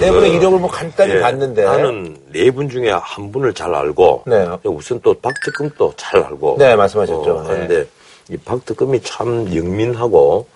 네 0.00 0.10
분의 0.10 0.30
그- 0.30 0.36
이력을 0.36 0.58
뭐 0.58 0.68
간단히 0.70 1.12
예, 1.14 1.20
봤는데. 1.20 1.64
나는 1.64 2.16
네 2.32 2.50
분 2.50 2.68
중에 2.68 2.90
한 2.90 3.30
분을 3.32 3.52
잘 3.54 3.74
알고 3.74 4.24
네. 4.26 4.46
우선 4.64 5.00
또 5.02 5.14
박특검도 5.14 5.94
잘 5.96 6.22
알고 6.22 6.56
네, 6.58 6.74
말씀하셨죠. 6.76 7.30
어, 7.36 7.42
하는데 7.42 7.86
이 8.30 8.36
박특검이 8.36 9.00
참 9.02 9.54
영민하고 9.54 10.46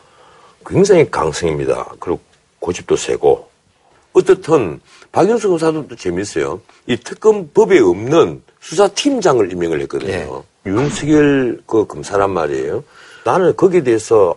굉장히 0.66 1.10
강성입니다. 1.10 1.94
그리고 2.00 2.20
고집도 2.58 2.96
세고 2.96 3.48
어떻든 4.14 4.80
박영수 5.12 5.48
검사도 5.48 5.88
또 5.88 5.96
재밌어요. 5.96 6.60
이 6.86 6.96
특검 6.96 7.50
법에 7.52 7.78
없는 7.80 8.42
수사팀장을 8.60 9.52
임명을 9.52 9.80
했거든요. 9.82 10.42
윤석열 10.66 11.60
그 11.66 11.86
검사란 11.86 12.30
말이에요. 12.30 12.82
나는 13.24 13.54
거기에 13.56 13.82
대해서 13.82 14.34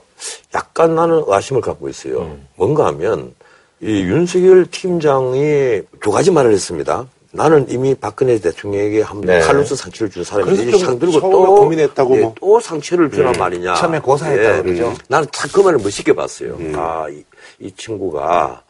약간 0.54 0.96
나는 0.96 1.24
의심을 1.28 1.62
갖고 1.62 1.88
있어요. 1.90 2.38
뭔가 2.56 2.88
하면 2.88 3.34
이 3.80 4.02
윤석열 4.02 4.66
팀장이 4.70 5.82
두 6.02 6.12
가지 6.12 6.32
말을 6.32 6.52
했습니다. 6.52 7.06
나는 7.32 7.70
이미 7.70 7.94
박근혜 7.94 8.40
대통령에게 8.40 9.02
한 9.02 9.22
네. 9.22 9.40
칼로스 9.42 9.76
상처를 9.76 10.10
준 10.10 10.24
사람이 10.24 10.78
상 10.80 10.98
들고 10.98 11.20
처음에 11.20 11.32
또 11.32 11.56
고민했다고 11.56 12.18
예, 12.18 12.22
뭐. 12.22 12.34
또 12.40 12.60
상처를 12.60 13.12
주란 13.12 13.34
네. 13.34 13.38
말이냐. 13.40 13.76
처음에 13.76 14.00
고사했다고 14.00 14.64
그러죠. 14.64 14.94
나는 15.08 15.28
참그 15.32 15.60
말을 15.60 15.80
멋있게 15.80 16.14
봤어요. 16.14 16.58
아, 16.76 17.06
이, 17.10 17.24
이 17.60 17.72
친구가 17.76 18.64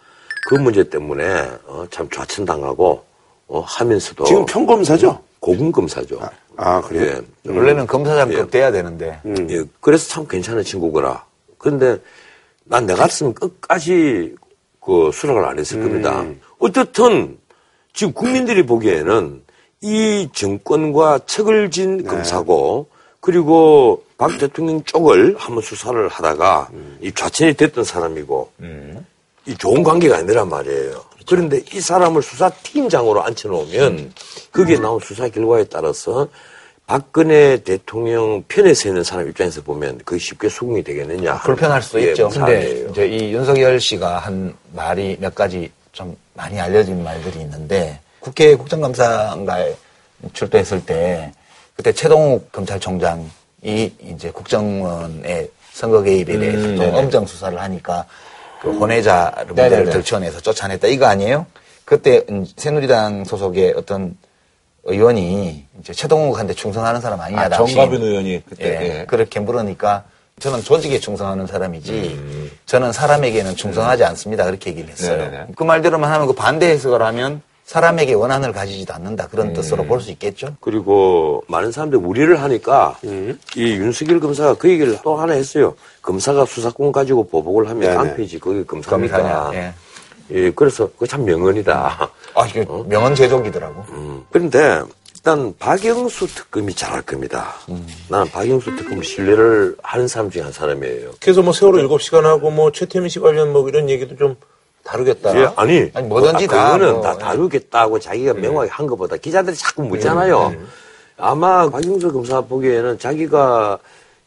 그 0.50 0.56
문제 0.56 0.90
때문에 0.90 1.50
어, 1.66 1.86
참 1.90 2.10
좌천당하고 2.10 3.04
어, 3.48 3.62
하면서도 3.62 4.26
지금 4.26 4.46
평검사죠? 4.46 5.22
고급 5.40 5.72
검사죠. 5.72 6.20
아, 6.58 6.82
그래요? 6.82 7.22
예. 7.46 7.52
원래는 7.52 7.88
검사장급 7.88 8.40
예. 8.40 8.50
돼야 8.50 8.72
되는데. 8.72 9.22
예, 9.50 9.64
그래서 9.80 10.10
참 10.10 10.28
괜찮은 10.28 10.64
친구구나. 10.64 11.24
그런데 11.58 11.98
난 12.66 12.86
내가 12.86 13.04
같으면 13.04 13.34
끝까지 13.34 14.36
그 14.88 15.12
수락을 15.14 15.44
안 15.44 15.60
했을 15.60 15.82
겁니다. 15.84 16.26
어떻든 16.60 17.38
지금 17.94 18.14
국민들이 18.14 18.66
보기에는 18.66 19.44
이 19.82 20.30
정권과 20.34 21.20
척을 21.26 21.70
진 21.72 22.06
검사고 22.06 22.88
그리고 23.20 24.04
박 24.18 24.38
대통령 24.38 24.82
쪽을 24.86 25.36
한번 25.38 25.62
수사를 25.62 26.08
하다가 26.08 26.70
이 27.02 27.12
좌천이 27.12 27.56
됐던 27.56 27.84
사람이고 27.84 28.52
이 29.46 29.58
좋은 29.58 29.84
관계가 29.84 30.18
아니란 30.20 30.48
말이에요. 30.48 31.04
그런데 31.28 31.62
이 31.74 31.82
사람을 31.82 32.22
수사팀장으로 32.22 33.22
앉혀놓으면 33.26 34.14
거기에 34.54 34.80
나온 34.80 35.02
수사 35.02 35.28
결과에 35.28 35.66
따라서 35.66 36.30
박근혜 36.88 37.58
대통령 37.58 38.44
편에 38.48 38.74
서 38.74 38.88
있는 38.88 39.04
사람 39.04 39.28
입장에서 39.28 39.62
보면 39.62 40.00
그게 40.06 40.18
쉽게 40.20 40.48
수긍이 40.48 40.84
되겠느냐. 40.84 41.34
아, 41.34 41.42
불편할 41.42 41.82
수도 41.82 42.02
예, 42.02 42.12
있죠. 42.12 42.30
근데 42.30 42.62
사안이에요. 42.62 42.90
이제 42.90 43.08
이 43.08 43.34
윤석열 43.34 43.80
씨가 43.80 44.20
한 44.20 44.56
말이 44.74 45.18
몇 45.20 45.36
가지 45.36 45.70
좀 45.92 46.16
많이 46.34 46.58
알려진 46.60 47.04
말들이 47.04 47.42
있는데 47.42 48.00
국회 48.22 48.56
국정감사인가에 48.56 49.76
출두했을 50.32 50.86
때 50.86 51.34
그때 51.76 51.92
최동욱 51.92 52.54
검찰총장이 52.54 53.28
이제 53.66 54.32
국정원의 54.32 55.52
선거 55.74 56.02
개입에 56.02 56.36
음, 56.36 56.40
대해서 56.40 56.62
좀 56.62 56.78
네네. 56.78 56.98
엄정 56.98 57.26
수사를 57.26 57.60
하니까 57.60 58.06
그 58.62 58.72
혼외자 58.72 59.34
문제를 59.46 59.70
네네네. 59.80 59.92
들춰내서 59.92 60.40
쫓아냈다 60.40 60.88
이거 60.88 61.06
아니에요? 61.06 61.46
그때 61.84 62.24
음, 62.30 62.46
새누리당 62.56 63.26
소속의 63.26 63.74
어떤 63.76 64.16
의원이 64.88 65.66
이제 65.80 65.94
최동욱한테 65.94 66.54
충성하는 66.54 67.02
사람 67.02 67.20
아니냐 67.22 67.42
아. 67.44 67.50
정가빈 67.50 68.02
의원이 68.02 68.44
그때, 68.50 68.66
예, 68.66 69.00
예. 69.02 69.06
그렇게 69.06 69.40
물으니까 69.40 70.06
저는 70.40 70.62
조직에 70.64 71.00
충성하는 71.00 71.46
사람이지 71.46 71.92
음. 72.18 72.52
저는 72.66 72.94
사람에게는 72.94 73.56
충성하지 73.56 74.04
않습니다 74.06 74.46
그렇게 74.46 74.70
얘기를 74.72 74.90
했어요. 74.90 75.18
네네네. 75.18 75.48
그 75.56 75.64
말대로만 75.64 76.12
하면 76.12 76.28
그 76.28 76.34
반대 76.34 76.70
해석을 76.70 77.02
하면 77.02 77.42
사람에게 77.66 78.14
원한을 78.14 78.54
가지지도 78.54 78.94
않는다 78.94 79.28
그런 79.28 79.52
뜻으로 79.52 79.84
볼 79.84 80.00
수 80.00 80.10
있겠죠. 80.12 80.56
그리고 80.62 81.44
많은 81.50 81.72
사람들이 81.74 82.02
우려를 82.02 82.42
하니까 82.42 82.98
이 83.04 83.62
윤석열 83.74 84.22
검사가 84.22 84.54
그 84.54 84.70
얘기를 84.70 84.98
또 85.04 85.18
하나 85.18 85.34
했어요. 85.34 85.76
검사가 86.02 86.46
수사권 86.46 86.94
가지고 86.94 87.28
보복을 87.28 87.68
하면 87.70 87.82
네네. 87.82 87.94
깡패지 87.96 88.40
그게 88.40 88.64
검사입니까? 88.64 89.18
검사냐, 89.18 89.52
예. 89.60 89.74
예, 90.32 90.52
그래서 90.52 90.88
그게 90.94 91.08
참 91.08 91.26
명언이다. 91.26 92.10
아, 92.38 92.46
이게 92.46 92.66
명언 92.86 93.16
제독이더라고. 93.16 93.84
음. 93.90 94.24
그런데 94.32 94.82
일단 95.16 95.54
박영수 95.58 96.28
특검이 96.28 96.74
잘할 96.74 97.02
겁니다. 97.02 97.56
음. 97.70 97.86
나는 98.10 98.30
박영수 98.32 98.76
특검을 98.76 99.04
신뢰를 99.04 99.76
하는 99.82 100.08
사람 100.08 100.30
중에 100.30 100.44
한 100.44 100.52
사람이에요. 100.52 101.12
그래서 101.20 101.42
뭐 101.42 101.52
세월호 101.52 101.80
7시간 101.98 102.22
하고 102.24 102.52
뭐 102.52 102.72
최태민 102.72 103.10
씨 103.10 103.20
관련 103.20 103.52
뭐 103.52 103.68
이런 103.68 103.90
얘기도 103.90 104.16
좀 104.16 104.36
다루겠다. 104.84 105.38
예, 105.38 105.50
아니, 105.58 105.92
아니, 105.96 106.08
뭐든지 106.08 106.48
그- 106.48 106.56
다 106.56 106.72
그거는 106.74 106.94
뭐, 106.94 107.02
다 107.02 107.16
예. 107.16 107.18
다루겠다고 107.18 108.00
자기가 108.00 108.34
명확히 108.36 108.70
한 108.72 108.88
것보다 108.88 109.18
기자들이 109.18 109.56
자꾸 109.58 109.82
묻잖아요. 109.82 110.54
음, 110.56 110.68
아마 111.18 111.68
박영수 111.70 112.14
검사 112.14 112.40
보기에는 112.42 113.00
자기가 113.00 113.80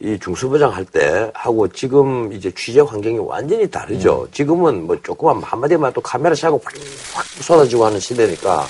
이 0.03 0.18
중수부장 0.18 0.72
할 0.74 0.84
때 0.86 1.30
하고 1.34 1.68
지금 1.68 2.32
이제 2.32 2.51
취재 2.57 2.80
환경이 2.80 3.18
완전히 3.18 3.70
다르죠. 3.70 4.22
음. 4.22 4.28
지금은 4.32 4.86
뭐 4.86 4.96
조그만 5.03 5.42
한마디만 5.42 5.92
또 5.92 6.01
카메라 6.01 6.34
샤고 6.34 6.61
확, 6.64 6.74
확 7.14 7.24
쏟아지고 7.42 7.84
하는 7.84 8.01
시대니까 8.01 8.64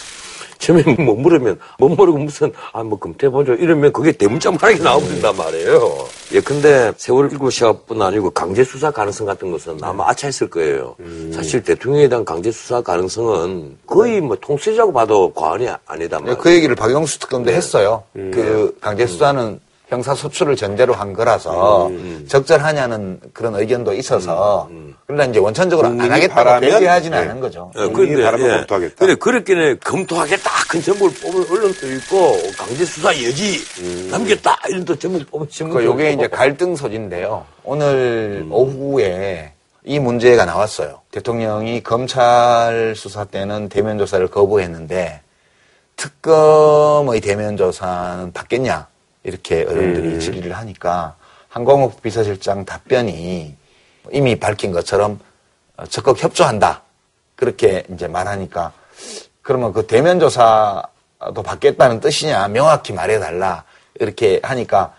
처음에 0.59 0.83
뭐 0.99 1.15
물으면 1.15 1.59
못 1.79 1.89
모르고 1.89 2.19
무슨 2.19 2.53
아 2.73 2.83
뭐 2.83 2.99
금태보죠 2.99 3.55
이러면 3.55 3.93
그게 3.93 4.13
대문짝만하게 4.13 4.83
나와버린단 4.83 5.35
말이에요. 5.37 6.09
예, 6.35 6.41
근데 6.41 6.93
세월 6.99 7.31
일곱 7.33 7.51
시간뿐 7.51 8.03
아니고 8.03 8.31
강제 8.31 8.63
수사 8.65 8.91
가능성 8.91 9.27
같은 9.27 9.51
것은 9.53 9.79
아마 9.81 10.09
아차했을 10.11 10.51
거예요. 10.51 10.97
사실 11.33 11.63
대통령에 11.63 12.09
대한 12.09 12.25
강제 12.25 12.51
수사 12.51 12.83
가능성은 12.83 13.79
거의 13.87 14.21
뭐 14.21 14.37
통수자고 14.39 14.93
봐도 14.93 15.33
과언이 15.33 15.69
아니다 15.87 16.19
말이에요. 16.19 16.37
그 16.39 16.53
얘기를 16.53 16.75
박영수 16.75 17.21
특검도 17.21 17.51
했어요. 17.53 18.03
음. 18.17 18.31
그 18.35 18.77
강제 18.81 19.07
수사는 19.07 19.59
형사 19.91 20.15
소출을 20.15 20.55
전제로 20.55 20.95
한 20.95 21.13
거라서 21.13 21.89
음, 21.89 22.25
적절하냐는 22.29 23.21
그런 23.33 23.57
의견도 23.57 23.93
있어서 23.95 24.71
그러나 25.05 25.25
이제 25.25 25.41
원천적으로 25.41 25.89
안 25.89 26.01
하겠다고 26.01 26.61
배제하지는 26.61 27.21
네. 27.21 27.29
않은 27.29 27.41
거죠. 27.41 27.73
예, 27.77 27.89
근데, 27.89 28.23
바라면 28.23 28.47
예. 28.47 28.57
검토하겠다. 28.59 28.95
근데 28.97 29.15
그렇게는 29.17 29.81
검토하겠다. 29.83 30.51
큰 30.71 30.81
제목을 30.81 31.11
뽑은 31.21 31.51
언론도 31.51 31.93
있고, 31.95 32.37
강제 32.57 32.85
수사 32.85 33.13
여지 33.21 33.59
남겼다. 34.09 34.57
이런 34.69 34.85
또 34.85 34.95
제목 34.95 35.29
뽑은 35.29 35.49
그 35.71 35.85
요게 35.85 36.13
이제 36.13 36.29
갈등 36.29 36.77
소지인데요. 36.77 37.45
오늘 37.65 38.43
음. 38.45 38.53
오후에 38.53 39.53
이 39.85 39.99
문제가 39.99 40.45
나왔어요. 40.45 41.01
대통령이 41.11 41.83
검찰 41.83 42.95
수사 42.95 43.25
때는 43.25 43.69
대면 43.69 43.99
조사를 43.99 44.25
거부했는데 44.29 45.23
특검의 45.97 47.21
대면 47.21 47.57
조사는 47.57 48.33
받겠냐 48.33 48.87
이렇게 49.23 49.63
의원들이 49.63 50.09
음. 50.15 50.21
질의를 50.21 50.57
하니까 50.57 51.17
한광욱 51.49 52.01
비서실장 52.03 52.65
답변이 52.65 53.55
이미 54.13 54.39
밝힌 54.39 54.73
것처럼 54.73 55.19
어, 55.77 55.85
적극 55.87 56.23
협조한다. 56.23 56.83
그렇게 57.37 57.85
이제 57.93 58.07
말하니까 58.07 58.73
그러면 59.43 59.73
그 59.73 59.87
대면 59.87 60.21
조사도 60.21 61.43
받겠다는 61.45 62.01
뜻이냐? 62.01 62.49
명확히 62.49 62.93
말해달라. 62.93 63.65
이렇게 63.99 64.41
하니까 64.43 64.95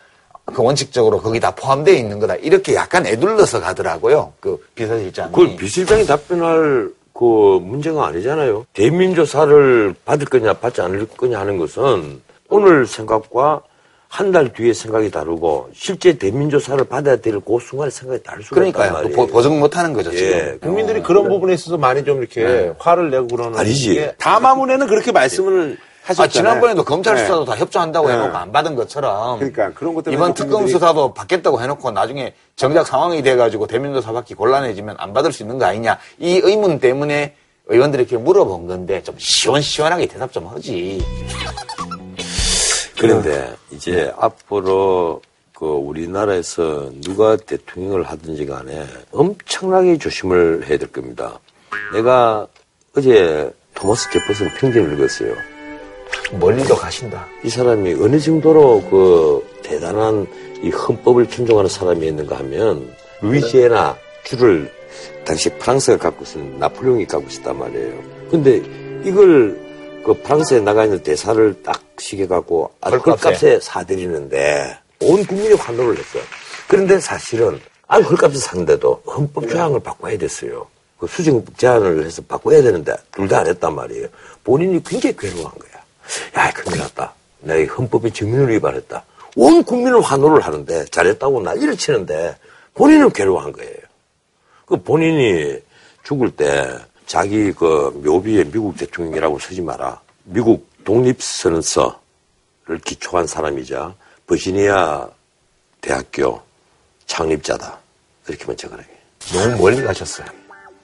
그 0.46 0.62
원칙적으로 0.64 1.22
거기 1.22 1.40
다 1.40 1.52
포함되어 1.52 1.94
있는 1.94 2.20
거다. 2.20 2.36
이렇게 2.36 2.76
약간 2.76 3.06
애둘러서 3.06 3.62
가더라고요. 3.62 4.34
그 4.40 4.64
비서실장이. 4.76 5.32
그걸 5.32 5.56
비실장이 5.56 6.06
답변할 6.06 6.92
그 7.14 7.60
문제가 7.62 8.08
아니잖아요. 8.08 8.66
대민조사를 8.74 9.96
받을 10.06 10.26
거냐 10.26 10.54
받지 10.54 10.82
않을 10.82 11.08
거냐 11.08 11.40
하는 11.40 11.58
것은 11.58 12.22
오늘 12.50 12.86
생각과 12.88 13.62
한 14.14 14.34
달 14.34 14.52
뒤에 14.52 14.74
생각이 14.74 15.10
다르고 15.10 15.70
실제 15.74 16.18
대민조사를 16.18 16.84
받아야 16.84 17.16
될 17.16 17.40
그 17.40 17.58
순간에 17.62 17.90
생각이 17.90 18.22
다를 18.24 18.44
수가 18.44 18.56
그러니까요. 18.56 19.04
또 19.04 19.10
보- 19.10 19.28
보증 19.28 19.58
못하는 19.58 19.94
거죠, 19.94 20.12
예. 20.14 20.18
지금. 20.18 20.60
국민들이 20.60 21.02
그런 21.02 21.30
부분에 21.30 21.54
있어서 21.54 21.78
많이 21.78 22.04
좀 22.04 22.20
이렇게 22.20 22.44
네. 22.44 22.74
화를 22.78 23.10
내고 23.10 23.28
그러는 23.28 23.58
아니지. 23.58 23.94
게 23.96 24.14
다마문에는 24.18 24.88
그렇게 24.88 25.14
말씀을 25.14 25.78
하셨잖아요. 26.04 26.26
아, 26.26 26.28
지난번에도 26.28 26.84
검찰 26.84 27.16
네. 27.16 27.22
수사도 27.22 27.46
다 27.46 27.56
협조한다고 27.56 28.10
네. 28.10 28.16
해놓고 28.16 28.36
안 28.38 28.52
받은 28.52 28.76
것처럼. 28.76 29.40
그러니까 29.40 29.72
그런 29.74 29.94
것 29.96 30.04
때문에 30.04 30.18
이번 30.18 30.34
특검 30.34 30.52
국민들이- 30.66 30.72
수사도 30.74 31.14
받겠다고 31.14 31.62
해놓고 31.62 31.92
나중에 31.92 32.34
정작 32.58 32.86
상황이 32.88 33.22
돼가지고 33.24 33.66
대면조사 33.68 34.12
받기 34.12 34.34
곤란해지면 34.34 34.96
안 35.00 35.14
받을 35.14 35.32
수 35.32 35.44
있는 35.44 35.58
거 35.58 35.64
아니냐. 35.66 35.98
이 36.20 36.42
의문 36.44 36.80
때문에 36.80 37.34
의원들이 37.68 38.04
이렇게 38.04 38.18
물어본 38.18 38.68
건데 38.68 39.02
좀 39.04 39.16
시원시원하게 39.18 40.08
대답 40.08 40.34
좀 40.34 40.48
하지. 40.48 41.02
그런데 43.02 43.56
이제 43.72 44.14
앞으로 44.18 45.22
그 45.54 45.66
우리나라에서 45.66 46.92
누가 47.02 47.36
대통령을 47.36 48.04
하든지 48.04 48.46
간에 48.46 48.86
엄청나게 49.12 49.98
조심을 49.98 50.66
해야 50.68 50.78
될 50.78 50.92
겁니다. 50.92 51.40
내가 51.94 52.48
어제 52.96 53.52
토마스 53.76 54.10
제퍼슨 54.12 54.50
평전을 54.56 54.94
읽었어요. 54.94 55.34
멀리도 56.40 56.76
가신다. 56.76 57.28
이 57.44 57.50
사람이 57.50 57.94
어느 57.94 58.20
정도로 58.20 58.82
그 58.90 59.48
대단한 59.64 60.28
이 60.64 60.70
헌법을 60.70 61.28
존중하는 61.28 61.70
사람이었는가 61.70 62.40
하면 62.40 62.92
루이지애나 63.22 63.98
주를 64.24 64.72
당시 65.26 65.50
프랑스가 65.58 65.98
갖고 65.98 66.24
있었는 66.24 66.58
나폴레옹이 66.58 67.06
갖고 67.06 67.28
있었단 67.28 67.58
말이에요. 67.58 67.94
근데 68.32 68.62
이걸 69.04 69.61
그 70.04 70.14
프랑스에 70.22 70.60
나가 70.62 70.86
있는 70.86 71.02
대사를 71.04 71.62
딱 71.64 71.82
시켜갖고 71.98 72.72
아주 72.82 72.98
헐값에. 72.98 73.60
사들이는데 73.62 74.78
온 75.02 75.26
국민이 75.26 75.54
환호를 75.54 75.98
했어요. 75.98 76.24
그런데 76.68 77.00
사실은 77.00 77.60
아주 77.88 78.08
헐값에 78.08 78.36
샀는데도 78.38 79.04
헌법 79.06 79.48
조항을 79.50 79.80
바꿔야 79.82 80.18
됐어요. 80.18 80.68
그 80.98 81.08
수정 81.08 81.44
제안을 81.58 82.06
해서 82.06 82.22
바꿔야 82.28 82.62
되는데 82.62 82.96
둘 83.12 83.28
다 83.28 83.40
안 83.40 83.48
했단 83.48 83.74
말이에요. 83.76 84.08
본인이 84.44 84.82
굉장히 84.84 85.16
괴로워한 85.18 85.58
거야. 85.58 85.72
야, 86.46 86.52
큰일 86.54 86.80
났다. 86.80 87.14
내가 87.42 87.60
이 87.60 87.66
헌법의 87.66 88.12
정면을 88.14 88.50
위반했다. 88.54 89.04
온 89.36 89.64
국민을 89.64 90.02
환호를 90.02 90.42
하는데 90.42 90.86
잘했다고 90.86 91.42
난리를 91.42 91.78
치는데 91.78 92.38
본인은 92.76 93.12
괴로워한 93.12 93.52
거예요. 93.52 93.76
그 94.66 94.78
본인이 94.82 95.58
죽을 96.04 96.32
때 96.32 96.68
자기 97.12 97.52
그 97.52 97.92
묘비에 98.06 98.46
미국 98.46 98.78
대통령이라고 98.78 99.38
쓰지 99.38 99.60
마라. 99.60 100.00
미국 100.24 100.66
독립선언서를 100.86 101.98
기초한 102.86 103.28
사람이자 103.28 103.94
버지니아 104.28 105.10
대학교 105.82 106.40
창립자다. 107.08 107.78
그렇게만 108.24 108.56
적어라. 108.56 108.82
너무 109.34 109.58
멀리 109.58 109.84
가셨어요. 109.84 110.26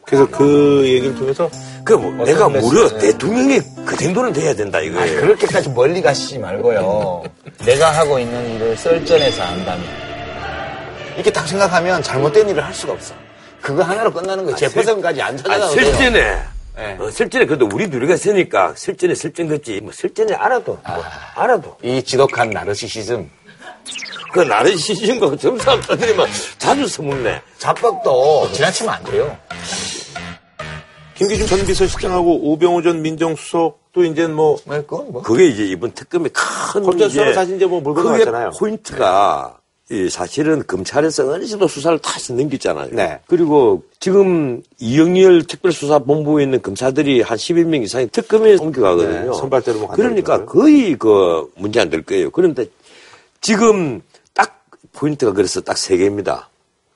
그래서 0.06 0.30
그 0.30 0.84
얘기를 0.86 1.16
통해서 1.16 1.50
그 1.86 1.94
뭐, 1.94 2.26
내가 2.26 2.50
무려 2.50 2.90
대통령이 2.90 3.62
그 3.86 3.96
정도는 3.96 4.34
돼야 4.34 4.54
된다 4.54 4.82
이거예요. 4.82 5.22
그렇게까지 5.22 5.70
멀리 5.70 6.02
가시지 6.02 6.40
말고요. 6.40 7.24
내가 7.60 7.92
하고 7.92 8.20
있는 8.20 8.56
일을 8.56 8.76
썰전에서 8.76 9.44
한다면. 9.44 9.86
이렇게 11.16 11.32
딱 11.32 11.48
생각하면 11.48 12.04
잘못된 12.04 12.50
일을 12.50 12.66
할 12.66 12.74
수가 12.74 12.92
없어. 12.92 13.16
그거 13.62 13.84
하나로 13.84 14.12
끝나는 14.14 14.44
거예요. 14.46 14.56
제퍼선까지 14.58 15.22
안 15.22 15.34
아, 15.34 15.38
찾아가도 15.38 15.76
돼요. 15.76 15.86
실전에. 15.86 16.44
네. 16.76 16.98
어, 17.00 17.10
실전에 17.10 17.46
그래도 17.46 17.68
우리 17.74 17.90
둘이가 17.90 18.14
있으니까 18.14 18.74
실전에 18.76 19.16
실전 19.16 19.48
걷지. 19.48 19.82
뭐 19.82 19.92
실전에 19.92 20.34
알아도. 20.36 20.78
뭐 20.88 21.04
알아도. 21.36 21.76
이 21.84 22.02
지독한 22.04 22.50
나르시시즘. 22.52 23.30
그 24.32 24.46
시즌거 24.78 25.36
점수 25.38 25.66
떠들이면 25.66 26.28
자주 26.60 26.88
서먹네. 26.88 27.42
자뻑도 27.58 28.52
지나치면 28.52 28.94
안 28.94 29.04
돼요. 29.06 29.38
김기춘 31.16 31.48
전 31.48 31.66
비서실장하고 31.66 32.52
우병우 32.54 32.84
전 32.84 33.02
민정수석도 33.02 34.04
이제 34.04 34.28
뭐 34.28 34.60
그게 35.24 35.48
이제 35.48 35.64
이번 35.64 35.92
특검의 35.92 36.30
큰 36.32 36.84
검찰 36.84 37.10
수사로 37.10 37.32
이제 37.32 37.34
사실 37.34 37.56
이제 37.56 37.66
뭐 37.66 37.82
물건 37.82 38.06
나왔잖아요. 38.06 38.52
포인트가 38.60 39.57
이 39.90 40.10
사실은 40.10 40.64
검찰에서 40.68 41.32
어느 41.32 41.46
정도 41.46 41.66
수사를 41.68 41.98
다시 42.00 42.34
넘겼잖아요. 42.34 42.90
네. 42.92 43.20
그리고 43.26 43.84
지금 44.02 44.62
이영렬 44.80 45.44
특별수사본부에 45.44 46.44
있는 46.44 46.62
검사들이 46.62 47.22
한 47.22 47.38
11명 47.38 47.84
이상이 47.84 48.08
특검에 48.10 48.58
옮겨가거든요. 48.58 49.32
네, 49.32 49.38
선발대로 49.40 49.80
뭐 49.80 49.88
그러니까 49.90 50.44
거의 50.44 50.98
그 50.98 51.50
문제 51.56 51.80
안 51.80 51.90
될 51.90 52.02
거예요. 52.04 52.30
그런데 52.32 52.66
지금 53.40 54.02
딱 54.34 54.62
포인트가 54.92 55.32
그래서 55.32 55.62
딱 55.62 55.78
세 55.78 55.96
개입니다. 55.96 56.50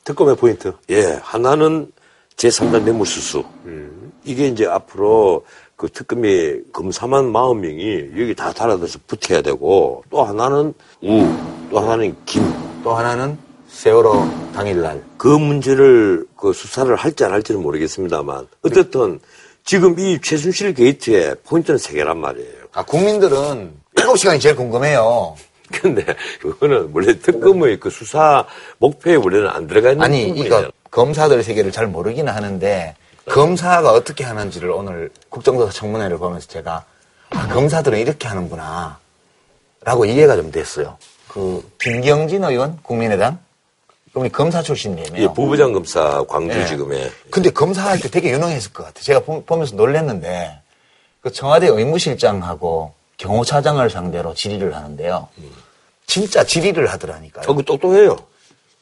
특검의 0.04 0.36
포인트. 0.36 0.74
예, 0.90 1.18
하나는 1.22 1.90
제3자 2.36 2.82
뇌물수수. 2.84 3.44
이게 4.26 4.48
이제 4.48 4.66
앞으로 4.66 5.46
그 5.78 5.88
특검이 5.88 6.72
검사만 6.74 7.32
40명이 7.32 8.20
여기 8.20 8.36
다 8.36 8.52
달아들어서 8.52 9.00
붙어야 9.08 9.42
되고 9.42 10.04
또 10.10 10.24
하나는 10.24 10.74
우, 11.02 11.26
또 11.72 11.80
하나는 11.80 12.14
김. 12.26 12.44
또 12.84 12.96
하나는 12.96 13.38
세월호 13.70 14.28
당일날. 14.54 15.04
그 15.18 15.28
문제를 15.28 16.26
그 16.36 16.52
수사를 16.54 16.94
할지 16.96 17.24
안 17.24 17.32
할지는 17.32 17.62
모르겠습니다만 17.62 18.48
어쨌든 18.64 19.20
지금 19.64 19.98
이 20.00 20.20
최순실 20.20 20.74
게이트의 20.74 21.36
포인트는 21.46 21.78
세 21.78 21.94
개란 21.94 22.20
말이에요. 22.20 22.54
아, 22.74 22.84
국민들은 22.84 23.72
7시간이 23.96 24.40
제일 24.42 24.56
궁금해요. 24.56 25.36
근데 25.72 26.04
그거는 26.42 26.90
원래 26.94 27.18
특검의 27.18 27.80
그 27.80 27.90
수사 27.90 28.46
목표에 28.80 29.16
원래는 29.16 29.48
안 29.48 29.68
들어가 29.68 29.92
있는 29.92 30.04
아니, 30.04 30.28
부분이에요. 30.28 30.46
이거 30.46 30.72
검사들 30.90 31.44
세계를 31.44 31.72
잘 31.72 31.88
모르기는 31.88 32.32
하는데 32.34 32.96
검사가 33.30 33.94
어떻게 33.94 34.26
하는지를 34.26 34.72
오늘 34.72 35.10
국정조사 35.30 35.72
청문회를 35.72 36.18
보면서 36.18 36.48
제가 36.48 36.84
아, 37.30 37.48
검사들은 37.48 38.00
이렇게 38.00 38.28
하는구나 38.28 39.00
라고 39.84 40.04
이해가 40.06 40.36
좀 40.36 40.52
됐어요. 40.52 40.98
그 41.32 41.66
김경진 41.80 42.44
의원 42.44 42.78
국민의당 42.84 43.40
그분이 44.12 44.34
검사 44.34 44.62
출신이에요. 44.62 45.08
예, 45.16 45.28
부부장 45.28 45.72
검사 45.72 46.22
광주지검에 46.28 47.04
예. 47.04 47.12
근데 47.30 47.50
검사할 47.50 48.02
때 48.02 48.10
되게 48.10 48.32
유능했을 48.32 48.74
것 48.74 48.84
같아요. 48.84 49.02
제가 49.02 49.22
보- 49.22 49.42
보면서 49.46 49.76
놀랐는데 49.78 50.60
그 51.22 51.32
청와대 51.32 51.68
의무실장하고 51.68 52.92
경호차장을 53.16 53.90
상대로 53.90 54.34
질의를 54.34 54.76
하는데요. 54.76 55.30
진짜 56.06 56.44
질의를 56.44 56.88
하더라니까요. 56.92 57.46
어, 57.48 57.54
그 57.54 57.64
똑똑해요. 57.64 58.18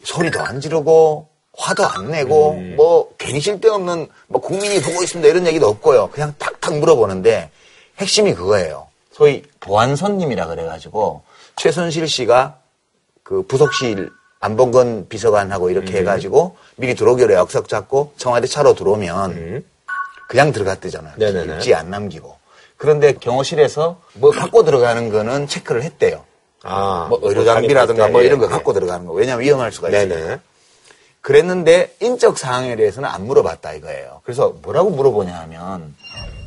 소리도 0.03 0.39
안 0.41 0.59
지르고 0.59 1.27
화도 1.55 1.85
안 1.85 2.09
내고 2.09 2.53
뭐 2.75 3.11
괜히 3.19 3.39
쓸데없는 3.41 4.07
뭐 4.27 4.41
국민이 4.41 4.81
보고 4.81 5.03
있습니다 5.03 5.29
이런 5.29 5.45
얘기도 5.45 5.67
없고요. 5.67 6.09
그냥 6.11 6.33
탁탁 6.39 6.79
물어보는데 6.79 7.51
핵심이 7.99 8.33
그거예요. 8.33 8.87
소위 9.11 9.43
보안 9.59 9.95
손님이라 9.95 10.47
그래가지고 10.47 11.21
최순실 11.59 12.07
씨가 12.07 12.57
그 13.21 13.43
부속실 13.43 14.09
안봉건 14.39 15.09
비서관하고 15.09 15.69
이렇게 15.69 15.97
해가지고 15.97 16.55
미리 16.77 16.95
들어오기로 16.95 17.33
약속 17.33 17.67
잡고 17.67 18.13
청와대 18.15 18.47
차로 18.47 18.75
들어오면 18.75 19.65
그냥 20.29 20.51
들어갔대잖아요. 20.53 21.15
네네네. 21.17 21.53
일지 21.55 21.75
안 21.75 21.89
남기고. 21.89 22.37
그런데 22.77 23.11
경호실에서 23.11 23.99
뭐 24.13 24.31
갖고 24.31 24.63
들어가는 24.63 25.09
거는 25.09 25.47
체크를 25.47 25.83
했대요. 25.83 26.23
아, 26.63 27.07
뭐 27.09 27.19
의료 27.23 27.43
장비라든가 27.43 28.05
때, 28.05 28.11
뭐 28.11 28.21
예, 28.21 28.27
이런 28.27 28.39
거 28.39 28.45
예. 28.45 28.49
갖고 28.49 28.71
들어가는 28.71 29.05
거. 29.05 29.11
왜냐면 29.11 29.43
위험할 29.43 29.73
수가 29.73 29.89
있어요. 29.89 30.07
네네. 30.07 30.39
그랬는데 31.19 31.95
인적 31.99 32.37
사항에 32.37 32.77
대해서는 32.77 33.09
안 33.09 33.27
물어봤다 33.27 33.73
이거예요. 33.73 34.21
그래서 34.23 34.55
뭐라고 34.61 34.91
물어보냐 34.91 35.37
하면 35.41 35.93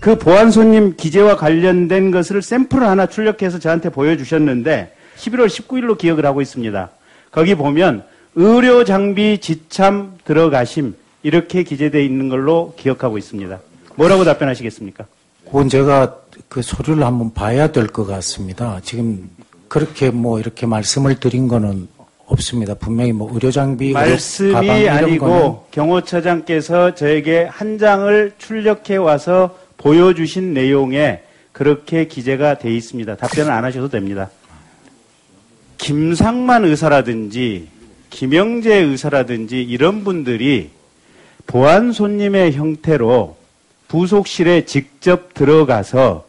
그 0.00 0.16
보안 0.16 0.50
손님 0.50 0.96
기재와 0.96 1.36
관련된 1.36 2.10
것을 2.10 2.40
샘플을 2.40 2.86
하나 2.88 3.06
출력해서 3.06 3.58
저한테 3.58 3.90
보여주셨는데 3.90 5.01
11월 5.18 5.46
19일로 5.46 5.98
기억을 5.98 6.26
하고 6.26 6.40
있습니다. 6.40 6.90
거기 7.30 7.54
보면 7.54 8.04
의료 8.34 8.84
장비 8.84 9.38
지참 9.38 10.18
들어가심 10.24 10.94
이렇게 11.22 11.62
기재되어 11.62 12.00
있는 12.00 12.28
걸로 12.28 12.74
기억하고 12.78 13.18
있습니다. 13.18 13.58
뭐라고 13.96 14.24
답변하시겠습니까? 14.24 15.04
그건 15.46 15.68
제가 15.68 16.16
그 16.48 16.62
서류를 16.62 17.04
한번 17.04 17.32
봐야 17.34 17.70
될 17.70 17.88
것 17.88 18.06
같습니다. 18.06 18.80
지금 18.82 19.28
그렇게 19.68 20.10
뭐 20.10 20.40
이렇게 20.40 20.66
말씀을 20.66 21.20
드린 21.20 21.46
거는 21.48 21.88
없습니다. 22.26 22.74
분명히 22.74 23.12
뭐 23.12 23.30
의료 23.32 23.50
장비, 23.50 23.92
말씀이 23.92 24.52
가방 24.52 24.88
아니고 24.88 25.26
거는 25.26 25.56
경호처장께서 25.70 26.94
저에게 26.94 27.44
한 27.44 27.78
장을 27.78 28.32
출력해 28.38 28.96
와서 28.96 29.58
보여주신 29.76 30.54
내용에 30.54 31.22
그렇게 31.52 32.06
기재가 32.06 32.58
돼 32.58 32.72
있습니다. 32.74 33.16
답변을 33.16 33.52
안 33.52 33.64
하셔도 33.64 33.88
됩니다. 33.88 34.30
김상만 35.82 36.64
의사라든지 36.64 37.66
김영재 38.10 38.72
의사라든지 38.72 39.62
이런 39.62 40.04
분들이 40.04 40.70
보안 41.48 41.90
손님의 41.90 42.52
형태로 42.52 43.36
부속실에 43.88 44.64
직접 44.64 45.34
들어가서 45.34 46.24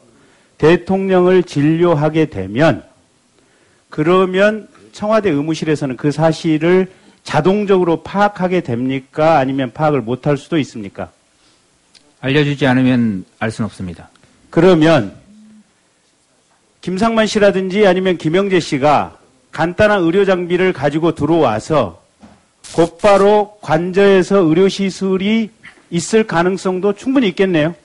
대통령을 0.57 1.43
진료하게 1.43 2.25
되면 2.25 2.83
그러면 3.89 4.67
청와대 4.91 5.29
의무실에서는 5.29 5.97
그 5.97 6.11
사실을 6.11 6.91
자동적으로 7.23 8.01
파악하게 8.01 8.61
됩니까? 8.61 9.37
아니면 9.37 9.71
파악을 9.71 10.01
못할 10.01 10.35
수도 10.35 10.57
있습니까? 10.57 11.11
알려주지 12.21 12.65
않으면 12.65 13.23
알 13.37 13.51
수는 13.51 13.67
없습니다. 13.67 14.09
그러면 14.49 15.13
김상만 16.81 17.27
씨라든지 17.27 17.85
아니면 17.85 18.17
김영재 18.17 18.59
씨가 18.59 19.19
간단한 19.53 20.01
의료 20.03 20.25
장비를 20.25 20.73
가지고 20.73 21.13
들어와서 21.15 22.01
곧바로 22.75 23.57
관저에서 23.61 24.37
의료 24.39 24.67
시술이 24.67 25.51
있을 25.91 26.25
가능성도 26.25 26.93
충분히 26.93 27.27
있겠네요. 27.29 27.75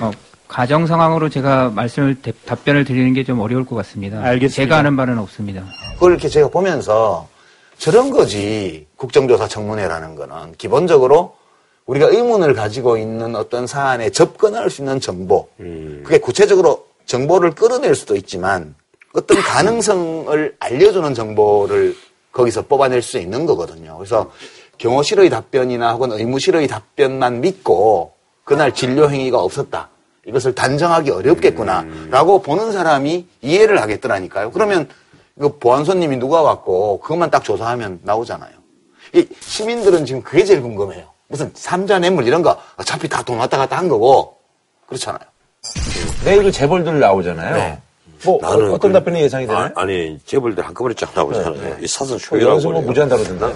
어, 0.00 0.10
가정 0.48 0.86
상황으로 0.86 1.28
제가 1.28 1.70
말씀을 1.70 2.20
대- 2.20 2.32
답변을 2.46 2.84
드리는 2.84 3.12
게 3.14 3.22
좀 3.24 3.38
어려울 3.40 3.64
것 3.64 3.76
같습니다. 3.76 4.20
알겠습니다. 4.22 4.54
제가 4.64 4.78
아는 4.78 4.96
바는 4.96 5.18
없습니다. 5.18 5.64
그걸 5.94 6.12
이렇게 6.12 6.28
제가 6.28 6.48
보면서 6.48 7.28
저런 7.78 8.10
거지 8.10 8.86
국정조사 8.96 9.46
청문회라는 9.46 10.16
거는 10.16 10.54
기본적으로 10.56 11.36
우리가 11.86 12.06
의문을 12.08 12.54
가지고 12.54 12.96
있는 12.98 13.36
어떤 13.36 13.66
사안에 13.68 14.10
접근할 14.10 14.68
수 14.68 14.82
있는 14.82 14.98
정보 15.00 15.48
그게 15.56 16.18
구체적으로 16.18 16.86
정보를 17.06 17.52
끌어낼 17.52 17.94
수도 17.94 18.16
있지만 18.16 18.74
어떤 19.14 19.40
가능성을 19.40 20.56
알려주는 20.58 21.14
정보를 21.14 21.96
거기서 22.32 22.62
뽑아낼 22.62 23.02
수 23.02 23.18
있는 23.18 23.46
거거든요. 23.46 23.96
그래서 23.96 24.30
경호실의 24.78 25.30
답변이나 25.30 25.92
혹은 25.92 26.12
의무실의 26.12 26.68
답변만 26.68 27.40
믿고 27.40 28.12
그날 28.44 28.72
진료 28.72 29.10
행위가 29.10 29.38
없었다. 29.40 29.88
이것을 30.26 30.54
단정하기 30.54 31.10
어렵겠구나라고 31.10 32.42
보는 32.42 32.70
사람이 32.72 33.26
이해를 33.40 33.80
하겠더라니까요. 33.80 34.50
그러면 34.52 34.88
이거 35.38 35.54
보안소님이 35.58 36.18
누가 36.18 36.42
왔고 36.42 37.00
그것만 37.00 37.30
딱 37.30 37.42
조사하면 37.42 38.00
나오잖아요. 38.02 38.52
이 39.14 39.26
시민들은 39.40 40.04
지금 40.04 40.22
그게 40.22 40.44
제일 40.44 40.60
궁금해요. 40.60 41.06
무슨 41.28 41.50
삼자 41.54 41.98
뇌물 41.98 42.26
이런 42.26 42.42
거 42.42 42.58
어차피 42.76 43.08
다 43.08 43.22
돈 43.22 43.38
왔다 43.38 43.56
갔다 43.56 43.78
한 43.78 43.88
거고 43.88 44.36
그렇잖아요. 44.86 45.20
내일 46.24 46.42
그 46.42 46.52
재벌들 46.52 47.00
나오잖아요. 47.00 47.78
뭐 48.24 48.38
어, 48.38 48.50
나는 48.50 48.70
어떤 48.72 48.90
그- 48.90 48.98
답변이 48.98 49.20
예상이 49.22 49.46
되나요? 49.46 49.70
아, 49.74 49.84
니 49.84 50.18
재벌들 50.26 50.64
한꺼번에 50.66 50.94
쫙 50.94 51.10
나오잖아요. 51.14 51.54
네, 51.54 51.60
네. 51.70 51.76
이 51.82 51.86
사선 51.86 52.16
어, 52.16 52.18
뭐 52.30 52.58
그래요. 52.60 52.80
무제한 52.80 53.08
다루던데. 53.08 53.54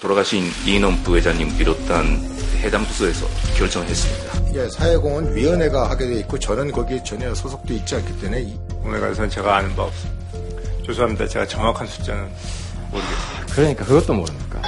돌아가신 0.00 0.44
이인원 0.66 1.02
부회장님 1.02 1.56
비롯한 1.56 2.04
해당 2.60 2.84
부서에서 2.84 3.26
결정했습니다. 3.56 4.54
예, 4.54 4.68
사회공헌 4.68 5.34
위원회가 5.34 5.88
하게 5.90 6.06
돼 6.06 6.14
있고 6.20 6.38
저는 6.38 6.70
거기에 6.72 7.02
전혀 7.02 7.34
소속돼 7.34 7.74
있지 7.74 7.94
않기 7.96 8.20
때문에 8.20 8.42
이- 8.42 8.58
오늘 8.84 9.00
가서는 9.00 9.30
제가 9.30 9.56
아는 9.56 9.74
바 9.74 9.84
없습니다. 9.84 10.16
죄송합니다. 10.86 11.26
제가 11.28 11.46
정확한 11.46 11.86
숫자는 11.86 12.28
모르겠습니다. 12.96 13.46
그러니까 13.54 13.84
그것도 13.84 14.14
모릅니까? 14.14 14.62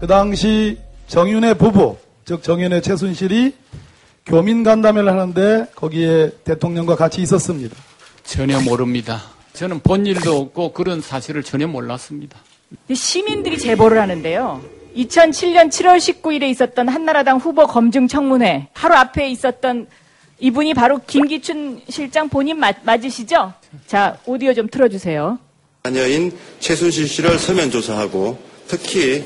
그 0.00 0.06
당시 0.06 0.78
정윤의 1.06 1.58
부부, 1.58 1.96
즉 2.24 2.42
정윤의 2.42 2.82
최순실이 2.82 3.54
교민 4.26 4.62
간담회를 4.62 5.10
하는데 5.10 5.66
거기에 5.74 6.30
대통령과 6.44 6.96
같이 6.96 7.22
있었습니다. 7.22 7.76
전혀 8.24 8.60
모릅니다. 8.60 9.22
저는 9.52 9.80
본 9.80 10.06
일도 10.06 10.38
없고 10.38 10.72
그런 10.72 11.00
사실을 11.00 11.42
전혀 11.42 11.66
몰랐습니다. 11.66 12.38
시민들이 12.92 13.58
제보를 13.58 14.00
하는데요. 14.00 14.62
2007년 14.96 15.68
7월 15.70 15.96
19일에 15.98 16.44
있었던 16.50 16.88
한나라당 16.88 17.38
후보 17.38 17.66
검증 17.66 18.08
청문회 18.08 18.68
하루 18.72 18.94
앞에 18.94 19.28
있었던 19.30 19.86
이분이 20.38 20.74
바로 20.74 21.00
김기춘 21.06 21.80
실장 21.88 22.28
본인 22.28 22.58
맞, 22.58 22.76
맞으시죠? 22.82 23.52
자, 23.86 24.18
오디오 24.26 24.52
좀 24.52 24.68
틀어주세요. 24.68 25.38
자녀인 25.84 26.32
최순실 26.58 27.06
씨를 27.06 27.38
서면 27.38 27.70
조사하고 27.70 28.38
특히 28.66 29.24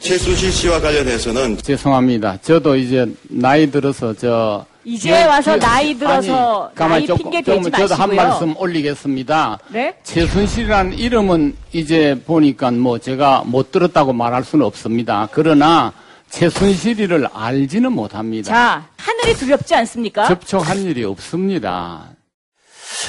최순실 0.00 0.50
씨와 0.50 0.80
관련해서는 0.80 1.58
죄송합니다. 1.58 2.38
저도 2.42 2.76
이제 2.76 3.06
나이 3.28 3.70
들어서 3.70 4.12
저 4.12 4.66
이제 4.84 5.24
와서 5.24 5.56
나이 5.56 5.96
들어서 5.96 6.64
아니, 6.66 6.74
가만히 6.74 7.00
나이 7.00 7.06
조금, 7.06 7.22
핑계 7.30 7.42
조금 7.42 7.62
대지 7.70 7.76
저도 7.76 7.94
한 7.94 8.08
마시고요. 8.08 8.28
말씀 8.28 8.56
올리겠습니다. 8.56 9.58
네? 9.68 9.94
최순실이라는 10.02 10.98
이름은 10.98 11.56
이제 11.72 12.20
보니까 12.26 12.70
뭐 12.72 12.98
제가 12.98 13.44
못 13.46 13.70
들었다고 13.70 14.12
말할 14.12 14.44
수는 14.44 14.66
없습니다. 14.66 15.28
그러나 15.32 15.92
최순실이를 16.30 17.28
알지는 17.32 17.92
못합니다. 17.92 18.48
자, 18.48 18.88
하늘이 18.96 19.34
두렵지 19.34 19.74
않습니까? 19.74 20.26
접촉한 20.26 20.78
일이 20.78 21.04
없습니다. 21.04 22.08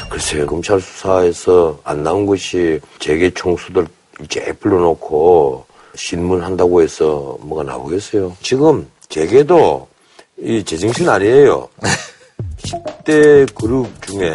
글쎄요, 0.09 0.45
검찰 0.45 0.79
수사에서 0.79 1.79
안 1.83 2.03
나온 2.03 2.25
것이 2.25 2.79
재계 2.99 3.29
총수들 3.31 3.87
이제 4.23 4.51
불러놓고 4.59 5.65
신문한다고 5.95 6.81
해서 6.81 7.37
뭐가 7.41 7.63
나오겠어요. 7.63 8.35
지금 8.41 8.87
재계도 9.09 9.87
이 10.37 10.63
제정신 10.63 11.07
아니에요. 11.09 11.67
10대 12.57 13.53
그룹 13.55 13.87
중에 14.05 14.29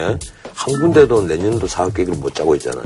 한 0.55 0.81
군데도 0.81 1.23
내년도 1.23 1.67
사업 1.67 1.95
계획을 1.95 2.15
못 2.17 2.35
짜고 2.35 2.55
있잖아요. 2.57 2.85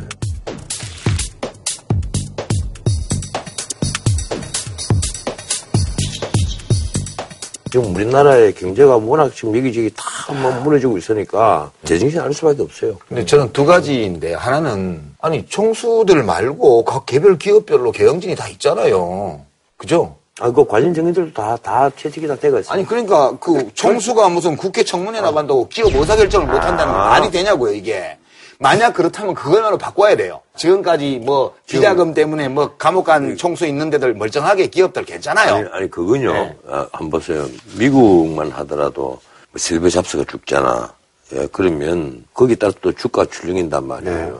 지금 7.71 7.95
우리나라의 7.95 8.55
경제가 8.55 8.97
워낙 8.97 9.35
지금 9.35 9.57
여기저기 9.57 9.91
다 9.97 10.13
뭐 10.33 10.51
무너지고 10.61 10.97
있으니까 10.99 11.71
제정신 11.85 12.21
아닐 12.21 12.33
수밖에 12.33 12.63
없어요. 12.63 12.97
근데 13.09 13.25
저는 13.27 13.53
두 13.53 13.65
가지인데 13.67 14.35
하나는 14.35 15.15
아니 15.21 15.45
총수들 15.47 16.23
말고 16.23 16.85
각 16.85 17.07
개별 17.07 17.37
기업별로 17.39 17.93
경영진이 17.93 18.35
다 18.37 18.49
있잖아요. 18.49 19.41
그죠? 19.77 20.17
아, 20.41 20.51
그 20.51 20.65
관련 20.65 20.95
정인들도 20.95 21.35
다, 21.35 21.57
다 21.57 21.91
채찍이 21.95 22.27
다 22.27 22.37
돼가 22.37 22.59
있어요. 22.61 22.73
아니 22.73 22.87
그러니까 22.87 23.37
그 23.39 23.69
총수가 23.75 24.31
무슨 24.31 24.57
국회 24.57 24.83
청문회 24.83 25.21
나간다고 25.21 25.69
기업 25.69 25.95
의사결정을 25.95 26.47
못 26.47 26.55
한다는 26.55 26.93
건 26.93 27.03
아. 27.03 27.09
말이 27.11 27.31
되냐고요 27.31 27.75
이게. 27.75 28.17
만약 28.59 28.95
그렇다면 28.95 29.35
그걸로 29.35 29.77
바꿔야 29.77 30.17
돼요. 30.17 30.41
지금까지 30.57 31.21
뭐 31.25 31.55
비자금 31.67 32.15
때문에 32.15 32.49
뭐 32.49 32.77
감옥 32.79 33.05
간 33.05 33.37
총수 33.37 33.67
있는 33.67 33.91
데들 33.91 34.15
멀쩡하게 34.15 34.69
기업들 34.69 35.05
괜찮아요. 35.05 35.55
아니, 35.57 35.69
아니 35.73 35.91
그건요. 35.91 36.33
네. 36.33 36.57
아, 36.69 36.87
한번 36.93 37.11
보세요. 37.21 37.45
미국만 37.77 38.53
하더라도 38.53 39.03
뭐 39.03 39.59
실버 39.59 39.91
잡스가 39.91 40.25
죽잖아. 40.31 40.95
예, 41.35 41.49
그러면 41.51 42.25
거기 42.33 42.55
따라 42.57 42.73
또 42.81 42.93
주가 42.93 43.25
출렁인단 43.27 43.87
말이에요. 43.87 44.17
네. 44.17 44.33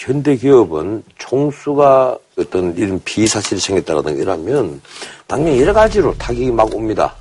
현대 0.00 0.34
기업은 0.34 1.02
총수가 1.18 2.16
어떤 2.38 2.74
이런 2.78 2.98
비사실이 3.04 3.60
생겼다라든가 3.60 4.18
이러면 4.18 4.80
당연히 5.26 5.60
여러 5.60 5.74
가지로 5.74 6.14
타격이 6.16 6.50
막 6.52 6.74
옵니다. 6.74 7.14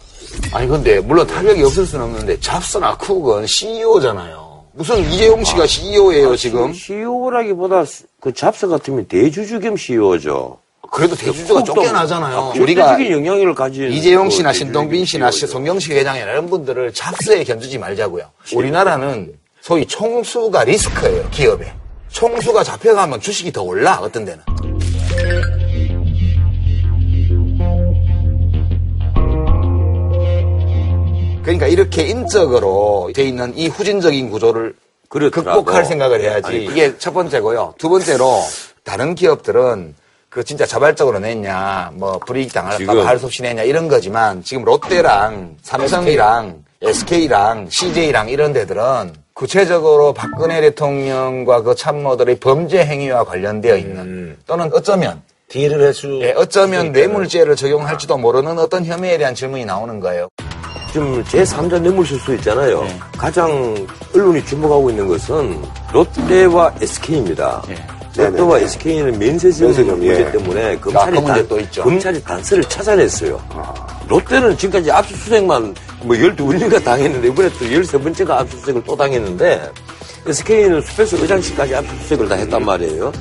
아니 0.54 0.66
근데 0.66 1.02
물론 1.02 1.28
타격이 1.28 1.62
없을 1.62 1.86
수는 1.86 2.06
없는데 2.06 2.40
잡스나 2.40 2.96
쿡은 2.96 3.46
CEO잖아요. 3.48 4.64
무슨 4.72 4.98
이재용 5.12 5.44
씨가 5.44 5.68
CEO예요 5.68 6.38
지금? 6.38 6.72
CEO라기보다 6.72 7.84
그 8.22 8.34
잡스 8.34 8.66
같으면 8.70 9.06
대주주 9.10 9.60
겸 9.60 9.76
CEO죠. 9.76 10.58
그래도 10.90 11.18
대주주가 11.18 11.62
쫓겨나잖아요. 11.66 12.38
아, 12.38 12.54
우리가 12.58 13.12
영향력을 13.12 13.56
가진 13.56 13.92
이재용 13.92 14.30
씨나 14.30 14.54
그 14.54 14.58
신동빈 14.58 15.04
씨나 15.04 15.32
송경식 15.32 15.92
회장이나 15.92 16.32
이런 16.32 16.50
분들을 16.50 16.94
잡스에 16.94 17.44
견주지 17.44 17.78
말자고요. 17.78 18.24
우리나라는 18.56 19.34
소위 19.60 19.86
총수가 19.86 20.64
리스크예요 20.64 21.30
기업에. 21.30 21.74
총수가 22.12 22.64
잡혀가면 22.64 23.22
주식이 23.22 23.52
더 23.52 23.62
올라 23.62 24.00
어떤 24.02 24.26
데는. 24.26 24.44
그러니까 31.44 31.68
이렇게 31.68 32.04
인적으로 32.04 33.10
돼 33.16 33.24
있는 33.24 33.56
이 33.58 33.68
후진적인 33.68 34.30
구조를 34.30 34.76
그렇더라고. 35.10 35.64
극복할 35.64 35.86
생각을 35.86 36.22
해야지. 36.22 36.48
아니, 36.48 36.66
이게 36.66 36.96
첫 37.00 37.12
번째고요. 37.14 37.74
두 37.80 37.90
번째로 37.90 38.40
다른 38.84 39.16
기업들은 39.16 39.96
그 40.30 40.44
진짜 40.44 40.68
자발적으로 40.68 41.18
냈냐, 41.18 41.92
뭐 41.96 42.20
불이익 42.20 42.54
당할까 42.54 42.78
지금- 42.78 42.96
봐할수 43.04 43.26
없이 43.26 43.42
냈냐 43.42 43.64
이런 43.64 43.88
거지만 43.88 44.44
지금 44.44 44.64
롯데랑 44.64 45.56
삼성이랑 45.64 46.64
SK랑 46.84 47.68
CJ랑 47.72 48.30
이런 48.30 48.54
데들은 48.54 49.14
구체적으로 49.40 50.12
박근혜 50.12 50.60
대통령과 50.60 51.62
그 51.62 51.74
참모들의 51.74 52.42
범죄 52.42 52.86
행위와 52.86 53.24
관련되어 53.24 53.78
있는 53.78 54.36
또는 54.46 54.70
어쩌면 54.74 55.22
딜을 55.48 55.82
할수 55.82 56.20
예, 56.22 56.34
어쩌면 56.36 56.92
뇌물죄를 56.92 57.56
적용할지도 57.56 58.18
모르는 58.18 58.60
어떤 58.60 58.84
혐의에 58.84 59.18
대한 59.18 59.34
질문이 59.34 59.64
나오는 59.64 59.98
거예요. 60.02 60.28
지금 60.92 61.24
제3자 61.24 61.80
뇌물실수 61.80 62.36
있잖아요. 62.36 62.84
네. 62.84 63.00
가장 63.18 63.88
언론이 64.14 64.44
주목하고 64.44 64.90
있는 64.90 65.08
것은 65.08 65.64
롯데와 65.94 66.76
SK입니다. 66.82 67.62
롯데와 68.18 68.60
SK는 68.60 69.20
면세점 69.20 69.68
면세점, 69.68 70.00
문제 70.00 70.22
예. 70.26 70.32
때문에 70.32 70.76
아, 70.76 70.80
검찰이, 70.80 71.12
그 71.12 71.20
문제 71.20 71.34
단- 71.34 71.48
또 71.48 71.60
있죠. 71.60 71.84
검찰이 71.84 72.24
단서를 72.24 72.64
찾아냈어요. 72.66 73.42
롯데는 74.08 74.58
지금까지 74.58 74.92
압수수색만 74.92 75.76
뭐 76.04 76.16
12번인가 76.16 76.84
당했는데 76.84 77.28
이번에 77.28 77.50
또 77.50 77.66
13번째가 77.66 78.32
압수수색을 78.32 78.84
또 78.86 78.96
당했는데 78.96 79.72
SK는 80.26 80.82
수펙스 80.82 81.16
의장실까지 81.16 81.76
압수수색을 81.76 82.28
다 82.28 82.36
했단 82.36 82.66
말이에요. 82.66 83.12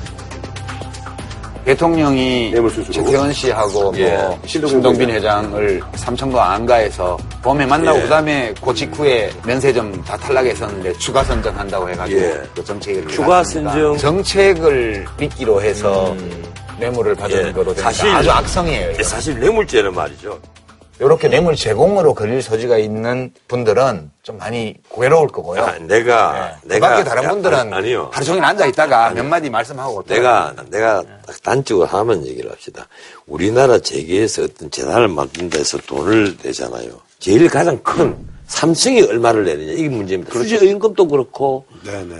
대통령이 1.69 2.51
최태원 2.91 3.31
씨하고 3.31 3.93
예. 3.97 4.17
뭐 4.17 4.39
신동빈 4.47 5.07
회장을 5.11 5.79
삼청도 5.97 6.41
안가에서 6.41 7.15
봄에 7.43 7.63
만나고 7.67 7.99
예. 7.99 8.01
그다음에 8.03 8.53
그 8.59 8.73
직후에 8.73 9.29
면세점 9.45 10.03
다 10.03 10.17
탈락했었는데 10.17 10.93
추가 10.93 11.23
선정한다고 11.23 11.87
해가지고 11.91 12.19
예. 12.21 12.41
그 12.55 12.63
정책을 12.63 13.07
추가. 13.09 13.43
선정. 13.43 13.95
정책을 13.97 15.05
미끼로 15.19 15.61
해서 15.61 16.15
뇌물을 16.79 17.13
받은 17.13 17.47
예. 17.49 17.51
거로 17.51 17.71
사실- 17.75 18.09
아주 18.09 18.31
악성이에요. 18.31 18.91
이거. 18.93 19.03
사실 19.03 19.39
뇌물죄는 19.39 19.93
말이죠. 19.93 20.39
이렇게 20.99 21.29
뇌물 21.29 21.55
제공으로 21.55 22.13
걸릴 22.13 22.41
소지가 22.41 22.77
있는 22.77 23.31
분들은 23.47 24.11
좀 24.21 24.37
많이 24.37 24.75
괴로울 24.93 25.29
거고요. 25.29 25.61
아, 25.61 25.77
내가 25.79 26.57
그 26.61 26.67
내가 26.67 26.89
밖에 26.89 27.03
다른 27.05 27.23
야, 27.23 27.29
분들은 27.29 27.73
아 27.73 27.81
니, 27.81 27.93
요 27.93 28.09
하루 28.11 28.25
종일 28.25 28.43
앉아 28.43 28.65
있다가 28.65 29.11
몇 29.11 29.23
마디 29.23 29.49
말씀하고 29.49 30.03
또 30.03 30.13
내가 30.13 30.53
내가 30.69 31.03
딱 31.25 31.41
단적으로 31.41 31.87
하나만 31.87 32.25
얘기를 32.27 32.51
합시다. 32.51 32.87
우리나라 33.27 33.79
재계에서 33.79 34.43
어떤 34.43 34.69
재단을 34.69 35.07
만든다 35.07 35.57
해서 35.57 35.77
돈을 35.77 36.37
내잖아요. 36.43 36.89
제일 37.19 37.47
가장 37.49 37.77
큰 37.81 38.17
삼성이 38.47 39.01
얼마를 39.03 39.45
내느냐 39.45 39.71
이게 39.73 39.87
문제입니다. 39.87 40.33
수지의금도 40.33 41.07
그렇고 41.07 41.65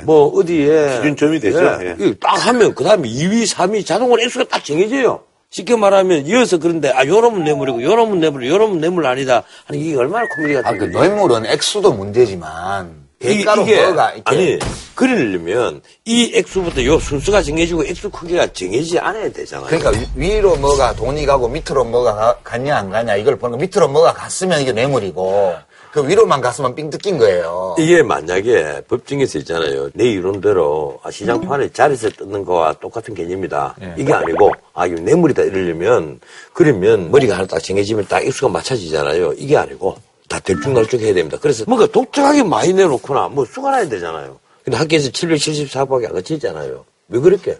뭐 0.04 0.28
어디에 0.28 0.98
기준점이 0.98 1.40
되죠. 1.40 1.60
예. 1.82 1.96
이거 2.00 2.14
딱 2.22 2.48
하면 2.48 2.74
그 2.76 2.84
다음에 2.84 3.10
2위, 3.10 3.52
3위 3.52 3.86
자동으로 3.86 4.22
액수가 4.22 4.46
딱 4.46 4.64
정해져요. 4.64 5.22
쉽게 5.52 5.76
말하면 5.76 6.28
이어서 6.28 6.58
그런데 6.60 6.90
아 6.92 7.06
요놈은 7.06 7.44
뇌물이고 7.44 7.82
요놈은 7.82 8.20
뇌물, 8.20 8.48
요놈은 8.48 8.80
뇌물 8.80 9.06
아니다. 9.08 9.44
하는 9.66 9.82
이게 9.82 9.96
얼마나 9.98 10.28
코미디가 10.36 10.62
아, 10.64 10.74
그 10.74 10.84
뇌물은 10.86 11.46
액수도 11.48 11.92
문제지만 11.94 13.08
대가로 13.18 13.64
이게 13.64 13.82
뭐가 13.84 14.12
이렇게 14.14 14.22
아니 14.26 14.60
그러려면 14.96 15.82
이 16.06 16.32
액수부터 16.36 16.86
요 16.86 17.00
순수가 17.00 17.42
정해지고 17.42 17.84
액수 17.86 18.10
크기가 18.12 18.46
정해지지 18.54 19.00
않아야 19.00 19.30
되잖아요. 19.32 19.68
그러니까 19.68 19.90
위- 20.16 20.28
위로 20.36 20.56
뭐가 20.56 20.94
돈이 20.94 21.26
가고 21.26 21.48
밑으로 21.50 21.84
뭐가 21.84 22.14
가- 22.14 22.38
갔냐 22.44 22.78
안 22.78 22.92
가냐 22.92 23.16
이걸 23.16 23.38
보는 23.38 23.58
거 23.58 23.62
밑으로 23.66 23.88
뭐가 23.90 24.14
갔으면 24.14 24.62
이게 24.62 24.72
뇌물이고 24.72 25.56
그 25.92 26.08
위로만 26.08 26.40
갔으면 26.42 26.76
삥 26.76 26.90
뜯긴 26.90 27.18
거예요. 27.18 27.76
이게 27.80 28.04
만약에 28.04 28.82
법정에서 28.88 29.40
있잖아요. 29.40 29.90
내 29.94 30.06
이론대로 30.06 31.00
아, 31.04 31.10
시장판에 31.10 31.70
자리에서 31.72 32.10
뜯는 32.10 32.46
거와 32.46 32.74
똑같은 32.74 33.16
개념이다. 33.16 33.76
이게 33.98 34.14
아니고 34.14 34.52
아 34.74 34.86
이거 34.86 35.02
뇌물이다 35.02 35.44
이러려면 35.44 36.20
그러면 36.54 37.10
머리가 37.10 37.36
하나 37.36 37.48
딱 37.48 37.60
정해지면 37.60 38.06
딱 38.08 38.24
액수가 38.24 38.50
맞춰지잖아요. 38.50 39.34
이게 39.38 39.58
아니고 39.58 39.96
다 40.28 40.40
들쭉날쭉 40.40 41.02
해야 41.02 41.14
됩니다. 41.14 41.38
그래서 41.42 41.66
뭔가 41.68 41.88
독특하게 41.88 42.44
많이 42.44 42.72
내놓거나 42.74 43.30
뭐 43.30 43.46
수가 43.46 43.72
나야 43.72 43.90
되잖아요. 43.90 44.38
근데 44.64 44.78
학교에서 44.78 45.10
774밖에 45.10 46.06
안 46.06 46.14
거치잖아요. 46.14 46.86
왜 47.08 47.20
그렇게? 47.20 47.58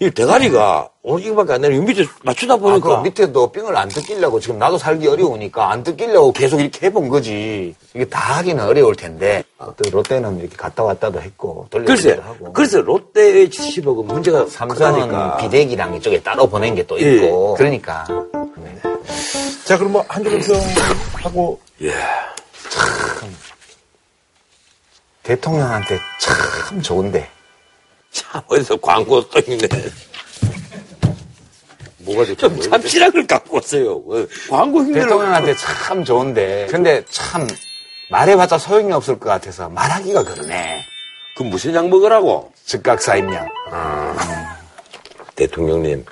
이 0.00 0.10
대가리가 0.10 0.88
오늘 1.02 1.26
이거밖에 1.26 1.52
안 1.54 1.60
되는 1.60 1.84
밑에 1.84 2.04
맞추다 2.22 2.54
아, 2.54 2.56
보니까 2.56 2.96
그 2.98 3.02
밑에도 3.02 3.50
삥을 3.50 3.76
안 3.76 3.88
뜯기려고 3.88 4.40
지금 4.40 4.58
나도 4.58 4.78
살기 4.78 5.06
어려우니까 5.06 5.70
안 5.70 5.82
뜯기려고 5.82 6.32
계속 6.32 6.60
이렇게 6.60 6.86
해본 6.86 7.08
거지. 7.08 7.74
이게 7.94 8.04
다 8.04 8.38
하기는 8.38 8.64
어려울 8.64 8.94
텐데 8.96 9.42
또 9.58 9.90
롯데는 9.90 10.40
이렇게 10.40 10.56
갔다 10.56 10.82
왔다도 10.82 11.20
했고 11.20 11.66
글쎄, 11.70 12.18
하고. 12.22 12.52
그래서 12.52 12.80
롯데의 12.80 13.48
70억은 13.48 14.04
문제가 14.04 14.46
삼성은 14.46 15.08
크다니까. 15.08 15.36
비대기랑 15.38 15.94
이쪽에 15.96 16.20
따로 16.22 16.46
보낸 16.46 16.74
게또 16.74 17.00
예. 17.00 17.16
있고 17.16 17.54
그러니까 17.54 18.06
자, 19.64 19.78
그럼 19.78 19.92
뭐 19.92 20.04
한줄 20.08 20.38
평 20.40 20.60
하고 21.24 21.60
예. 21.82 21.92
대통령한테 25.22 25.98
참 26.20 26.82
좋은데 26.82 27.28
참 28.10 28.42
어디서 28.48 28.76
광고 28.76 29.20
써 29.22 29.40
있네. 29.46 29.68
뭐가 31.98 32.24
좀 32.34 32.60
참치락을 32.60 33.26
갖고 33.26 33.56
왔어요. 33.56 33.92
어, 33.92 34.26
광고 34.48 34.80
흉내를 34.80 35.02
대통령한테 35.02 35.54
참 35.56 36.04
좋은데 36.04 36.66
근데 36.70 37.04
참 37.10 37.46
말해봤자 38.10 38.58
소용이 38.58 38.92
없을 38.92 39.18
것 39.18 39.28
같아서 39.28 39.68
말하기가 39.68 40.24
그러네. 40.24 40.84
그 41.36 41.42
무슨 41.44 41.74
약 41.74 41.88
먹으라고? 41.88 42.52
즉각사임약. 42.66 43.48
대통령님, 45.36 46.04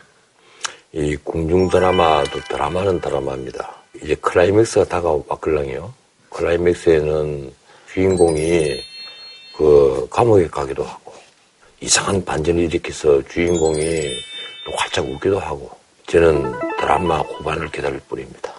이 0.93 1.17
궁중 1.17 1.69
드라마도 1.69 2.41
드라마는 2.49 3.01
드라마입니다. 3.01 3.75
이제 4.03 4.15
클라이맥스가 4.15 4.87
다가왔걸랑요. 4.87 5.93
클라이맥스에는 6.31 7.53
주인공이 7.93 8.81
그 9.57 10.07
감옥에 10.11 10.47
가기도 10.49 10.85
하고 10.85 11.08
이상한 11.81 12.25
반전을 12.25 12.65
일으켜서 12.65 13.23
주인공이 13.29 14.03
또 14.65 14.73
활짝 14.77 15.05
웃기도 15.05 15.39
하고 15.39 15.71
저는 16.07 16.53
드라마 16.79 17.21
후반을 17.21 17.71
기다릴 17.71 18.01
뿐입니다. 18.09 18.53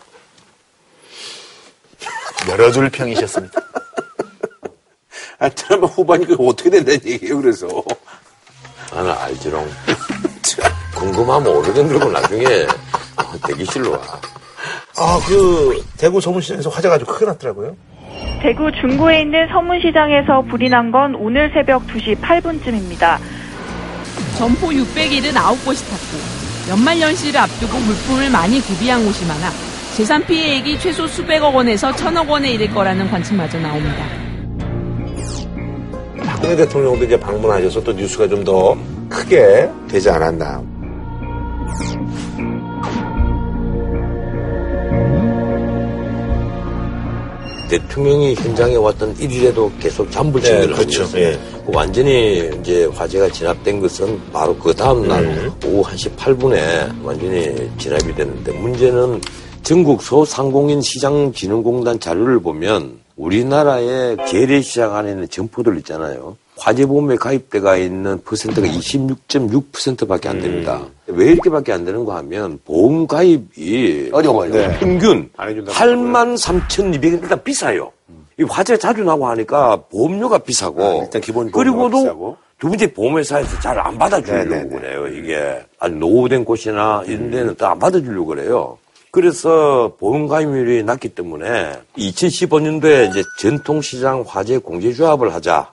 여러 2.50 2.72
줄 2.72 2.90
평이셨습니다. 2.90 3.62
아, 5.40 5.50
드라마 5.50 5.88
후반이 5.88 6.26
그 6.26 6.36
어떻게 6.36 6.70
된다는 6.70 7.00
얘기예요, 7.06 7.42
그래서. 7.42 7.68
나는 8.92 9.12
알지롱. 9.12 9.70
궁금하면 10.96 11.48
오르건 11.48 11.88
들고 11.88 12.12
나중에 12.12 12.68
대기실로 13.48 13.92
와. 13.92 14.22
아, 14.98 15.20
그 15.28 15.84
대구 15.98 16.20
소문시장에서 16.20 16.70
화재가 16.70 16.96
아주 16.96 17.06
크게 17.06 17.26
났더라고요. 17.26 17.76
대구 18.42 18.72
중구에 18.72 19.22
있는 19.22 19.48
서문시장에서 19.50 20.44
불이 20.44 20.70
난 20.70 20.92
건 20.92 21.14
오늘 21.16 21.52
새벽 21.54 21.86
2시 21.88 22.16
8분쯤입니다. 22.22 23.18
점포 24.38 24.68
679곳이 24.70 25.90
탔고 25.90 26.72
연말연시를 26.72 27.40
앞두고 27.40 27.78
물품을 27.78 28.30
많이 28.32 28.60
구비한 28.62 29.04
곳이 29.06 29.26
많아 29.28 29.50
재산 29.96 30.24
피해액이 30.26 30.80
최소 30.80 31.06
수백억 31.08 31.54
원에서 31.56 31.92
천억 31.96 32.30
원에 32.30 32.52
이를 32.52 32.70
거라는 32.70 33.10
관측마저 33.10 33.60
나옵니다. 33.60 34.06
박근혜 36.26 36.56
대통령도 36.56 37.04
이제 37.06 37.20
방문하셔서 37.20 37.84
또 37.84 37.92
뉴스가 37.92 38.28
좀 38.28 38.44
더 38.46 38.76
크게 39.10 39.70
되지 39.90 40.10
않았나. 40.10 40.62
대통령이 47.70 48.36
현장에 48.36 48.76
왔던 48.76 49.16
1일에도 49.16 49.72
계속 49.80 50.12
잠불증을 50.12 50.60
네, 50.60 50.66
하고 50.66 50.76
그렇죠. 50.76 51.04
있어요. 51.04 51.24
예. 51.24 51.40
그 51.66 51.72
완전히 51.74 52.50
이제 52.60 52.86
화재가 52.86 53.30
진압된 53.30 53.80
것은 53.80 54.20
바로 54.34 54.56
그 54.58 54.74
다음 54.74 55.08
날 55.08 55.24
음. 55.24 55.52
오후 55.66 55.90
1시 55.90 56.16
8분에 56.16 57.04
완전히 57.04 57.70
진압이 57.78 58.16
됐는데 58.16 58.52
문제는 58.54 59.22
전국 59.64 60.02
소상공인 60.02 60.82
시장진흥공단 60.82 62.00
자료를 62.00 62.40
보면 62.40 63.00
우리나라의 63.16 64.18
재래시장 64.28 64.96
안에 64.96 65.12
있는 65.12 65.30
점포들 65.30 65.78
있잖아요. 65.80 66.38
화재보험에 66.58 67.16
가입돼가 67.18 67.78
있는 67.78 68.22
퍼센트가 68.24 68.68
26.6%밖에 68.68 70.28
안 70.30 70.42
됩니다. 70.42 70.86
왜 71.12 71.32
이렇게밖에 71.32 71.72
안 71.74 71.86
되는가 71.86 72.16
하면 72.18 72.60
보험 72.66 73.08
가입이 73.08 74.10
어려워요. 74.12 74.52
네. 74.52 74.78
평균 74.80 75.30
안 75.38 75.50
해준다고 75.50 75.78
8만 75.78 76.38
3,200원 76.38 77.24
일단 77.24 77.44
비싸요. 77.44 77.92
이 78.40 78.44
화재 78.44 78.78
자주 78.78 79.04
나고 79.04 79.28
하니까 79.28 79.78
보험료가 79.92 80.40
비싸고 80.40 81.02
일단 81.04 81.22
기본 81.22 81.52
그리고도 81.52 81.98
비싸고. 82.04 82.38
두 82.60 82.68
번째 82.68 82.94
보험회사에서 82.94 83.60
잘 83.62 83.80
안 83.80 83.98
받아주려고 83.98 84.70
그래요. 84.70 85.08
이게 85.08 85.62
아주 85.80 85.96
노후된 85.96 86.44
곳이나 86.46 87.04
이런 87.08 87.32
데는 87.32 87.56
또안 87.56 87.80
받아주려고 87.80 88.26
그래요. 88.28 88.78
그래서 89.12 89.94
보험 90.00 90.28
가입률이 90.28 90.84
낮기 90.84 91.10
때문에 91.10 91.72
2015년도에 91.98 93.10
이제 93.10 93.24
전통시장 93.40 94.24
화재 94.28 94.58
공제조합을 94.58 95.34
하자. 95.34 95.72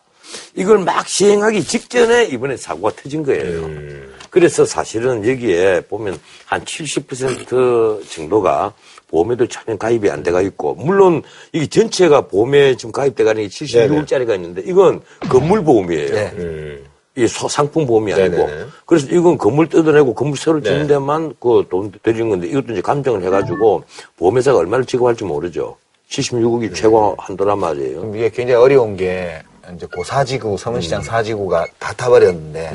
이걸 0.55 0.79
막 0.79 1.07
시행하기 1.07 1.63
직전에 1.65 2.25
이번에 2.27 2.57
사고가 2.57 2.93
터진 2.97 3.23
거예요. 3.23 3.69
그래서 4.37 4.67
사실은 4.67 5.27
여기에 5.27 5.81
보면 5.89 6.21
한 6.45 6.63
70% 6.63 8.07
정도가 8.11 8.75
보험에도 9.09 9.47
전혀 9.47 9.79
가입이 9.79 10.11
안 10.11 10.23
돼가 10.23 10.43
있고, 10.43 10.75
물론 10.75 11.23
이게 11.55 11.67
전체가 11.67 12.21
보험에 12.27 12.77
지금 12.77 12.93
가입돼가 12.93 13.31
있는 13.31 13.49
게 13.49 13.65
76억짜리가 14.05 14.35
있는데, 14.35 14.61
이건 14.67 15.01
건물 15.31 15.65
보험이에요. 15.65 16.09
이게 17.15 17.27
소- 17.29 17.49
상품 17.49 17.87
보험이 17.87 18.13
아니고. 18.13 18.37
네네네. 18.47 18.65
그래서 18.85 19.07
이건 19.11 19.39
건물 19.39 19.71
뜯어내고 19.71 20.13
건물 20.13 20.37
새로 20.37 20.61
짓는 20.61 20.87
데만 20.87 21.35
그돈 21.41 21.93
들이는 22.03 22.29
건데, 22.29 22.47
이것도 22.49 22.73
이제 22.75 22.83
감정을 22.83 23.23
해가지고 23.25 23.85
보험회사가 24.19 24.59
얼마를 24.59 24.85
지급할지 24.85 25.25
모르죠. 25.25 25.79
76억이 26.11 26.75
최고 26.75 27.15
한도란 27.19 27.59
말이에요. 27.59 28.13
이게 28.15 28.29
굉장히 28.29 28.61
어려운 28.63 28.99
게 28.99 29.43
이제 29.75 29.87
그 29.91 30.05
사지구 30.05 30.59
서문시장 30.59 31.01
사지구가 31.01 31.67
다 31.79 31.95
타버렸는데 31.95 32.73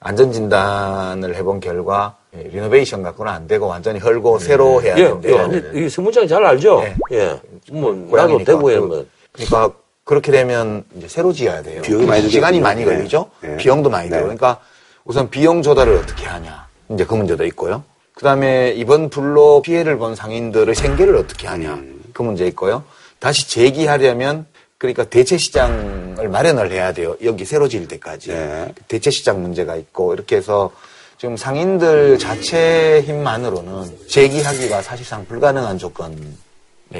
안전진단을 0.00 1.34
해본 1.36 1.60
결과 1.60 2.16
예, 2.36 2.42
리노베이션 2.42 3.02
갖고는 3.02 3.32
안 3.32 3.46
되고 3.46 3.66
완전히 3.66 3.98
헐고 3.98 4.38
새로 4.38 4.82
해야 4.82 4.96
예, 4.98 5.04
된대요. 5.04 5.50
예, 5.52 5.62
이게 5.78 5.88
서문장이 5.88 6.28
잘 6.28 6.44
알죠? 6.44 6.82
예. 7.12 7.40
뭐, 7.72 7.92
나도 7.92 8.08
고향이니까. 8.10 8.52
대구에 8.52 8.78
그- 8.78 8.84
뭐. 8.84 9.06
그러니까 9.32 9.70
그렇게 10.04 10.32
되면 10.32 10.84
이제 10.96 11.08
새로 11.08 11.32
지어야 11.32 11.62
돼요. 11.62 11.82
비용이 11.82 12.06
많이. 12.06 12.28
시간이 12.28 12.60
많이 12.60 12.84
네. 12.84 12.86
걸리죠. 12.86 13.30
네. 13.40 13.56
비용도 13.56 13.90
많이 13.90 14.08
들고. 14.08 14.22
그러니까 14.24 14.58
우선 15.04 15.28
비용 15.30 15.62
조달을 15.62 15.96
어떻게 15.96 16.26
하냐. 16.26 16.66
이제 16.90 17.04
그 17.04 17.14
문제도 17.14 17.44
있고요. 17.46 17.82
그 18.14 18.22
다음에 18.24 18.72
이번 18.76 19.10
불로 19.10 19.62
피해를 19.62 19.96
본 19.98 20.14
상인들의 20.14 20.74
생계를 20.74 21.16
어떻게 21.16 21.46
하냐. 21.46 21.74
음. 21.74 22.00
그 22.12 22.22
문제 22.22 22.46
있고요. 22.46 22.82
다시 23.20 23.48
재기하려면 23.50 24.46
그러니까 24.78 25.04
대체 25.04 25.36
시장을 25.36 26.28
마련을 26.28 26.70
해야 26.70 26.92
돼요. 26.92 27.16
여기 27.24 27.44
새로 27.44 27.68
지을 27.68 27.88
때까지. 27.88 28.30
네. 28.30 28.72
대체 28.86 29.10
시장 29.10 29.42
문제가 29.42 29.74
있고 29.76 30.14
이렇게 30.14 30.36
해서 30.36 30.70
지금 31.18 31.36
상인들 31.36 32.18
자체 32.18 33.02
힘만으로는 33.04 34.06
재기하기가 34.06 34.82
사실상 34.82 35.26
불가능한 35.26 35.78
조건에 35.78 36.14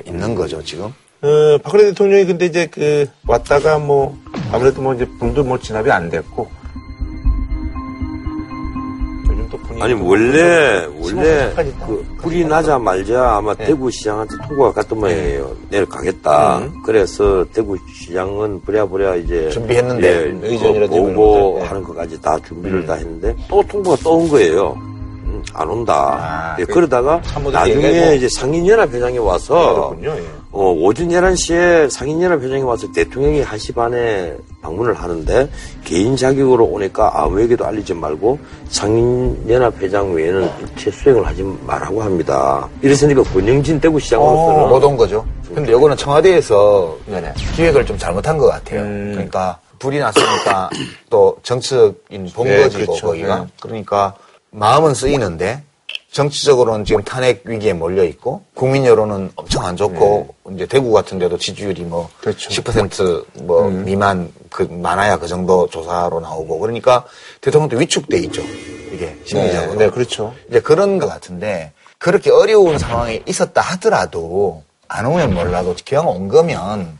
있는 0.04 0.34
거죠, 0.34 0.62
지금. 0.64 0.86
어, 1.20 1.58
박근혜 1.62 1.84
대통령이 1.84 2.26
근데 2.26 2.46
이제 2.46 2.66
그 2.66 3.06
왔다가 3.26 3.78
뭐 3.78 4.18
아무래도 4.52 4.82
뭐 4.82 4.94
이제 4.94 5.06
불도 5.20 5.44
뭐 5.44 5.58
진압이 5.58 5.90
안 5.90 6.10
됐고 6.10 6.50
또 9.50 9.58
분위기 9.58 9.82
아니 9.82 9.94
원래 9.94 10.86
원래 11.00 11.52
그 11.86 12.04
불이 12.18 12.44
나자 12.44 12.78
말자 12.78 13.36
아마 13.36 13.54
네. 13.54 13.66
대구시장한테 13.66 14.36
통보가 14.46 14.72
갔던 14.72 15.00
모양이에요. 15.00 15.56
내려가겠다. 15.70 16.58
음. 16.58 16.82
그래서 16.84 17.44
대구시장은 17.52 18.62
부랴부랴 18.62 19.16
이제 19.16 19.48
준비했는데, 19.50 20.08
예, 20.08 20.48
의전이라도 20.48 21.02
그 21.02 21.60
예. 21.60 21.64
하는 21.64 21.82
것까지 21.82 22.20
다 22.20 22.38
준비를 22.46 22.86
다 22.86 22.94
했는데 22.94 23.34
또 23.48 23.62
통보가 23.62 23.96
또온 24.02 24.28
거예요. 24.28 24.87
음, 25.38 25.44
안 25.54 25.68
온다. 25.68 26.56
예, 26.58 26.64
그 26.64 26.74
그러다가 26.74 27.20
나중에. 27.52 28.14
이제 28.16 28.28
상인연합회장이 28.28 29.18
와서 29.18 29.90
그렇군요. 29.96 30.10
예. 30.16 30.24
어, 30.50 30.72
오전 30.72 31.08
11시에 31.08 31.90
상인연합회장이 31.90 32.62
와서 32.62 32.90
대통령이 32.92 33.44
1시 33.44 33.74
반에 33.74 34.34
방문을 34.62 34.94
하는데 34.94 35.48
개인 35.84 36.16
자격으로 36.16 36.64
오니까 36.64 37.22
아무에게도 37.22 37.64
알리지 37.66 37.94
말고 37.94 38.38
상인연합회장 38.68 40.12
외에는 40.14 40.50
일체 40.60 40.90
수행을 40.90 41.26
하지 41.26 41.42
말라고 41.66 42.02
합니다. 42.02 42.68
이랬으니까 42.82 43.22
권영진 43.24 43.80
대구시장으로서는 43.80 44.64
어, 44.64 44.68
못온 44.68 44.96
거죠. 44.96 45.24
근데 45.54 45.72
요거는 45.72 45.96
청와대에서 45.96 46.96
기획을 47.54 47.86
좀 47.86 47.96
잘못한 47.98 48.38
것 48.38 48.46
같아요. 48.46 48.82
그러니까 49.12 49.58
불이 49.78 49.98
났으니까 49.98 50.70
또본 51.10 52.44
네, 52.44 52.62
거지고 52.62 52.86
그렇죠. 52.86 53.06
거기가. 53.08 53.40
네. 53.40 53.46
그러니까 53.60 54.14
마음은 54.50 54.94
쓰이는데 54.94 55.62
정치적으로는 56.10 56.84
지금 56.84 57.02
탄핵 57.04 57.42
위기에 57.44 57.74
몰려 57.74 58.02
있고 58.04 58.42
국민 58.54 58.84
여론은 58.84 59.32
엄청 59.36 59.64
안 59.66 59.76
좋고 59.76 60.34
이제 60.54 60.66
대구 60.66 60.90
같은 60.90 61.18
데도 61.18 61.38
지지율이 61.38 61.82
뭐 61.82 62.08
10%뭐 62.22 63.68
미만 63.68 64.32
그 64.50 64.62
많아야 64.62 65.18
그 65.18 65.28
정도 65.28 65.68
조사로 65.68 66.20
나오고 66.20 66.58
그러니까 66.58 67.04
대통령도 67.40 67.76
위축돼 67.76 68.18
있죠. 68.20 68.42
이게 68.92 69.16
심리적으로. 69.26 69.72
네, 69.74 69.84
네, 69.84 69.90
그렇죠. 69.90 70.34
이제 70.48 70.60
그런 70.60 70.98
것 70.98 71.06
같은데 71.08 71.72
그렇게 71.98 72.30
어려운 72.30 72.78
상황에 72.78 73.22
있었다 73.26 73.60
하더라도 73.60 74.62
안 74.88 75.04
오면 75.04 75.34
몰라도 75.34 75.74
기왕 75.74 76.08
온 76.08 76.28
거면 76.28 76.98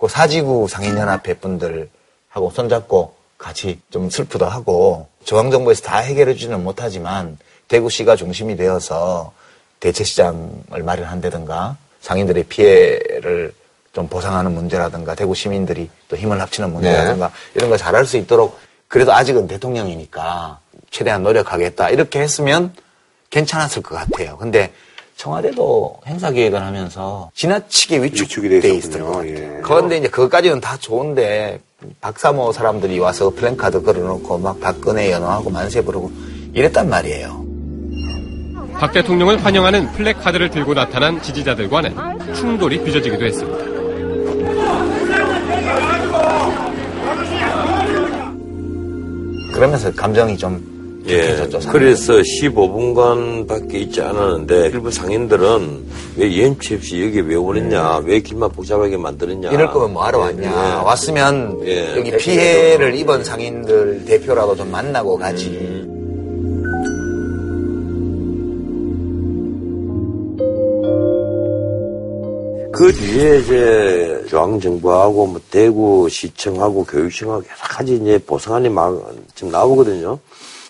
그 0.00 0.08
사지구 0.08 0.66
상인연합회 0.68 1.34
분들하고 1.34 2.50
손잡고 2.52 3.14
같이 3.36 3.80
좀 3.90 4.10
슬프도 4.10 4.46
하고 4.46 5.06
중앙정부에서 5.28 5.82
다 5.82 5.98
해결해 5.98 6.32
주지는 6.32 6.64
못하지만 6.64 7.36
대구시가 7.68 8.16
중심이 8.16 8.56
되어서 8.56 9.32
대체 9.78 10.02
시장을 10.02 10.82
마련한다든가 10.82 11.76
상인들의 12.00 12.44
피해를 12.44 13.52
좀 13.92 14.08
보상하는 14.08 14.52
문제라든가 14.52 15.14
대구 15.14 15.34
시민들이 15.34 15.90
또 16.08 16.16
힘을 16.16 16.40
합치는 16.40 16.72
문제라든가 16.72 17.30
이런 17.54 17.68
거 17.68 17.76
잘할 17.76 18.06
수 18.06 18.16
있도록 18.16 18.58
그래도 18.88 19.12
아직은 19.12 19.48
대통령이니까 19.48 20.60
최대한 20.90 21.22
노력하겠다 21.22 21.90
이렇게 21.90 22.20
했으면 22.20 22.72
괜찮았을 23.28 23.82
것 23.82 23.96
같아요. 23.96 24.38
근데 24.38 24.72
청와대도 25.16 26.00
행사 26.06 26.30
기획을 26.30 26.62
하면서 26.62 27.30
지나치게 27.34 28.02
위축돼 28.02 28.70
있었던 28.76 29.02
것 29.02 29.10
같아요. 29.18 29.60
그런데 29.62 29.98
이제 29.98 30.08
그것까지는 30.08 30.60
다 30.62 30.78
좋은데 30.78 31.60
박사모 32.00 32.50
사람들이 32.52 32.98
와서 32.98 33.30
플랜카드 33.30 33.80
걸어놓고 33.82 34.38
막 34.38 34.58
박근혜 34.58 35.12
연호하고 35.12 35.48
만세 35.50 35.80
부르고 35.80 36.10
이랬단 36.52 36.88
말이에요. 36.88 37.44
박 38.80 38.92
대통령을 38.92 39.44
환영하는 39.44 39.92
플래카드를 39.92 40.50
들고 40.50 40.74
나타난 40.74 41.22
지지자들과는 41.22 42.34
충돌이 42.34 42.82
빚어지기도 42.82 43.24
했습니다. 43.24 43.58
그러면서 49.54 49.92
감정이 49.92 50.36
좀 50.36 50.77
예. 51.08 51.48
그래서 51.70 52.14
15분간밖에 52.14 53.74
있지 53.74 54.00
않았는데 54.00 54.66
일부 54.68 54.90
상인들은 54.90 55.86
왜 56.16 56.32
예임치 56.32 56.74
없이 56.74 57.02
여기 57.02 57.20
왜 57.20 57.34
오느냐, 57.34 57.98
왜 58.04 58.20
길만 58.20 58.50
복잡하게 58.50 58.96
만들었냐. 58.96 59.50
이럴 59.50 59.70
거면 59.72 59.92
뭐 59.94 60.04
하러 60.04 60.18
왔냐. 60.18 60.42
예. 60.42 60.84
왔으면 60.84 61.60
예. 61.64 61.96
여기 61.96 62.16
피해를 62.16 62.94
입은 62.94 63.24
상인들 63.24 64.04
대표라도 64.04 64.56
좀 64.56 64.70
만나고 64.70 65.16
가지. 65.16 65.86
그 72.78 72.92
뒤에 72.92 73.38
이제 73.38 74.24
중앙정부하고 74.28 75.26
뭐 75.26 75.40
대구시청하고 75.50 76.84
교육청하고 76.84 77.42
여러 77.42 77.68
가지 77.68 77.96
이제 77.96 78.18
보상안이 78.24 78.68
막 78.68 79.04
지금 79.34 79.50
나오거든요. 79.50 80.16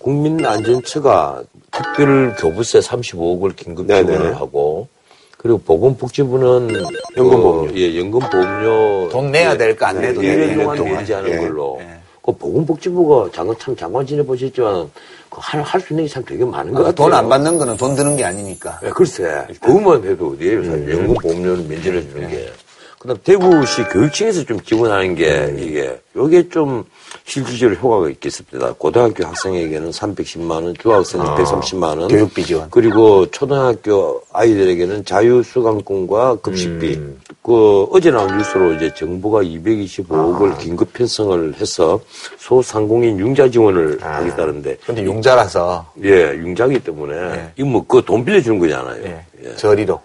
국민안전처가 0.00 1.42
특별교부세 1.70 2.80
35억을 2.80 3.54
긴급 3.56 3.86
지원을 3.88 4.36
하고 4.36 4.88
그리고 5.36 5.58
보건복지부는 5.58 6.70
연금보험료, 7.16 7.76
예, 7.76 7.98
연금보험료 7.98 9.08
돈 9.10 9.30
내야 9.30 9.56
될 9.56 9.76
거 9.76 9.86
안 9.86 10.00
내도 10.00 10.22
예, 10.24 10.36
되는 10.36 10.48
1년 10.56 10.60
동안 10.62 10.76
동안. 10.76 10.98
내지 10.98 11.14
않은 11.14 11.30
예. 11.30 11.36
걸로. 11.36 11.80
그 12.22 12.32
보건복지부가 12.32 13.30
장관 13.32 13.56
참 13.58 13.76
장관 13.76 14.04
지내보셨지만 14.06 14.90
할수 15.30 15.92
있는 15.92 16.04
게 16.06 16.10
참 16.12 16.24
되게 16.24 16.44
많은 16.44 16.72
것 16.74 16.82
같아요. 16.82 16.94
돈 16.94 17.14
안 17.14 17.28
받는 17.28 17.56
거는 17.58 17.76
돈 17.76 17.94
드는 17.94 18.16
게 18.16 18.24
아니니까. 18.24 18.80
예, 18.84 18.90
글쎄. 18.90 19.46
그것만 19.60 20.04
해도 20.04 20.32
어디에요, 20.32 20.64
사실. 20.64 20.90
연금보험료를 20.92 21.64
면제를 21.64 22.02
해주는 22.02 22.28
게. 22.28 22.50
그 22.98 23.06
다음 23.06 23.18
대구시 23.22 23.84
교육청에서 23.84 24.44
좀 24.44 24.60
지원하는 24.60 25.14
게 25.14 25.54
이게, 25.56 26.00
요게 26.16 26.48
좀 26.48 26.84
실질적으로 27.28 27.78
효과가 27.78 28.08
있겠습니다. 28.10 28.72
고등학교 28.78 29.24
학생에게는 29.26 29.90
310만 29.90 30.50
원, 30.50 30.74
중학생은 30.80 31.26
아, 31.26 31.36
130만 31.36 32.00
원. 32.00 32.08
교육비 32.08 32.42
지원. 32.44 32.68
그리고 32.70 33.26
초등학교 33.30 34.22
아이들에게는 34.32 35.04
자유수강권과 35.04 36.36
급식비. 36.36 36.98
그, 37.42 37.82
어제 37.92 38.10
나온 38.10 38.34
뉴스로 38.36 38.72
이제 38.72 38.92
정부가 38.94 39.42
225억을 39.42 40.56
긴급 40.58 40.92
편성을 40.94 41.54
해서 41.60 42.00
소상공인 42.38 43.18
융자 43.18 43.48
지원을 43.50 43.98
하겠다는데. 44.02 44.78
근데 44.86 45.02
융자라서. 45.04 45.84
예, 46.04 46.30
융자기 46.34 46.78
때문에. 46.78 47.52
이거 47.56 47.68
뭐, 47.68 47.86
그 47.86 48.00
돈 48.00 48.24
빌려주는 48.24 48.58
거잖아요. 48.58 49.04
예. 49.04 49.54
저리로. 49.56 50.00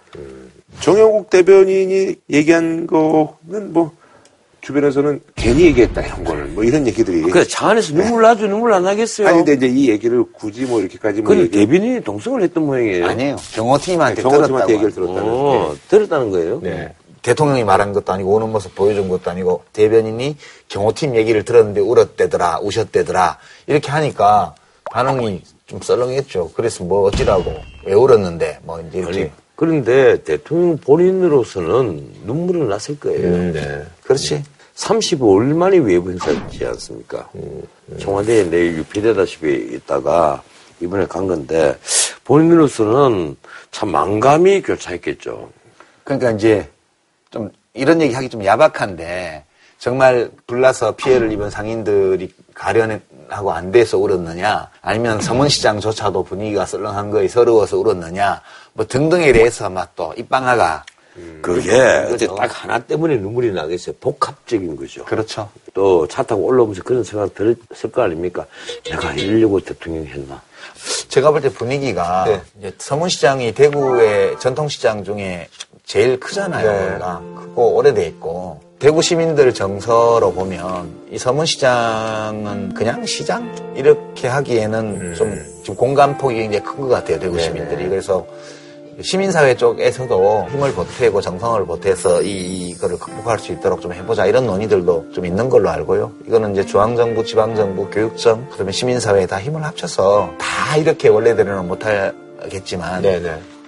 정영국 0.80 1.30
대변인이 1.30 2.16
얘기한 2.30 2.86
거는 2.86 3.72
뭐 3.72 3.92
주변에서는 4.64 5.20
괜히 5.36 5.64
얘기했다 5.66 6.00
이런 6.00 6.24
거를 6.24 6.44
뭐 6.46 6.64
이런 6.64 6.86
얘기들이. 6.86 7.22
그래 7.22 7.44
차 7.44 7.68
안에서 7.68 7.92
눈물 7.92 8.22
나죠 8.22 8.46
눈물 8.46 8.72
안 8.72 8.84
나겠어요. 8.84 9.28
아니 9.28 9.36
근데 9.44 9.52
이제 9.54 9.66
이 9.66 9.90
얘기를 9.90 10.24
굳이 10.32 10.64
뭐 10.64 10.80
이렇게까지 10.80 11.20
뭐 11.20 11.28
근데 11.28 11.44
얘기- 11.44 11.58
대변인이 11.58 12.00
동성을 12.02 12.40
했던 12.42 12.64
모양이에요. 12.64 13.06
아니에요. 13.06 13.36
경호팀한테 13.52 14.22
경호팀한테 14.22 14.66
들었다고. 14.66 14.72
얘기를 14.72 14.92
들었다는. 14.92 15.22
어, 15.30 15.72
예. 15.74 15.78
들었다는 15.88 16.30
거예요? 16.30 16.60
네. 16.62 16.94
대통령이 17.22 17.64
말한 17.64 17.92
것도 17.92 18.12
아니고 18.12 18.34
오는 18.34 18.50
모습 18.52 18.74
보여준 18.74 19.08
것도 19.08 19.30
아니고 19.30 19.62
대변인이 19.72 20.36
경호팀 20.68 21.14
얘기를 21.16 21.42
들었는데 21.44 21.80
울었대더라 21.80 22.60
우셨대더라 22.60 23.38
이렇게 23.66 23.90
하니까 23.90 24.54
반응이 24.90 25.42
좀 25.66 25.80
썰렁했죠. 25.82 26.52
그래서 26.54 26.84
뭐 26.84 27.02
어찌라고 27.08 27.54
왜 27.86 27.92
울었는데 27.94 28.58
뭐 28.62 28.80
이제 28.80 28.98
이렇게 28.98 29.20
아니, 29.22 29.30
그런데 29.56 30.22
대통령 30.22 30.76
본인으로서는 30.78 32.08
눈물은 32.26 32.68
났을 32.68 32.98
거예요. 32.98 33.28
음, 33.28 33.52
네. 33.54 33.82
그렇지. 34.02 34.42
35일 34.76 35.54
만에 35.54 35.78
외부 35.78 36.10
행사였지 36.10 36.66
않습니까? 36.66 37.28
음, 37.36 37.62
청와대에 38.00 38.44
내일 38.50 38.76
유폐되다시피 38.78 39.76
있다가 39.76 40.42
이번에 40.80 41.06
간 41.06 41.26
건데 41.26 41.78
본인으로서는 42.24 43.36
참 43.70 43.90
망감이 43.90 44.62
교차했겠죠. 44.62 45.50
그러니까 46.02 46.32
이제 46.32 46.68
좀 47.30 47.50
이런 47.72 48.00
얘기 48.00 48.14
하기 48.14 48.28
좀 48.28 48.44
야박한데 48.44 49.44
정말 49.78 50.30
불나서 50.46 50.92
피해를 50.96 51.30
입은 51.32 51.50
상인들이 51.50 52.32
가련하고 52.54 53.52
안 53.52 53.70
돼서 53.70 53.98
울었느냐 53.98 54.70
아니면 54.80 55.20
서문시장조차도 55.20 56.24
분위기가 56.24 56.64
썰렁한 56.64 57.10
거에 57.10 57.28
서러워서 57.28 57.78
울었느냐 57.78 58.40
뭐 58.72 58.86
등등에 58.86 59.32
대해서 59.32 59.68
막 59.70 59.94
또 59.94 60.12
입방아가 60.16 60.84
그게 61.42 61.72
어째 62.12 62.26
딱 62.26 62.64
하나 62.64 62.78
때문에 62.78 63.16
눈물이 63.16 63.52
나겠어요. 63.52 63.94
복합적인 64.00 64.76
거죠. 64.76 65.04
그렇죠. 65.04 65.48
또 65.72 66.06
차 66.08 66.22
타고 66.22 66.42
올라오면서 66.44 66.82
그런 66.82 67.04
생각 67.04 67.34
들었을 67.34 67.90
거 67.92 68.02
아닙니까? 68.02 68.46
내가 68.88 69.12
이러려고 69.12 69.60
대통령이 69.60 70.06
했나? 70.06 70.40
제가 71.08 71.30
볼 71.30 71.40
때 71.40 71.48
분위기가 71.50 72.24
네. 72.26 72.42
이제 72.58 72.74
서문시장이 72.78 73.52
대구의 73.52 74.38
전통시장 74.40 75.04
중에 75.04 75.48
제일 75.84 76.18
크잖아요. 76.18 76.70
네. 76.70 76.88
거기가 76.88 77.22
크고 77.40 77.74
오래돼 77.76 78.06
있고 78.08 78.60
대구 78.78 79.00
시민들 79.02 79.54
정서로 79.54 80.32
보면 80.32 81.08
이 81.10 81.18
서문시장은 81.18 82.74
그냥 82.74 83.06
시장 83.06 83.74
이렇게 83.76 84.28
하기에는 84.28 85.14
좀 85.14 85.34
지금 85.62 85.76
공감폭이 85.76 86.34
굉장히 86.36 86.64
큰 86.64 86.76
것 86.82 86.88
같아요. 86.88 87.18
대구 87.18 87.38
시민들이 87.40 87.88
그래서 87.88 88.26
시민사회 89.00 89.56
쪽에서도 89.56 90.48
힘을 90.50 90.72
보태고 90.72 91.20
정성을 91.20 91.64
보태서 91.66 92.22
이, 92.22 92.70
이거를 92.70 92.98
극복할 92.98 93.38
수 93.38 93.52
있도록 93.52 93.80
좀 93.80 93.92
해보자 93.92 94.26
이런 94.26 94.46
논의들도 94.46 95.06
좀 95.12 95.26
있는 95.26 95.48
걸로 95.48 95.68
알고요. 95.70 96.12
이거는 96.26 96.52
이제 96.52 96.64
중앙정부, 96.64 97.24
지방정부, 97.24 97.90
교육청, 97.90 98.48
그다음에 98.50 98.72
시민사회에 98.72 99.26
다 99.26 99.40
힘을 99.40 99.64
합쳐서 99.64 100.34
다 100.38 100.76
이렇게 100.76 101.08
원래대로는 101.08 101.66
못하겠지만 101.68 103.02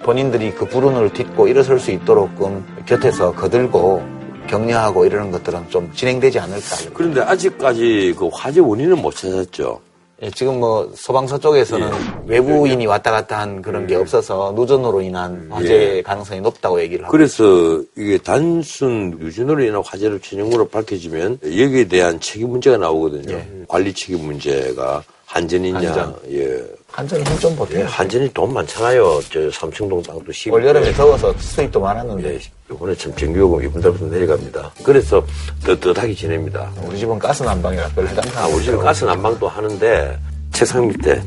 본인들이 0.03 0.53
그 0.53 0.65
불운을 0.65 1.13
딛고 1.13 1.47
일어설 1.47 1.79
수 1.79 1.91
있도록끔 1.91 2.65
곁에서 2.85 3.33
거들고 3.33 4.17
격려하고 4.47 5.05
이러는 5.05 5.31
것들은 5.31 5.69
좀 5.69 5.91
진행되지 5.93 6.39
않을까. 6.39 6.77
그런데 6.93 7.21
아직까지 7.21 8.15
그 8.17 8.29
화재 8.31 8.61
원인은 8.61 9.01
못 9.01 9.15
찾았죠. 9.15 9.81
예, 10.23 10.31
지금 10.31 10.59
뭐 10.59 10.91
소방서 10.95 11.39
쪽에서는 11.39 11.91
외부인이 12.25 12.85
왔다 12.87 13.11
갔다 13.11 13.39
한 13.39 13.61
그런 13.61 13.85
게 13.85 13.95
없어서 13.95 14.51
누전으로 14.55 15.01
인한 15.01 15.47
화재 15.51 15.97
예. 15.97 16.01
가능성이 16.01 16.41
높다고 16.41 16.81
얘기를 16.81 17.05
하고 17.05 17.11
그래서 17.11 17.79
이게 17.95 18.17
단순 18.17 19.15
유전으로 19.21 19.63
인한 19.63 19.83
화재로 19.85 20.19
전형으로 20.19 20.69
밝혀지면 20.69 21.39
여기에 21.43 21.87
대한 21.87 22.19
책임 22.19 22.49
문제가 22.49 22.77
나오거든요. 22.77 23.39
관리 23.67 23.93
책임 23.93 24.25
문제가 24.25 25.03
한전이냐, 25.27 25.77
한전. 25.77 26.15
예. 26.31 26.63
한전이 26.89 27.23
힘좀 27.25 27.51
예, 27.51 27.55
보태요. 27.57 27.85
한전이 27.85 28.33
돈 28.33 28.53
많잖아요. 28.53 29.19
저 29.31 29.51
삼청동 29.51 30.01
땅도 30.01 30.31
10. 30.31 30.53
올여름에 30.53 30.91
더워서 30.93 31.33
수입도 31.37 31.79
많았는데 31.81 32.35
예, 32.35 32.39
이번에 32.71 32.95
참 32.95 33.13
전기요금 33.15 33.63
이번 33.63 33.81
달부터 33.81 34.05
내려갑니다. 34.05 34.71
그래서 34.83 35.23
떳떳하게 35.65 36.13
지냅니다. 36.15 36.71
우리 36.83 36.97
집은 36.97 37.19
가스 37.19 37.43
난방이라 37.43 37.89
별 37.89 38.07
해당 38.07 38.23
아, 38.41 38.47
우리 38.47 38.63
집은 38.63 38.79
가스 38.79 39.03
난방도 39.03 39.47
하는데 39.49 40.17
책상 40.53 40.87
밑에 40.87 41.21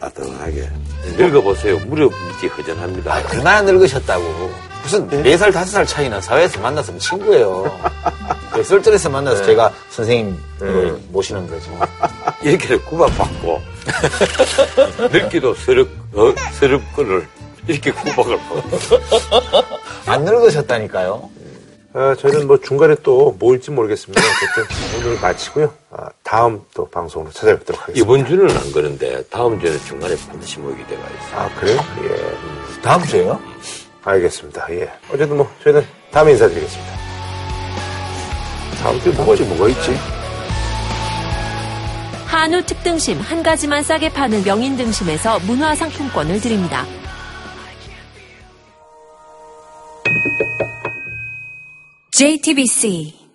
따뜻하게 0.00 0.68
늙어보세요. 1.16 1.78
무릎 1.86 2.12
밑이 2.40 2.50
허전합니다. 2.52 3.22
얼마나 3.32 3.62
늙으셨다고. 3.62 4.65
무슨 4.82 5.08
네 5.08 5.36
살 5.36 5.50
다섯 5.52 5.70
살 5.72 5.86
차이나 5.86 6.20
사회에서 6.20 6.60
만났으면 6.60 7.00
친구예요. 7.00 7.64
그 8.52 8.62
술자리에서 8.62 9.10
만나서 9.10 9.40
네. 9.40 9.46
제가 9.46 9.72
선생님으로 9.90 10.98
모시는 11.08 11.46
거죠. 11.48 11.70
이렇게 12.42 12.76
구박받고 12.78 13.60
늙기도 15.12 15.54
서럽, 15.54 15.88
어, 16.14 16.32
서럽거를 16.58 17.26
이렇게 17.66 17.90
구박을 17.90 18.36
받고 18.38 18.60
안 20.06 20.24
늙으셨다니까요. 20.24 21.30
아, 21.94 22.14
저희는 22.18 22.46
뭐 22.46 22.58
중간에 22.60 22.94
또 23.02 23.34
모일지 23.38 23.70
모르겠습니다. 23.70 24.20
어쨌든 24.22 24.76
오늘 25.08 25.18
마치고요. 25.20 25.72
아, 25.90 26.08
다음 26.22 26.60
또 26.74 26.86
방송으로 26.90 27.32
찾아뵙도록 27.32 27.82
하겠습니다. 27.82 28.04
이번 28.04 28.26
주는 28.26 28.54
안 28.54 28.72
그런데 28.72 29.24
다음 29.30 29.58
주에는 29.58 29.80
중간에 29.80 30.14
반드시 30.28 30.58
모이게 30.58 30.86
돼가 30.86 31.02
있어요. 31.02 31.40
아, 31.40 31.48
그래요? 31.58 31.80
예. 32.04 32.80
다음 32.82 33.02
주에요? 33.04 33.40
알겠습니다. 34.06 34.66
예. 34.70 34.90
어쨌든 35.12 35.36
뭐 35.36 35.50
저희는 35.62 35.84
다음에 36.10 36.32
인사드리겠습니다. 36.32 36.92
다음 38.80 39.00
주에 39.00 39.12
뭐가, 39.12 39.42
뭐가 39.44 39.68
있지? 39.68 39.96
한우 42.26 42.62
특등심 42.64 43.18
한 43.18 43.42
가지만 43.42 43.82
싸게 43.82 44.12
파는 44.12 44.44
명인 44.44 44.76
등심에서 44.76 45.40
문화 45.40 45.74
상품권을 45.74 46.40
드립니다. 46.40 46.84
JTBC 52.12 53.25